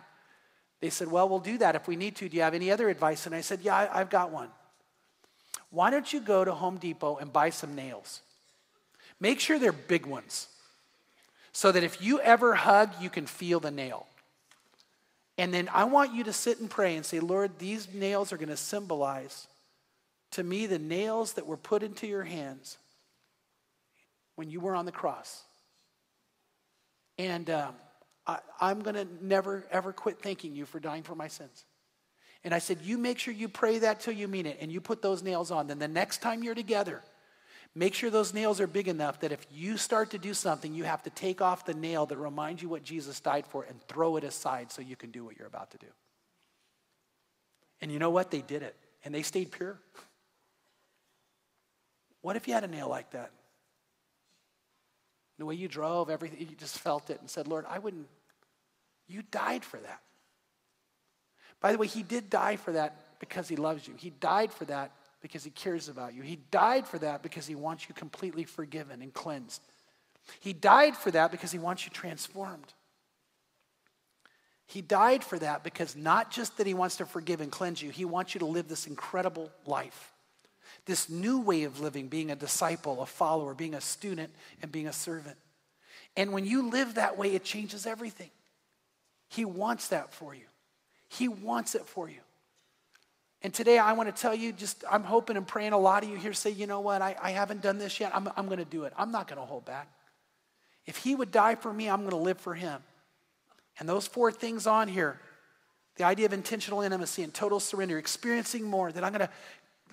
they 0.79 0.89
said, 0.89 1.11
Well, 1.11 1.27
we'll 1.29 1.39
do 1.39 1.57
that 1.59 1.75
if 1.75 1.87
we 1.87 1.97
need 1.97 2.15
to. 2.15 2.29
Do 2.29 2.37
you 2.37 2.43
have 2.43 2.53
any 2.53 2.71
other 2.71 2.89
advice? 2.89 3.25
And 3.25 3.35
I 3.35 3.41
said, 3.41 3.59
Yeah, 3.61 3.75
I, 3.75 3.99
I've 3.99 4.09
got 4.09 4.31
one. 4.31 4.49
Why 5.69 5.91
don't 5.91 6.11
you 6.11 6.21
go 6.21 6.45
to 6.45 6.53
Home 6.53 6.77
Depot 6.77 7.17
and 7.17 7.31
buy 7.31 7.49
some 7.49 7.75
nails? 7.75 8.21
Make 9.19 9.41
sure 9.41 9.59
they're 9.59 9.73
big 9.73 10.05
ones 10.05 10.47
so 11.51 11.71
that 11.71 11.83
if 11.83 12.01
you 12.01 12.21
ever 12.21 12.55
hug, 12.55 12.91
you 13.01 13.09
can 13.09 13.25
feel 13.25 13.59
the 13.59 13.71
nail. 13.71 14.07
And 15.37 15.53
then 15.53 15.69
I 15.73 15.83
want 15.83 16.13
you 16.13 16.23
to 16.23 16.33
sit 16.33 16.59
and 16.59 16.69
pray 16.69 16.95
and 16.95 17.05
say, 17.05 17.19
Lord, 17.19 17.59
these 17.59 17.93
nails 17.93 18.31
are 18.31 18.37
going 18.37 18.49
to 18.49 18.57
symbolize 18.57 19.47
to 20.35 20.43
me 20.43 20.65
the 20.65 20.79
nails 20.79 21.33
that 21.33 21.47
were 21.47 21.55
put 21.55 21.81
into 21.81 22.07
your 22.07 22.23
hands 22.23 22.77
when 24.35 24.49
you 24.49 24.59
were 24.59 24.75
on 24.75 24.85
the 24.85 24.91
cross. 24.91 25.43
And 27.17 27.49
um, 27.49 27.73
I, 28.27 28.39
I'm 28.59 28.81
going 28.81 28.95
to 28.95 29.07
never, 29.21 29.65
ever 29.71 29.93
quit 29.93 30.21
thanking 30.21 30.53
you 30.53 30.65
for 30.65 30.81
dying 30.81 31.03
for 31.03 31.15
my 31.15 31.29
sins. 31.29 31.63
And 32.43 32.53
I 32.53 32.59
said, 32.59 32.79
You 32.83 32.97
make 32.97 33.17
sure 33.17 33.33
you 33.33 33.47
pray 33.47 33.79
that 33.79 34.01
till 34.01 34.13
you 34.13 34.27
mean 34.27 34.45
it, 34.45 34.57
and 34.59 34.69
you 34.69 34.81
put 34.81 35.01
those 35.01 35.23
nails 35.23 35.51
on. 35.51 35.67
Then 35.67 35.79
the 35.79 35.87
next 35.87 36.21
time 36.21 36.43
you're 36.43 36.53
together, 36.53 37.01
make 37.73 37.93
sure 37.93 38.09
those 38.09 38.33
nails 38.33 38.59
are 38.59 38.67
big 38.67 38.89
enough 38.89 39.21
that 39.21 39.31
if 39.31 39.47
you 39.53 39.77
start 39.77 40.11
to 40.11 40.17
do 40.17 40.33
something, 40.33 40.75
you 40.75 40.83
have 40.83 41.01
to 41.03 41.09
take 41.11 41.41
off 41.41 41.65
the 41.65 41.73
nail 41.73 42.05
that 42.07 42.17
reminds 42.17 42.61
you 42.61 42.67
what 42.67 42.83
Jesus 42.83 43.21
died 43.21 43.47
for 43.47 43.63
and 43.63 43.81
throw 43.87 44.17
it 44.17 44.25
aside 44.25 44.69
so 44.69 44.81
you 44.81 44.97
can 44.97 45.11
do 45.11 45.23
what 45.23 45.37
you're 45.37 45.47
about 45.47 45.71
to 45.71 45.77
do. 45.77 45.87
And 47.79 47.89
you 47.89 47.99
know 47.99 48.09
what? 48.09 48.31
They 48.31 48.41
did 48.41 48.63
it, 48.63 48.75
and 49.05 49.15
they 49.15 49.21
stayed 49.21 49.53
pure. 49.53 49.79
What 52.25 52.35
if 52.35 52.47
you 52.47 52.55
had 52.55 52.63
a 52.63 52.67
nail 52.67 52.89
like 52.89 53.11
that? 53.11 53.29
The 55.37 55.45
way 55.45 55.53
you 55.53 55.67
drove, 55.67 56.09
everything, 56.09 56.39
you 56.39 56.55
just 56.55 56.79
felt 56.79 57.11
it 57.11 57.19
and 57.21 57.29
said, 57.29 57.47
Lord, 57.47 57.65
I 57.69 57.77
wouldn't. 57.77 58.07
You 59.07 59.21
died 59.29 59.63
for 59.63 59.77
that. 59.77 60.01
By 61.61 61.71
the 61.71 61.77
way, 61.77 61.85
He 61.85 62.01
did 62.01 62.31
die 62.31 62.55
for 62.55 62.71
that 62.71 63.19
because 63.19 63.47
He 63.47 63.55
loves 63.55 63.87
you. 63.87 63.93
He 63.95 64.09
died 64.09 64.51
for 64.51 64.65
that 64.65 64.91
because 65.21 65.43
He 65.43 65.51
cares 65.51 65.87
about 65.87 66.15
you. 66.15 66.23
He 66.23 66.39
died 66.49 66.87
for 66.87 66.97
that 66.97 67.21
because 67.21 67.45
He 67.45 67.53
wants 67.53 67.87
you 67.87 67.93
completely 67.93 68.43
forgiven 68.43 69.03
and 69.03 69.13
cleansed. 69.13 69.61
He 70.39 70.51
died 70.51 70.97
for 70.97 71.11
that 71.11 71.29
because 71.29 71.51
He 71.51 71.59
wants 71.59 71.85
you 71.85 71.91
transformed. 71.91 72.73
He 74.65 74.81
died 74.81 75.23
for 75.23 75.37
that 75.37 75.63
because 75.63 75.95
not 75.95 76.31
just 76.31 76.57
that 76.57 76.65
He 76.65 76.73
wants 76.73 76.97
to 76.97 77.05
forgive 77.05 77.39
and 77.39 77.51
cleanse 77.51 77.83
you, 77.83 77.91
He 77.91 78.03
wants 78.03 78.33
you 78.33 78.39
to 78.39 78.47
live 78.47 78.67
this 78.67 78.87
incredible 78.87 79.51
life 79.67 80.14
this 80.85 81.09
new 81.09 81.39
way 81.39 81.63
of 81.63 81.79
living, 81.79 82.07
being 82.07 82.31
a 82.31 82.35
disciple, 82.35 83.01
a 83.01 83.05
follower, 83.05 83.53
being 83.53 83.73
a 83.73 83.81
student, 83.81 84.31
and 84.61 84.71
being 84.71 84.87
a 84.87 84.93
servant. 84.93 85.37
And 86.15 86.31
when 86.31 86.45
you 86.45 86.69
live 86.69 86.95
that 86.95 87.17
way, 87.17 87.33
it 87.33 87.43
changes 87.43 87.85
everything. 87.85 88.29
He 89.29 89.45
wants 89.45 89.89
that 89.89 90.13
for 90.13 90.33
you. 90.33 90.45
He 91.09 91.27
wants 91.27 91.75
it 91.75 91.85
for 91.85 92.09
you. 92.09 92.19
And 93.41 93.53
today 93.53 93.77
I 93.77 93.93
want 93.93 94.13
to 94.13 94.21
tell 94.21 94.33
you, 94.33 94.51
just 94.51 94.83
I'm 94.89 95.03
hoping 95.03 95.37
and 95.37 95.45
praying 95.45 95.73
a 95.73 95.77
lot 95.77 96.03
of 96.03 96.09
you 96.09 96.15
here 96.15 96.33
say, 96.33 96.51
you 96.51 96.67
know 96.67 96.79
what, 96.79 97.01
I, 97.01 97.15
I 97.21 97.31
haven't 97.31 97.61
done 97.61 97.77
this 97.77 97.99
yet. 97.99 98.15
I'm, 98.15 98.29
I'm 98.35 98.45
going 98.45 98.59
to 98.59 98.65
do 98.65 98.83
it. 98.83 98.93
I'm 98.97 99.11
not 99.11 99.27
going 99.27 99.39
to 99.39 99.45
hold 99.45 99.65
back. 99.65 99.87
If 100.85 100.97
he 100.97 101.15
would 101.15 101.31
die 101.31 101.55
for 101.55 101.73
me, 101.73 101.89
I'm 101.89 102.01
going 102.01 102.11
to 102.11 102.17
live 102.17 102.39
for 102.39 102.53
him. 102.53 102.81
And 103.79 103.89
those 103.89 104.07
four 104.07 104.31
things 104.31 104.67
on 104.67 104.87
here 104.87 105.19
the 105.97 106.03
idea 106.03 106.25
of 106.25 106.33
intentional 106.33 106.81
intimacy 106.81 107.23
and 107.23 107.33
total 107.33 107.59
surrender, 107.59 107.97
experiencing 107.97 108.63
more, 108.63 108.91
that 108.91 109.03
I'm 109.03 109.13
going 109.13 109.27
to 109.27 109.29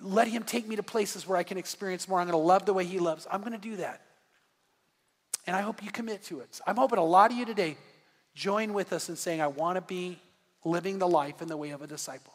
let 0.01 0.27
him 0.27 0.43
take 0.43 0.67
me 0.67 0.75
to 0.75 0.83
places 0.83 1.27
where 1.27 1.37
I 1.37 1.43
can 1.43 1.57
experience 1.57 2.07
more. 2.07 2.19
I'm 2.19 2.27
going 2.27 2.39
to 2.39 2.45
love 2.45 2.65
the 2.65 2.73
way 2.73 2.85
he 2.85 2.99
loves. 2.99 3.27
I'm 3.31 3.41
going 3.41 3.53
to 3.53 3.57
do 3.57 3.77
that. 3.77 4.01
And 5.45 5.55
I 5.55 5.61
hope 5.61 5.83
you 5.83 5.91
commit 5.91 6.23
to 6.23 6.39
it. 6.39 6.59
I'm 6.65 6.77
hoping 6.77 6.99
a 6.99 7.03
lot 7.03 7.31
of 7.31 7.37
you 7.37 7.45
today 7.45 7.77
join 8.33 8.73
with 8.73 8.93
us 8.93 9.09
in 9.09 9.15
saying, 9.15 9.41
I 9.41 9.47
want 9.47 9.75
to 9.77 9.81
be 9.81 10.19
living 10.63 10.99
the 10.99 11.07
life 11.07 11.41
in 11.41 11.47
the 11.47 11.57
way 11.57 11.71
of 11.71 11.81
a 11.81 11.87
disciple. 11.87 12.33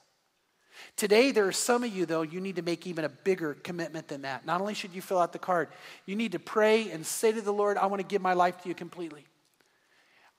Today, 0.97 1.33
there 1.33 1.47
are 1.47 1.53
some 1.53 1.83
of 1.83 1.95
you, 1.95 2.07
though, 2.07 2.23
you 2.23 2.41
need 2.41 2.57
to 2.57 2.63
make 2.63 2.87
even 2.87 3.05
a 3.05 3.09
bigger 3.09 3.55
commitment 3.55 4.09
than 4.09 4.23
that. 4.23 4.47
Not 4.47 4.61
only 4.61 4.75
should 4.75 4.95
you 4.95 5.03
fill 5.03 5.19
out 5.19 5.33
the 5.33 5.39
card, 5.39 5.69
you 6.07 6.15
need 6.15 6.33
to 6.33 6.39
pray 6.39 6.91
and 6.91 7.05
say 7.05 7.33
to 7.33 7.41
the 7.41 7.53
Lord, 7.53 7.77
I 7.77 7.87
want 7.87 8.01
to 8.01 8.07
give 8.07 8.23
my 8.23 8.35
life 8.35 8.63
to 8.63 8.69
you 8.69 8.75
completely. 8.75 9.25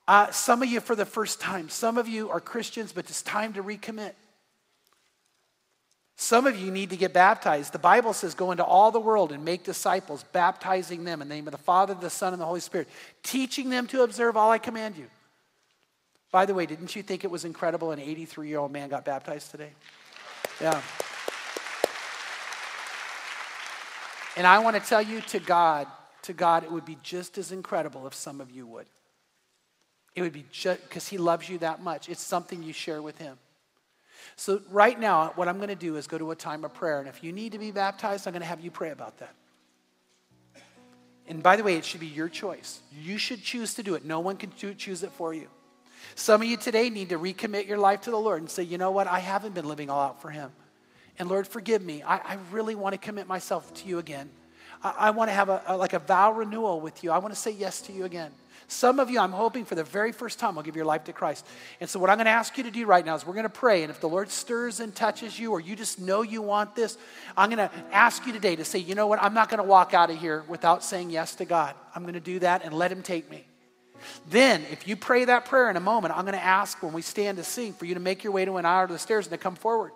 Uh, 0.08 0.32
some 0.32 0.63
of 0.63 0.69
you 0.69 0.79
for 0.79 0.95
the 0.95 1.05
first 1.05 1.39
time, 1.41 1.69
some 1.69 1.97
of 1.97 2.08
you 2.08 2.29
are 2.29 2.39
Christians, 2.39 2.93
but 2.93 3.10
it's 3.10 3.21
time 3.21 3.53
to 3.53 3.63
recommit. 3.63 4.13
Some 6.21 6.45
of 6.47 6.60
you 6.60 6.69
need 6.69 6.89
to 6.89 6.97
get 6.97 7.13
baptized. 7.13 7.71
The 7.71 7.79
Bible 7.79 8.12
says, 8.12 8.34
go 8.34 8.51
into 8.51 8.65
all 8.65 8.91
the 8.91 8.99
world 8.99 9.32
and 9.32 9.45
make 9.45 9.63
disciples, 9.63 10.25
baptizing 10.34 11.05
them 11.05 11.21
in 11.21 11.29
the 11.29 11.34
name 11.34 11.47
of 11.47 11.53
the 11.53 11.58
Father, 11.58 11.93
the 11.93 12.10
Son, 12.10 12.34
and 12.34 12.41
the 12.41 12.45
Holy 12.45 12.60
Spirit, 12.60 12.89
teaching 13.23 13.69
them 13.69 13.88
to 13.88 14.03
observe 14.03 14.36
all 14.36 14.51
I 14.51 14.58
command 14.58 14.97
you. 14.97 15.05
By 16.29 16.45
the 16.45 16.53
way, 16.53 16.65
didn't 16.65 16.93
you 16.93 17.03
think 17.03 17.23
it 17.23 17.32
was 17.32 17.45
incredible 17.45 17.91
an 17.91 17.99
83 17.99 18.49
year 18.49 18.60
old 18.60 18.73
man 18.73 18.89
got 18.89 19.05
baptized 19.05 19.49
today? 19.51 19.69
Yeah. 20.60 20.82
And 24.36 24.45
I 24.45 24.60
want 24.60 24.75
to 24.75 24.82
tell 24.82 25.01
you 25.01 25.21
to 25.21 25.39
God, 25.39 25.88
to 26.23 26.34
God, 26.34 26.65
it 26.65 26.71
would 26.71 26.86
be 26.86 26.97
just 27.01 27.38
as 27.38 27.53
incredible 27.53 28.05
if 28.08 28.13
some 28.13 28.41
of 28.41 28.51
you 28.51 28.67
would. 28.67 28.88
It 30.15 30.21
would 30.21 30.34
be 30.34 30.43
just 30.51 30.82
because 30.82 31.08
He 31.08 31.17
loves 31.17 31.47
you 31.47 31.60
that 31.60 31.82
much. 31.82 32.10
It's 32.10 32.21
something 32.21 32.62
you 32.62 32.73
share 32.73 33.01
with 33.01 33.17
Him. 33.19 33.38
So, 34.36 34.62
right 34.69 34.99
now, 34.99 35.34
what 35.36 35.47
I'm 35.47 35.58
going 35.58 35.69
to 35.69 35.75
do 35.75 35.95
is 35.95 36.08
go 36.08 36.17
to 36.17 36.32
a 36.32 36.36
time 36.36 36.63
of 36.63 36.73
prayer. 36.73 36.99
And 36.99 37.08
if 37.08 37.23
you 37.23 37.32
need 37.32 37.51
to 37.53 37.60
be 37.60 37.71
baptized, 37.71 38.27
I'm 38.27 38.34
going 38.34 38.41
to 38.41 38.47
have 38.47 38.62
you 38.62 38.71
pray 38.71 38.91
about 38.91 39.17
that. 39.19 39.34
And 41.27 41.43
by 41.43 41.55
the 41.55 41.63
way, 41.63 41.75
it 41.75 41.86
should 41.86 41.99
be 41.99 42.08
your 42.08 42.27
choice. 42.27 42.82
You 42.91 43.17
should 43.17 43.43
choose 43.43 43.75
to 43.75 43.84
do 43.84 43.95
it. 43.95 44.03
No 44.03 44.19
one 44.19 44.36
can 44.36 44.51
choose 44.51 45.03
it 45.03 45.12
for 45.12 45.34
you. 45.34 45.47
Some 46.15 46.41
of 46.41 46.47
you 46.47 46.58
today 46.58 46.89
need 46.89 47.10
to 47.10 47.19
recommit 47.19 47.67
your 47.67 47.77
life 47.77 48.01
to 48.01 48.12
the 48.12 48.17
Lord 48.17 48.41
and 48.41 48.49
say, 48.49 48.63
you 48.63 48.77
know 48.77 48.91
what? 48.91 49.08
I 49.08 49.19
haven't 49.19 49.53
been 49.53 49.67
living 49.67 49.89
all 49.89 50.01
out 50.01 50.21
for 50.21 50.32
Him. 50.32 50.51
And 51.19 51.29
Lord, 51.29 51.47
forgive 51.47 51.84
me. 51.84 52.01
I, 52.01 52.17
I 52.17 52.38
really 52.51 52.75
want 52.75 52.93
to 52.93 52.97
commit 52.97 53.27
myself 53.27 53.73
to 53.75 53.88
you 53.88 53.99
again. 53.99 54.29
I, 54.84 54.95
I 54.97 55.10
want 55.12 55.29
to 55.29 55.34
have 55.34 55.49
a, 55.49 55.62
a, 55.67 55.77
like 55.77 55.93
a 55.93 55.99
vow 55.99 56.32
renewal 56.32 56.82
with 56.82 57.03
you. 57.03 57.12
I 57.12 57.19
want 57.19 57.34
to 57.34 57.39
say 57.39 57.51
yes 57.51 57.82
to 57.82 57.93
you 57.93 58.05
again. 58.05 58.32
Some 58.71 58.99
of 58.99 59.10
you, 59.10 59.19
I'm 59.19 59.32
hoping 59.32 59.65
for 59.65 59.73
the 59.73 59.84
very 59.84 60.12
first 60.12 60.38
time, 60.38 60.55
will 60.55 60.62
give 60.62 60.75
your 60.75 60.86
life 60.86 61.05
to 61.05 61.13
Christ. 61.13 61.43
And 61.82 61.89
so, 61.89 61.99
what 61.99 62.12
I'm 62.12 62.17
going 62.17 62.25
to 62.25 62.32
ask 62.32 62.55
you 62.55 62.63
to 62.65 62.71
do 62.71 62.86
right 62.86 63.03
now 63.03 63.15
is 63.15 63.25
we're 63.25 63.34
going 63.34 63.43
to 63.43 63.49
pray. 63.49 63.82
And 63.82 63.89
if 63.89 63.99
the 63.99 64.08
Lord 64.08 64.29
stirs 64.29 64.79
and 64.79 64.93
touches 64.93 65.39
you, 65.39 65.51
or 65.51 65.60
you 65.60 65.75
just 65.75 65.99
know 65.99 66.21
you 66.21 66.43
want 66.43 66.75
this, 66.75 66.95
I'm 67.36 67.49
going 67.49 67.67
to 67.67 67.75
ask 67.91 68.27
you 68.27 68.32
today 68.32 68.55
to 68.55 68.63
say, 68.63 68.77
you 68.77 68.93
know 68.93 69.08
what? 69.08 69.21
I'm 69.23 69.34
not 69.34 69.49
going 69.49 69.58
to 69.58 69.67
walk 69.67 69.95
out 69.95 70.12
of 70.12 70.19
here 70.19 70.43
without 70.47 70.84
saying 70.84 71.10
yes 71.10 71.34
to 71.36 71.45
God. 71.45 71.73
I'm 71.95 72.03
going 72.03 72.13
to 72.13 72.19
do 72.19 72.38
that 72.39 72.63
and 72.63 72.72
let 72.72 72.91
Him 72.91 73.01
take 73.01 73.32
me. 73.32 73.43
Then, 74.30 74.63
if 74.72 74.88
you 74.88 74.95
pray 74.95 75.26
that 75.26 75.45
prayer 75.45 75.72
in 75.72 75.76
a 75.76 75.82
moment, 75.82 76.15
I'm 76.15 76.26
going 76.26 76.38
to 76.38 76.43
ask 76.43 76.82
when 76.84 76.93
we 76.93 77.01
stand 77.01 77.39
to 77.39 77.43
sing 77.43 77.74
for 77.74 77.86
you 77.86 77.95
to 77.95 77.99
make 77.99 78.24
your 78.24 78.34
way 78.34 78.45
to 78.45 78.57
an 78.57 78.65
aisle 78.65 78.84
or 78.84 78.88
the 78.88 78.99
stairs 78.99 79.26
and 79.26 79.32
to 79.32 79.39
come 79.39 79.55
forward. 79.55 79.93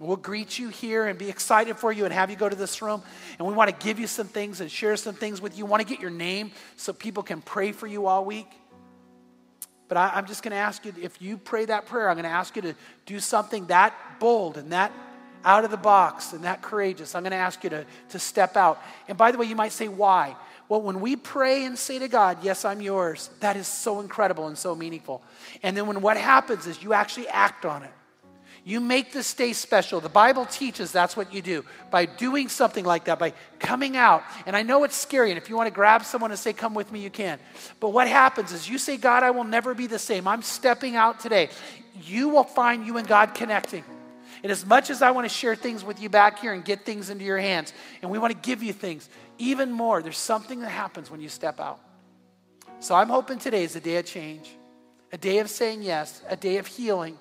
We'll 0.00 0.16
greet 0.16 0.58
you 0.58 0.68
here 0.68 1.06
and 1.06 1.18
be 1.18 1.28
excited 1.28 1.76
for 1.76 1.90
you 1.90 2.04
and 2.04 2.14
have 2.14 2.30
you 2.30 2.36
go 2.36 2.48
to 2.48 2.54
this 2.54 2.80
room. 2.80 3.02
And 3.38 3.48
we 3.48 3.52
want 3.52 3.68
to 3.68 3.84
give 3.84 3.98
you 3.98 4.06
some 4.06 4.28
things 4.28 4.60
and 4.60 4.70
share 4.70 4.96
some 4.96 5.14
things 5.14 5.40
with 5.40 5.58
you. 5.58 5.64
We 5.64 5.70
want 5.70 5.82
to 5.82 5.88
get 5.88 6.00
your 6.00 6.10
name 6.10 6.52
so 6.76 6.92
people 6.92 7.24
can 7.24 7.40
pray 7.40 7.72
for 7.72 7.88
you 7.88 8.06
all 8.06 8.24
week. 8.24 8.46
But 9.88 9.96
I, 9.96 10.18
am 10.18 10.26
just 10.26 10.42
going 10.42 10.52
to 10.52 10.58
ask 10.58 10.84
you 10.84 10.94
if 11.00 11.20
you 11.20 11.36
pray 11.36 11.64
that 11.64 11.86
prayer, 11.86 12.08
I'm 12.08 12.14
going 12.14 12.24
to 12.24 12.30
ask 12.30 12.54
you 12.54 12.62
to 12.62 12.74
do 13.06 13.18
something 13.18 13.66
that 13.66 13.94
bold 14.20 14.56
and 14.56 14.70
that 14.72 14.92
out 15.44 15.64
of 15.64 15.70
the 15.70 15.76
box 15.76 16.32
and 16.32 16.44
that 16.44 16.62
courageous. 16.62 17.14
I'm 17.14 17.22
going 17.22 17.32
to 17.32 17.36
ask 17.36 17.64
you 17.64 17.70
to, 17.70 17.86
to 18.10 18.18
step 18.18 18.56
out. 18.56 18.80
And 19.08 19.18
by 19.18 19.32
the 19.32 19.38
way, 19.38 19.46
you 19.46 19.56
might 19.56 19.72
say, 19.72 19.88
why? 19.88 20.36
Well, 20.68 20.82
when 20.82 21.00
we 21.00 21.16
pray 21.16 21.64
and 21.64 21.78
say 21.78 21.98
to 21.98 22.08
God, 22.08 22.38
Yes, 22.42 22.64
I'm 22.64 22.82
yours, 22.82 23.30
that 23.40 23.56
is 23.56 23.66
so 23.66 24.00
incredible 24.00 24.48
and 24.48 24.58
so 24.58 24.74
meaningful. 24.74 25.22
And 25.62 25.76
then 25.76 25.86
when 25.86 26.02
what 26.02 26.16
happens 26.16 26.66
is 26.66 26.82
you 26.82 26.92
actually 26.92 27.26
act 27.28 27.64
on 27.64 27.82
it. 27.82 27.90
You 28.68 28.80
make 28.80 29.12
this 29.12 29.32
day 29.32 29.54
special. 29.54 29.98
The 29.98 30.10
Bible 30.10 30.44
teaches 30.44 30.92
that's 30.92 31.16
what 31.16 31.32
you 31.32 31.40
do. 31.40 31.64
By 31.90 32.04
doing 32.04 32.50
something 32.50 32.84
like 32.84 33.06
that, 33.06 33.18
by 33.18 33.32
coming 33.58 33.96
out. 33.96 34.22
And 34.44 34.54
I 34.54 34.62
know 34.62 34.84
it's 34.84 34.94
scary, 34.94 35.30
and 35.30 35.38
if 35.38 35.48
you 35.48 35.56
want 35.56 35.68
to 35.68 35.74
grab 35.74 36.04
someone 36.04 36.32
and 36.32 36.38
say, 36.38 36.52
Come 36.52 36.74
with 36.74 36.92
me, 36.92 37.00
you 37.00 37.08
can. 37.08 37.38
But 37.80 37.94
what 37.94 38.08
happens 38.08 38.52
is 38.52 38.68
you 38.68 38.76
say, 38.76 38.98
God, 38.98 39.22
I 39.22 39.30
will 39.30 39.44
never 39.44 39.72
be 39.72 39.86
the 39.86 39.98
same. 39.98 40.28
I'm 40.28 40.42
stepping 40.42 40.96
out 40.96 41.18
today. 41.18 41.48
You 42.02 42.28
will 42.28 42.44
find 42.44 42.86
you 42.86 42.98
and 42.98 43.08
God 43.08 43.32
connecting. 43.34 43.84
And 44.42 44.52
as 44.52 44.66
much 44.66 44.90
as 44.90 45.00
I 45.00 45.12
want 45.12 45.24
to 45.24 45.34
share 45.34 45.56
things 45.56 45.82
with 45.82 45.98
you 45.98 46.10
back 46.10 46.38
here 46.38 46.52
and 46.52 46.62
get 46.62 46.84
things 46.84 47.08
into 47.08 47.24
your 47.24 47.38
hands, 47.38 47.72
and 48.02 48.10
we 48.10 48.18
want 48.18 48.34
to 48.34 48.38
give 48.46 48.62
you 48.62 48.74
things, 48.74 49.08
even 49.38 49.72
more, 49.72 50.02
there's 50.02 50.18
something 50.18 50.60
that 50.60 50.68
happens 50.68 51.10
when 51.10 51.22
you 51.22 51.30
step 51.30 51.58
out. 51.58 51.80
So 52.80 52.94
I'm 52.94 53.08
hoping 53.08 53.38
today 53.38 53.64
is 53.64 53.76
a 53.76 53.80
day 53.80 53.96
of 53.96 54.04
change, 54.04 54.50
a 55.10 55.16
day 55.16 55.38
of 55.38 55.48
saying 55.48 55.80
yes, 55.80 56.20
a 56.28 56.36
day 56.36 56.58
of 56.58 56.66
healing, 56.66 57.18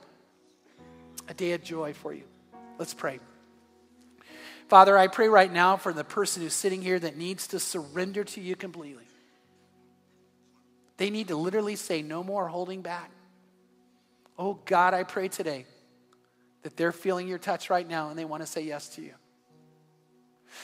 a 1.27 1.33
day 1.33 1.53
of 1.53 1.63
joy 1.63 1.93
for 1.93 2.13
you. 2.13 2.23
Let's 2.77 2.93
pray. 2.93 3.19
Father, 4.67 4.97
I 4.97 5.07
pray 5.07 5.29
right 5.29 5.51
now 5.51 5.77
for 5.77 5.93
the 5.93 6.03
person 6.03 6.43
who's 6.43 6.53
sitting 6.53 6.81
here 6.81 6.99
that 6.99 7.17
needs 7.17 7.47
to 7.47 7.59
surrender 7.59 8.23
to 8.25 8.41
you 8.41 8.55
completely. 8.55 9.05
They 10.97 11.09
need 11.09 11.29
to 11.29 11.35
literally 11.35 11.75
say, 11.75 12.01
No 12.01 12.23
more 12.23 12.47
holding 12.47 12.81
back. 12.81 13.11
Oh 14.37 14.59
God, 14.65 14.93
I 14.93 15.03
pray 15.03 15.29
today 15.29 15.65
that 16.63 16.75
they're 16.75 16.91
feeling 16.91 17.27
your 17.27 17.37
touch 17.37 17.69
right 17.69 17.87
now 17.87 18.09
and 18.09 18.19
they 18.19 18.25
want 18.25 18.43
to 18.43 18.47
say 18.47 18.61
yes 18.61 18.89
to 18.89 19.01
you. 19.01 19.13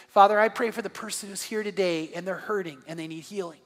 Father, 0.10 0.40
I 0.40 0.50
pray 0.50 0.72
for 0.72 0.82
the 0.82 0.90
person 0.90 1.30
who's 1.30 1.42
here 1.42 1.64
today 1.64 2.12
and 2.16 2.28
they're 2.28 2.36
hurting 2.36 2.80
and 2.88 3.00
they 3.00 3.08
need 3.08 3.22
healing. 3.22 3.60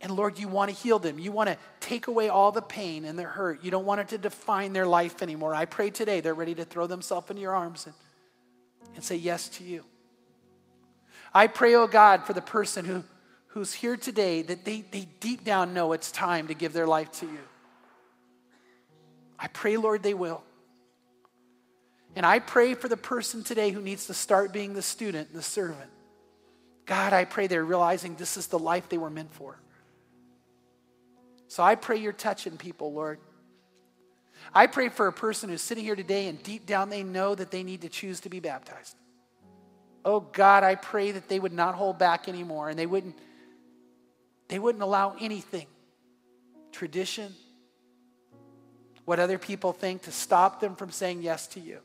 And 0.00 0.12
Lord, 0.12 0.38
you 0.38 0.48
want 0.48 0.70
to 0.70 0.76
heal 0.76 0.98
them. 0.98 1.18
You 1.18 1.32
want 1.32 1.48
to 1.48 1.56
take 1.84 2.06
away 2.06 2.30
all 2.30 2.50
the 2.50 2.62
pain 2.62 3.04
and 3.04 3.18
their 3.18 3.28
hurt. 3.28 3.62
You 3.62 3.70
don't 3.70 3.84
want 3.84 4.00
it 4.00 4.08
to 4.08 4.18
define 4.18 4.72
their 4.72 4.86
life 4.86 5.22
anymore. 5.22 5.54
I 5.54 5.66
pray 5.66 5.90
today 5.90 6.20
they're 6.20 6.32
ready 6.32 6.54
to 6.54 6.64
throw 6.64 6.86
themselves 6.86 7.30
in 7.30 7.36
your 7.36 7.54
arms 7.54 7.84
and, 7.84 7.94
and 8.94 9.04
say 9.04 9.16
yes 9.16 9.48
to 9.50 9.64
you. 9.64 9.84
I 11.34 11.46
pray, 11.46 11.74
oh 11.74 11.86
God, 11.86 12.24
for 12.24 12.32
the 12.32 12.40
person 12.40 12.86
who, 12.86 13.04
who's 13.48 13.74
here 13.74 13.98
today 13.98 14.40
that 14.40 14.64
they, 14.64 14.80
they 14.80 15.06
deep 15.20 15.44
down 15.44 15.74
know 15.74 15.92
it's 15.92 16.10
time 16.10 16.46
to 16.46 16.54
give 16.54 16.72
their 16.72 16.86
life 16.86 17.12
to 17.20 17.26
you. 17.26 17.38
I 19.38 19.48
pray, 19.48 19.76
Lord, 19.76 20.02
they 20.02 20.14
will. 20.14 20.42
And 22.16 22.24
I 22.24 22.38
pray 22.38 22.72
for 22.72 22.88
the 22.88 22.96
person 22.96 23.44
today 23.44 23.70
who 23.70 23.82
needs 23.82 24.06
to 24.06 24.14
start 24.14 24.54
being 24.54 24.72
the 24.72 24.80
student 24.80 25.28
and 25.28 25.38
the 25.38 25.42
servant. 25.42 25.90
God, 26.86 27.12
I 27.12 27.26
pray 27.26 27.46
they're 27.46 27.64
realizing 27.64 28.14
this 28.14 28.38
is 28.38 28.46
the 28.46 28.58
life 28.58 28.88
they 28.88 28.98
were 28.98 29.10
meant 29.10 29.32
for. 29.32 29.58
So 31.54 31.62
I 31.62 31.76
pray 31.76 31.98
you're 31.98 32.12
touching 32.12 32.56
people, 32.56 32.92
Lord. 32.92 33.20
I 34.52 34.66
pray 34.66 34.88
for 34.88 35.06
a 35.06 35.12
person 35.12 35.50
who's 35.50 35.62
sitting 35.62 35.84
here 35.84 35.94
today 35.94 36.26
and 36.26 36.42
deep 36.42 36.66
down 36.66 36.90
they 36.90 37.04
know 37.04 37.32
that 37.32 37.52
they 37.52 37.62
need 37.62 37.82
to 37.82 37.88
choose 37.88 38.18
to 38.22 38.28
be 38.28 38.40
baptized. 38.40 38.96
Oh 40.04 40.18
God, 40.18 40.64
I 40.64 40.74
pray 40.74 41.12
that 41.12 41.28
they 41.28 41.38
would 41.38 41.52
not 41.52 41.76
hold 41.76 41.96
back 41.96 42.28
anymore 42.28 42.70
and 42.70 42.76
they 42.76 42.86
wouldn't 42.86 43.16
they 44.48 44.58
wouldn't 44.58 44.82
allow 44.82 45.14
anything 45.20 45.68
tradition 46.72 47.32
what 49.04 49.20
other 49.20 49.38
people 49.38 49.72
think 49.72 50.02
to 50.02 50.10
stop 50.10 50.58
them 50.58 50.74
from 50.74 50.90
saying 50.90 51.22
yes 51.22 51.46
to 51.46 51.60
you. 51.60 51.78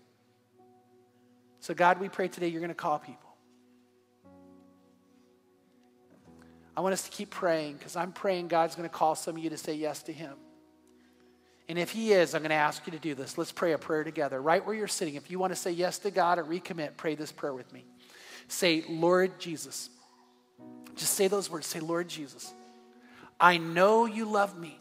So, 1.59 1.75
God, 1.75 1.99
we 1.99 2.09
pray 2.09 2.27
today 2.27 2.47
you're 2.47 2.61
going 2.61 2.69
to 2.69 2.73
call 2.73 2.97
people. 2.97 3.28
I 6.79 6.81
want 6.81 6.93
us 6.93 7.01
to 7.01 7.11
keep 7.11 7.29
praying 7.29 7.75
because 7.75 7.97
I'm 7.97 8.13
praying 8.13 8.47
God's 8.47 8.77
going 8.77 8.87
to 8.87 8.95
call 8.95 9.13
some 9.13 9.35
of 9.35 9.43
you 9.43 9.49
to 9.49 9.57
say 9.57 9.73
yes 9.73 10.01
to 10.03 10.13
Him. 10.13 10.31
And 11.67 11.77
if 11.77 11.91
He 11.91 12.13
is, 12.13 12.33
I'm 12.33 12.41
going 12.41 12.51
to 12.51 12.55
ask 12.55 12.87
you 12.87 12.91
to 12.93 12.99
do 12.99 13.15
this. 13.15 13.37
Let's 13.37 13.51
pray 13.51 13.73
a 13.73 13.77
prayer 13.77 14.05
together. 14.05 14.41
Right 14.41 14.65
where 14.65 14.73
you're 14.73 14.87
sitting, 14.87 15.15
if 15.15 15.29
you 15.29 15.39
want 15.39 15.51
to 15.51 15.59
say 15.59 15.71
yes 15.71 15.99
to 15.99 16.09
God 16.09 16.39
or 16.39 16.45
recommit, 16.45 16.95
pray 16.95 17.15
this 17.15 17.33
prayer 17.33 17.53
with 17.53 17.73
me. 17.73 17.83
Say, 18.47 18.85
Lord 18.87 19.41
Jesus. 19.41 19.89
Just 20.95 21.15
say 21.15 21.27
those 21.27 21.51
words. 21.51 21.67
Say, 21.67 21.81
Lord 21.81 22.07
Jesus, 22.07 22.53
I 23.41 23.57
know 23.57 24.05
you 24.05 24.23
love 24.23 24.57
me. 24.57 24.79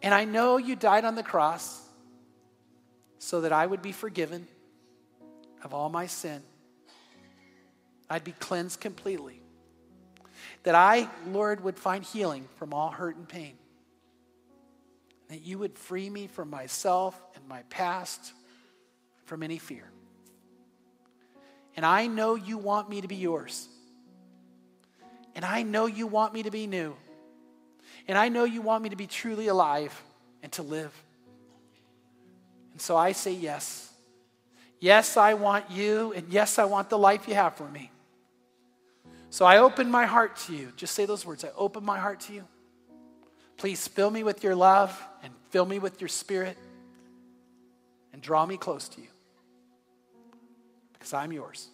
And 0.00 0.14
I 0.14 0.26
know 0.26 0.58
you 0.58 0.76
died 0.76 1.04
on 1.04 1.16
the 1.16 1.24
cross 1.24 1.82
so 3.18 3.40
that 3.40 3.52
I 3.52 3.66
would 3.66 3.82
be 3.82 3.90
forgiven 3.90 4.46
of 5.64 5.74
all 5.74 5.88
my 5.88 6.06
sin. 6.06 6.40
I'd 8.08 8.22
be 8.22 8.30
cleansed 8.30 8.80
completely. 8.80 9.41
That 10.64 10.74
I, 10.74 11.08
Lord, 11.28 11.62
would 11.64 11.78
find 11.78 12.04
healing 12.04 12.48
from 12.56 12.72
all 12.72 12.90
hurt 12.90 13.16
and 13.16 13.28
pain. 13.28 13.54
That 15.28 15.42
you 15.42 15.58
would 15.58 15.78
free 15.78 16.08
me 16.08 16.26
from 16.26 16.50
myself 16.50 17.20
and 17.34 17.46
my 17.48 17.62
past, 17.70 18.32
from 19.24 19.42
any 19.42 19.58
fear. 19.58 19.90
And 21.76 21.86
I 21.86 22.06
know 22.06 22.34
you 22.34 22.58
want 22.58 22.90
me 22.90 23.00
to 23.00 23.08
be 23.08 23.16
yours. 23.16 23.68
And 25.34 25.44
I 25.44 25.62
know 25.62 25.86
you 25.86 26.06
want 26.06 26.34
me 26.34 26.42
to 26.42 26.50
be 26.50 26.66
new. 26.66 26.94
And 28.06 28.18
I 28.18 28.28
know 28.28 28.44
you 28.44 28.62
want 28.62 28.82
me 28.82 28.90
to 28.90 28.96
be 28.96 29.06
truly 29.06 29.48
alive 29.48 30.00
and 30.42 30.52
to 30.52 30.62
live. 30.62 30.92
And 32.72 32.80
so 32.80 32.96
I 32.96 33.12
say 33.12 33.32
yes. 33.32 33.88
Yes, 34.80 35.16
I 35.16 35.34
want 35.34 35.70
you, 35.70 36.12
and 36.12 36.28
yes, 36.28 36.58
I 36.58 36.64
want 36.64 36.90
the 36.90 36.98
life 36.98 37.28
you 37.28 37.34
have 37.34 37.54
for 37.54 37.68
me. 37.68 37.91
So 39.32 39.46
I 39.46 39.60
open 39.60 39.90
my 39.90 40.04
heart 40.04 40.36
to 40.46 40.54
you. 40.54 40.74
Just 40.76 40.94
say 40.94 41.06
those 41.06 41.24
words 41.24 41.42
I 41.42 41.48
open 41.56 41.82
my 41.86 41.98
heart 41.98 42.20
to 42.20 42.34
you. 42.34 42.44
Please 43.56 43.88
fill 43.88 44.10
me 44.10 44.22
with 44.22 44.44
your 44.44 44.54
love 44.54 45.02
and 45.22 45.32
fill 45.48 45.64
me 45.64 45.78
with 45.78 46.02
your 46.02 46.08
spirit 46.08 46.58
and 48.12 48.20
draw 48.20 48.44
me 48.44 48.58
close 48.58 48.88
to 48.88 49.00
you 49.00 49.06
because 50.92 51.14
I'm 51.14 51.32
yours. 51.32 51.66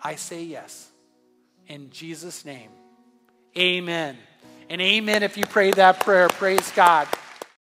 I 0.00 0.14
say 0.14 0.44
yes. 0.44 0.88
In 1.66 1.90
Jesus' 1.90 2.44
name, 2.44 2.70
amen. 3.58 4.16
And 4.70 4.80
amen 4.80 5.24
if 5.24 5.36
you 5.36 5.44
pray 5.44 5.72
that 5.72 6.04
prayer. 6.04 6.28
Praise 6.28 6.70
God. 6.76 7.08